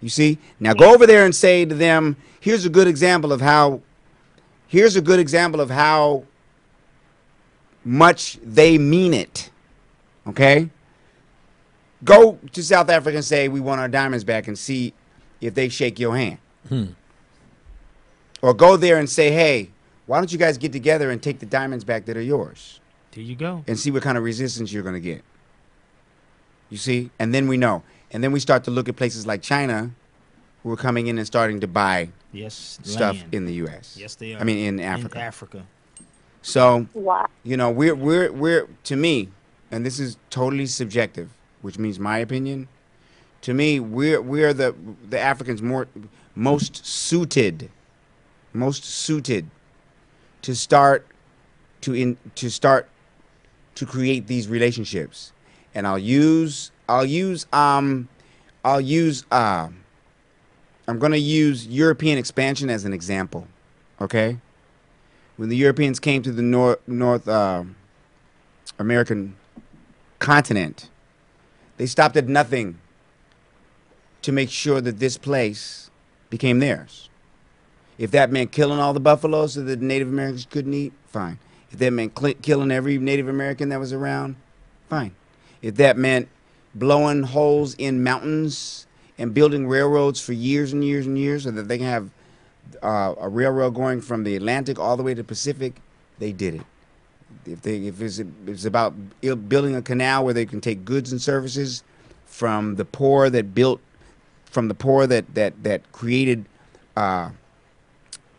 You 0.00 0.08
see? 0.08 0.38
Now 0.60 0.74
go 0.74 0.94
over 0.94 1.06
there 1.06 1.24
and 1.24 1.34
say 1.34 1.64
to 1.64 1.74
them, 1.74 2.16
here's 2.40 2.64
a 2.64 2.70
good 2.70 2.86
example 2.86 3.32
of 3.32 3.40
how 3.40 3.80
here's 4.66 4.96
a 4.96 5.00
good 5.00 5.18
example 5.18 5.60
of 5.60 5.70
how 5.70 6.24
much 7.84 8.38
they 8.42 8.78
mean 8.78 9.14
it. 9.14 9.50
Okay? 10.26 10.70
Go 12.04 12.38
to 12.52 12.62
South 12.62 12.90
Africa 12.90 13.16
and 13.16 13.24
say 13.24 13.48
we 13.48 13.60
want 13.60 13.80
our 13.80 13.88
diamonds 13.88 14.24
back 14.24 14.46
and 14.46 14.56
see 14.56 14.94
if 15.40 15.54
they 15.54 15.68
shake 15.68 15.98
your 15.98 16.16
hand. 16.16 16.38
Hmm. 16.68 16.84
Or 18.40 18.54
go 18.54 18.76
there 18.76 18.98
and 18.98 19.10
say, 19.10 19.32
"Hey, 19.32 19.70
why 20.06 20.18
don't 20.18 20.30
you 20.30 20.38
guys 20.38 20.58
get 20.58 20.72
together 20.72 21.10
and 21.10 21.20
take 21.20 21.40
the 21.40 21.46
diamonds 21.46 21.84
back 21.84 22.04
that 22.04 22.16
are 22.16 22.22
yours?" 22.22 22.78
There 23.12 23.24
you 23.24 23.34
go. 23.34 23.64
and 23.66 23.76
see 23.76 23.90
what 23.90 24.02
kind 24.02 24.16
of 24.16 24.22
resistance 24.22 24.72
you're 24.72 24.82
going 24.84 24.94
to 24.94 25.00
get. 25.00 25.24
You 26.70 26.76
see? 26.76 27.10
And 27.18 27.34
then 27.34 27.48
we 27.48 27.56
know. 27.56 27.82
And 28.10 28.22
then 28.24 28.32
we 28.32 28.40
start 28.40 28.64
to 28.64 28.70
look 28.70 28.88
at 28.88 28.96
places 28.96 29.26
like 29.26 29.42
China 29.42 29.90
who 30.62 30.72
are 30.72 30.76
coming 30.76 31.06
in 31.06 31.18
and 31.18 31.26
starting 31.26 31.60
to 31.60 31.66
buy 31.66 32.10
Yes. 32.32 32.78
stuff 32.82 33.16
land. 33.18 33.34
in 33.34 33.46
the 33.46 33.54
US. 33.64 33.96
Yes, 33.98 34.14
they 34.14 34.34
are. 34.34 34.40
I 34.40 34.44
mean 34.44 34.58
in 34.58 34.78
In 34.80 34.84
Africa. 34.84 35.18
Africa. 35.20 35.66
So, 36.42 36.86
Wow. 36.94 37.26
you 37.42 37.56
know, 37.56 37.70
we're 37.70 37.94
we're 37.94 38.30
we're 38.32 38.68
to 38.84 38.96
me, 38.96 39.28
and 39.70 39.84
this 39.84 39.98
is 39.98 40.16
totally 40.30 40.66
subjective, 40.66 41.30
which 41.62 41.78
means 41.78 41.98
my 41.98 42.18
opinion. 42.18 42.68
To 43.42 43.54
me, 43.54 43.80
we're 43.80 44.20
we're 44.20 44.52
the 44.54 44.74
the 45.08 45.18
Africans 45.18 45.60
more 45.62 45.86
most 46.34 46.84
suited, 46.86 47.70
most 48.52 48.84
suited 48.84 49.50
to 50.42 50.54
start 50.54 51.06
to 51.82 51.94
in 51.94 52.16
to 52.36 52.50
start 52.50 52.88
to 53.74 53.86
create 53.86 54.26
these 54.26 54.48
relationships. 54.48 55.32
And 55.74 55.86
I'll 55.86 55.98
use 55.98 56.70
I'll 56.88 57.04
use 57.04 57.46
um 57.52 58.08
I'll 58.64 58.80
use 58.80 59.24
uh, 59.30 59.68
I'm 60.86 60.98
gonna 60.98 61.16
use 61.16 61.66
European 61.66 62.18
expansion 62.18 62.70
as 62.70 62.84
an 62.84 62.92
example. 62.92 63.46
Okay? 64.00 64.38
when 65.38 65.48
the 65.48 65.56
Europeans 65.56 66.00
came 66.00 66.20
to 66.22 66.32
the 66.32 66.42
North 66.42 66.80
North 66.86 67.26
uh, 67.26 67.62
American 68.78 69.36
continent, 70.18 70.90
they 71.78 71.86
stopped 71.86 72.16
at 72.16 72.28
nothing 72.28 72.78
to 74.20 74.32
make 74.32 74.50
sure 74.50 74.80
that 74.80 74.98
this 74.98 75.16
place 75.16 75.90
became 76.28 76.58
theirs. 76.58 77.08
If 77.98 78.10
that 78.10 78.30
meant 78.30 78.52
killing 78.52 78.80
all 78.80 78.92
the 78.92 79.00
buffaloes 79.00 79.54
so 79.54 79.62
that 79.62 79.80
Native 79.80 80.08
Americans 80.08 80.46
couldn't 80.50 80.74
eat, 80.74 80.92
fine. 81.06 81.38
If 81.70 81.78
that 81.78 81.92
meant 81.92 82.14
killing 82.42 82.70
every 82.72 82.98
Native 82.98 83.28
American 83.28 83.68
that 83.68 83.78
was 83.78 83.92
around, 83.92 84.36
fine. 84.88 85.14
If 85.62 85.76
that 85.76 85.96
meant 85.96 86.28
blowing 86.74 87.22
holes 87.22 87.74
in 87.74 88.02
mountains 88.02 88.86
and 89.18 89.34
building 89.34 89.66
railroads 89.66 90.20
for 90.20 90.32
years 90.32 90.72
and 90.72 90.84
years 90.84 91.06
and 91.06 91.18
years 91.18 91.44
so 91.44 91.50
that 91.50 91.68
they 91.68 91.78
can 91.78 91.86
have 91.86 92.10
uh, 92.82 93.14
a 93.20 93.28
railroad 93.28 93.70
going 93.74 94.00
from 94.00 94.24
the 94.24 94.36
Atlantic 94.36 94.78
all 94.78 94.96
the 94.96 95.02
way 95.02 95.12
to 95.14 95.22
the 95.22 95.26
Pacific, 95.26 95.80
they 96.18 96.32
did 96.32 96.54
it. 96.54 96.62
If 97.46 97.62
they 97.62 97.86
if 97.86 98.00
it's, 98.00 98.20
it's 98.46 98.64
about 98.64 98.94
building 99.48 99.74
a 99.74 99.82
canal 99.82 100.24
where 100.24 100.34
they 100.34 100.46
can 100.46 100.60
take 100.60 100.84
goods 100.84 101.12
and 101.12 101.20
services 101.20 101.82
from 102.26 102.76
the 102.76 102.84
poor 102.84 103.30
that 103.30 103.54
built 103.54 103.80
from 104.44 104.68
the 104.68 104.74
poor 104.74 105.06
that 105.06 105.34
that 105.34 105.62
that 105.62 105.90
created 105.92 106.44
uh, 106.96 107.30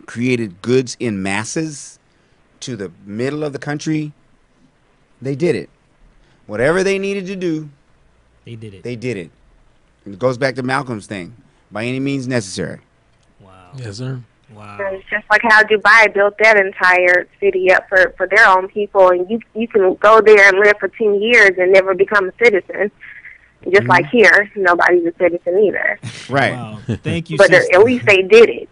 created 0.05 0.61
goods 0.61 0.97
in 0.99 1.21
masses 1.21 1.99
to 2.61 2.75
the 2.75 2.91
middle 3.05 3.43
of 3.43 3.53
the 3.53 3.59
country, 3.59 4.11
they 5.21 5.35
did 5.35 5.55
it. 5.55 5.69
Whatever 6.45 6.83
they 6.83 6.99
needed 6.99 7.25
to 7.27 7.35
do, 7.35 7.69
They 8.49 8.55
did 8.55 8.73
it. 8.73 8.83
they 8.83 8.95
did 8.95 9.17
it. 9.17 9.31
It 10.07 10.17
goes 10.17 10.39
back 10.39 10.55
to 10.55 10.63
Malcolm's 10.63 11.05
thing. 11.05 11.35
By 11.71 11.85
any 11.85 11.99
means 11.99 12.27
necessary. 12.27 12.79
wow. 13.39 13.69
Yes, 13.75 13.97
sir. 13.97 14.21
Wow. 14.51 14.77
It's 14.79 15.07
just 15.07 15.25
like 15.29 15.41
how 15.43 15.61
Dubai 15.61 16.11
built 16.11 16.35
that 16.39 16.57
entire 16.57 17.27
city 17.39 17.71
up 17.71 17.87
for 17.87 18.15
for 18.17 18.27
their 18.27 18.47
own 18.47 18.67
people, 18.69 19.09
and 19.09 19.29
you 19.29 19.39
you 19.53 19.67
can 19.67 19.93
go 19.95 20.19
there 20.21 20.49
and 20.49 20.57
live 20.57 20.77
for 20.79 20.87
ten 20.87 21.21
years 21.21 21.51
and 21.59 21.71
never 21.71 21.93
become 21.93 22.29
a 22.29 22.43
citizen. 22.43 22.89
Just 23.65 23.81
mm-hmm. 23.81 23.89
like 23.89 24.07
here, 24.07 24.51
nobody's 24.55 25.05
a 25.05 25.13
citizen 25.19 25.59
either. 25.59 25.99
Right. 26.27 26.53
Wow. 26.53 26.79
Thank 27.03 27.29
you, 27.29 27.37
but 27.37 27.49
sister. 27.51 27.75
at 27.75 27.83
least 27.83 28.07
they 28.07 28.23
did 28.23 28.49
it. 28.49 28.68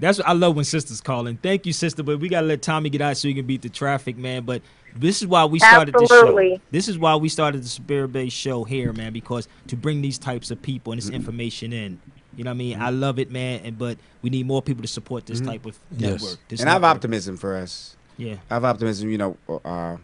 That's 0.00 0.18
what 0.18 0.26
I 0.28 0.32
love 0.32 0.56
when 0.56 0.64
sisters 0.64 1.00
calling. 1.00 1.36
Thank 1.36 1.66
you, 1.66 1.72
sister. 1.72 2.02
But 2.02 2.18
we 2.20 2.28
gotta 2.28 2.46
let 2.46 2.62
Tommy 2.62 2.90
get 2.90 3.00
out 3.00 3.16
so 3.16 3.28
he 3.28 3.34
can 3.34 3.46
beat 3.46 3.62
the 3.62 3.68
traffic, 3.68 4.16
man. 4.16 4.44
But 4.44 4.62
this 4.96 5.22
is 5.22 5.28
why 5.28 5.44
we 5.44 5.58
started 5.58 5.94
the 5.94 6.06
show. 6.06 6.58
This 6.70 6.88
is 6.88 6.98
why 6.98 7.16
we 7.16 7.28
started 7.28 7.62
the 7.62 7.68
Sabir 7.68 8.10
Bey 8.10 8.28
Show 8.28 8.64
here, 8.64 8.92
man, 8.92 9.12
because 9.12 9.48
to 9.68 9.76
bring 9.76 10.02
these 10.02 10.18
types 10.18 10.50
of 10.50 10.60
people 10.62 10.92
and 10.92 11.00
this 11.00 11.10
information 11.10 11.72
in. 11.72 12.00
You 12.36 12.42
know 12.42 12.50
what 12.50 12.54
I 12.54 12.58
mean? 12.58 12.80
I 12.80 12.90
love 12.90 13.18
it, 13.18 13.30
man. 13.30 13.60
And 13.64 13.78
but 13.78 13.98
we 14.22 14.30
need 14.30 14.46
more 14.46 14.62
people 14.62 14.82
to 14.82 14.88
support 14.88 15.26
this 15.26 15.40
type 15.40 15.66
of 15.66 15.78
Yes. 15.96 16.10
network. 16.22 16.38
This 16.48 16.60
and 16.60 16.68
I 16.68 16.72
have 16.72 16.84
optimism 16.84 17.36
for 17.36 17.56
us. 17.56 17.96
Yeah. 18.16 18.36
I 18.50 18.54
have 18.54 18.64
optimism. 18.64 19.08
You 19.10 19.18
know, 19.18 19.36
uh, 19.64 19.96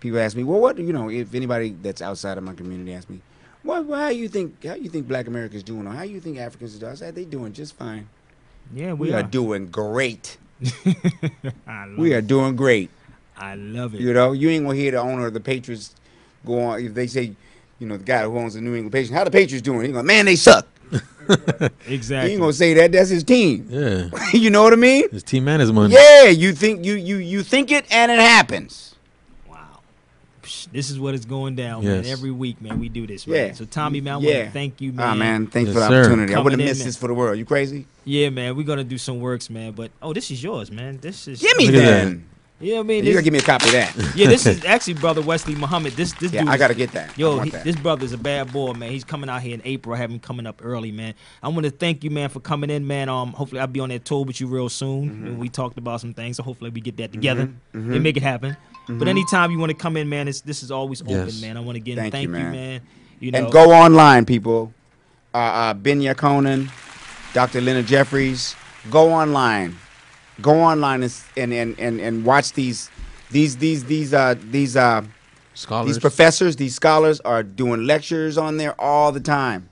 people 0.00 0.18
ask 0.18 0.36
me, 0.36 0.44
well, 0.44 0.60
what 0.60 0.78
you 0.78 0.92
know, 0.92 1.08
if 1.10 1.34
anybody 1.34 1.74
that's 1.82 2.02
outside 2.02 2.36
of 2.36 2.44
my 2.44 2.54
community 2.54 2.92
asks 2.92 3.08
me, 3.08 3.20
what, 3.62 3.84
what 3.86 3.98
how 3.98 4.08
you 4.08 4.28
think 4.28 4.64
how 4.64 4.74
you 4.74 4.88
think 4.90 5.08
Black 5.08 5.26
Americans 5.26 5.62
doing, 5.62 5.86
or 5.86 5.92
how 5.92 6.02
you 6.02 6.20
think 6.20 6.38
Africans 6.38 6.76
are 6.76 6.80
doing? 6.80 6.92
I 6.92 6.96
said 6.96 7.14
they 7.14 7.24
doing 7.24 7.52
just 7.52 7.74
fine. 7.74 8.08
Yeah, 8.74 8.92
We, 8.92 9.08
we, 9.08 9.14
are. 9.14 9.22
doing 9.22 9.66
great. 9.68 10.36
I 11.66 11.86
love 11.86 11.98
We 11.98 12.12
it. 12.12 12.16
are 12.16 12.20
doing 12.22 12.56
great. 12.56 12.90
I 13.36 13.54
love 13.54 13.94
it. 13.94 14.00
You 14.00 14.12
know, 14.12 14.32
you 14.32 14.50
ain't 14.50 14.64
gonna 14.64 14.76
hear 14.76 14.90
the 14.92 14.98
owner 15.00 15.26
of 15.26 15.34
the 15.34 15.40
Patriots 15.40 15.94
go 16.44 16.60
on 16.60 16.80
if 16.84 16.94
they 16.94 17.06
say, 17.06 17.32
you 17.78 17.86
know, 17.86 17.96
the 17.96 18.04
guy 18.04 18.22
who 18.24 18.36
owns 18.36 18.54
the 18.54 18.60
New 18.60 18.74
England 18.74 18.92
Patriots, 18.92 19.14
how 19.14 19.24
the 19.24 19.30
Patriots 19.30 19.62
doing? 19.62 19.82
He's 19.82 19.92
going, 19.92 20.06
man, 20.06 20.26
they 20.26 20.36
suck. 20.36 20.66
He 21.84 21.94
exactly. 21.94 22.32
ain't 22.32 22.40
gonna 22.40 22.52
say 22.54 22.72
that. 22.72 22.90
That's 22.92 23.10
his 23.10 23.22
team. 23.22 23.66
Yeah. 23.68 24.08
you 24.32 24.48
know 24.48 24.62
what 24.62 24.72
I 24.72 24.76
mean? 24.76 25.10
His 25.10 25.22
team 25.22 25.44
man 25.44 25.60
is 25.60 25.70
money. 25.70 25.94
Yeah, 25.94 26.24
you 26.28 26.54
think 26.54 26.86
you 26.86 26.94
you 26.94 27.16
you 27.18 27.42
think 27.42 27.70
it 27.70 27.84
and 27.92 28.10
it 28.10 28.18
happens. 28.18 28.94
Wow. 30.48 30.66
Psh, 30.66 30.72
This 30.72 30.90
is 30.90 30.98
what 30.98 31.14
is 31.14 31.24
going 31.24 31.54
down, 31.56 31.84
man. 31.84 32.04
Every 32.06 32.30
week, 32.30 32.60
man, 32.60 32.80
we 32.80 32.88
do 32.88 33.06
this, 33.06 33.26
right? 33.28 33.36
Yeah. 33.48 33.52
So 33.52 33.64
Tommy, 33.64 34.00
man, 34.00 34.20
Yeah. 34.22 34.50
thank 34.50 34.80
you, 34.80 34.92
man. 34.92 35.06
Ah 35.06 35.14
man, 35.14 35.46
thanks 35.46 35.68
Yes, 35.68 35.74
for 35.74 35.80
the 35.80 35.88
sir. 35.88 36.00
opportunity. 36.00 36.34
I 36.34 36.40
wouldn't 36.40 36.62
in, 36.62 36.68
miss 36.68 36.82
this 36.84 36.96
for 36.96 37.06
the 37.08 37.14
world. 37.14 37.38
You 37.38 37.44
crazy? 37.44 37.86
Yeah, 38.04 38.30
man, 38.30 38.56
we're 38.56 38.66
gonna 38.66 38.84
do 38.84 38.98
some 38.98 39.20
works, 39.20 39.50
man. 39.50 39.72
But 39.72 39.90
oh, 40.02 40.12
this 40.12 40.30
is 40.30 40.42
yours, 40.42 40.70
man. 40.70 40.98
This 41.00 41.28
is 41.28 41.40
Give 41.40 41.56
me 41.56 41.70
Look 41.70 41.84
at 42.60 42.64
then. 42.64 42.68
Yeah, 42.74 42.80
I 42.80 42.82
mean, 42.82 43.04
You 43.04 43.12
gotta 43.12 43.22
give 43.24 43.32
me 43.32 43.38
a 43.38 43.42
copy 43.42 43.66
of 43.66 43.72
that. 43.72 44.12
yeah, 44.16 44.28
this 44.28 44.46
is 44.46 44.64
actually 44.64 44.94
brother 44.94 45.22
Wesley 45.22 45.54
Muhammad. 45.54 45.92
This 45.94 46.12
this 46.14 46.32
Yeah, 46.32 46.40
dude 46.42 46.50
I 46.50 46.56
gotta 46.56 46.74
get 46.74 46.92
that. 46.92 47.16
Yo, 47.18 47.36
want 47.36 47.44
he, 47.46 47.50
that. 47.50 47.64
this 47.64 47.76
brother's 47.76 48.12
a 48.12 48.18
bad 48.18 48.52
boy, 48.52 48.72
man. 48.72 48.90
He's 48.90 49.04
coming 49.04 49.30
out 49.30 49.42
here 49.42 49.54
in 49.54 49.62
April. 49.64 49.94
I 49.94 49.98
have 49.98 50.10
him 50.10 50.18
coming 50.18 50.46
up 50.46 50.60
early, 50.64 50.92
man. 50.92 51.14
I 51.42 51.48
want 51.48 51.64
to 51.64 51.70
thank 51.70 52.04
you, 52.04 52.10
man, 52.10 52.28
for 52.28 52.40
coming 52.40 52.70
in, 52.70 52.86
man. 52.86 53.08
Um, 53.08 53.32
hopefully 53.32 53.60
I'll 53.60 53.66
be 53.66 53.80
on 53.80 53.88
that 53.90 54.04
tour 54.04 54.24
with 54.24 54.40
you 54.40 54.46
real 54.46 54.68
soon. 54.68 55.10
Mm-hmm. 55.10 55.26
And 55.26 55.38
we 55.38 55.48
talked 55.48 55.78
about 55.78 56.00
some 56.00 56.14
things, 56.14 56.36
so 56.36 56.42
hopefully 56.42 56.70
we 56.70 56.80
get 56.80 56.96
that 56.98 57.12
together 57.12 57.50
and 57.72 58.02
make 58.02 58.16
it 58.16 58.22
happen. 58.22 58.56
But 58.88 59.06
anytime 59.06 59.50
you 59.50 59.58
want 59.58 59.70
to 59.70 59.76
come 59.76 59.96
in, 59.98 60.08
man, 60.08 60.28
it's, 60.28 60.40
this 60.40 60.62
is 60.62 60.70
always 60.70 61.02
open, 61.02 61.12
Yes. 61.26 61.40
man. 61.42 61.56
I 61.56 61.60
want 61.60 61.76
to 61.76 61.80
again 61.80 61.96
Thank 61.96 62.12
thank, 62.12 62.28
you, 62.28 62.36
you, 62.36 62.42
man. 62.42 62.52
man. 62.52 62.80
You 63.20 63.30
know, 63.32 63.38
and 63.44 63.52
go 63.52 63.70
online, 63.72 64.24
people. 64.24 64.72
Uh, 65.34 65.38
uh, 65.38 65.74
Ben 65.74 66.00
Jochannan, 66.00 66.70
Dr. 67.34 67.60
Leonard 67.60 67.86
Jeffries. 67.86 68.56
Go 68.90 69.12
online 69.12 69.76
go 70.40 70.60
online 70.60 71.02
and 71.02 71.22
and 71.36 71.52
and 71.52 71.78
and, 71.78 72.00
and 72.00 72.24
watch 72.24 72.52
these 72.52 72.90
these 73.30 73.56
these 73.56 73.84
these 73.84 74.14
uh 74.14 74.34
these 74.50 74.76
uh 74.76 75.02
Scholars. 75.54 75.86
these 75.86 75.98
professors, 75.98 76.54
these 76.54 76.74
scholars 76.76 77.20
are 77.20 77.42
doing 77.42 77.84
lectures 77.84 78.38
on 78.38 78.58
there 78.58 78.80
all 78.80 79.10
the 79.10 79.18
time. 79.20 79.68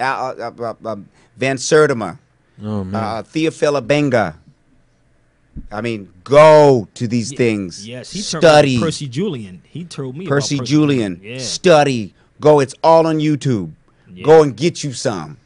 Uh, 0.00 0.02
uh, 0.02 0.50
uh, 0.58 0.74
uh, 0.84 0.96
Van 1.36 1.56
Sertima, 1.56 2.18
oh 2.60 2.82
man. 2.82 2.94
uh, 2.94 3.22
Theophile 3.22 3.80
Obenga. 3.80 4.34
I 5.70 5.80
mean, 5.82 6.12
go 6.24 6.88
to 6.94 7.06
these 7.06 7.32
things. 7.32 7.86
Yes, 7.86 8.10
he 8.10 8.22
turned 8.22 8.42
study. 8.42 8.80
Percy 8.80 9.06
Julian. 9.06 9.62
He 9.64 9.84
told 9.84 10.16
me 10.16 10.24
about 10.24 10.34
Percy 10.34 10.58
Percy 10.58 10.68
Julian. 10.72 11.20
Yeah, 11.22 11.38
Study. 11.38 12.14
Go. 12.40 12.58
It's 12.60 12.74
all 12.82 13.06
on 13.06 13.18
YouTube. 13.18 13.72
Yeah. 14.12 14.24
Go 14.24 14.42
and 14.42 14.56
get 14.56 14.82
you 14.82 14.92
some. 14.92 15.36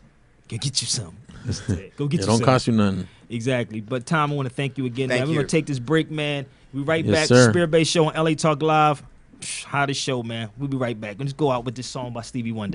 go 0.48 0.56
get 0.56 0.80
you 0.80 0.86
some. 0.86 1.16
go 1.96 2.06
get 2.06 2.20
it 2.20 2.22
you 2.22 2.26
don't 2.26 2.38
some. 2.38 2.40
cost 2.40 2.66
you 2.68 2.72
nothing. 2.72 3.06
Exactly. 3.30 3.80
But 3.80 4.06
Tom, 4.06 4.32
I 4.32 4.34
want 4.34 4.48
to 4.48 4.54
thank 4.54 4.78
you 4.78 4.86
again. 4.86 5.08
Thank 5.08 5.20
man. 5.20 5.28
We're 5.28 5.34
you. 5.34 5.38
gonna 5.40 5.48
take 5.48 5.66
this 5.66 5.78
break, 5.78 6.10
man. 6.10 6.46
We 6.72 6.82
right 6.82 7.04
Yes, 7.04 7.28
back. 7.28 7.28
sir. 7.28 7.52
Sabir 7.52 7.70
Bey 7.70 7.84
Show 7.84 8.06
on 8.10 8.14
LA 8.24 8.34
Talk 8.34 8.62
Live. 8.62 9.02
Psh, 9.40 9.64
Hottest 9.64 10.00
show, 10.00 10.22
man. 10.22 10.48
We'll 10.58 10.68
be 10.68 10.76
right 10.76 10.98
back. 10.98 11.16
Let's 11.18 11.32
go 11.32 11.50
out 11.50 11.64
with 11.64 11.74
this 11.74 11.86
song 11.86 12.12
by 12.12 12.22
Stevie 12.22 12.52
Wonder. 12.52 12.72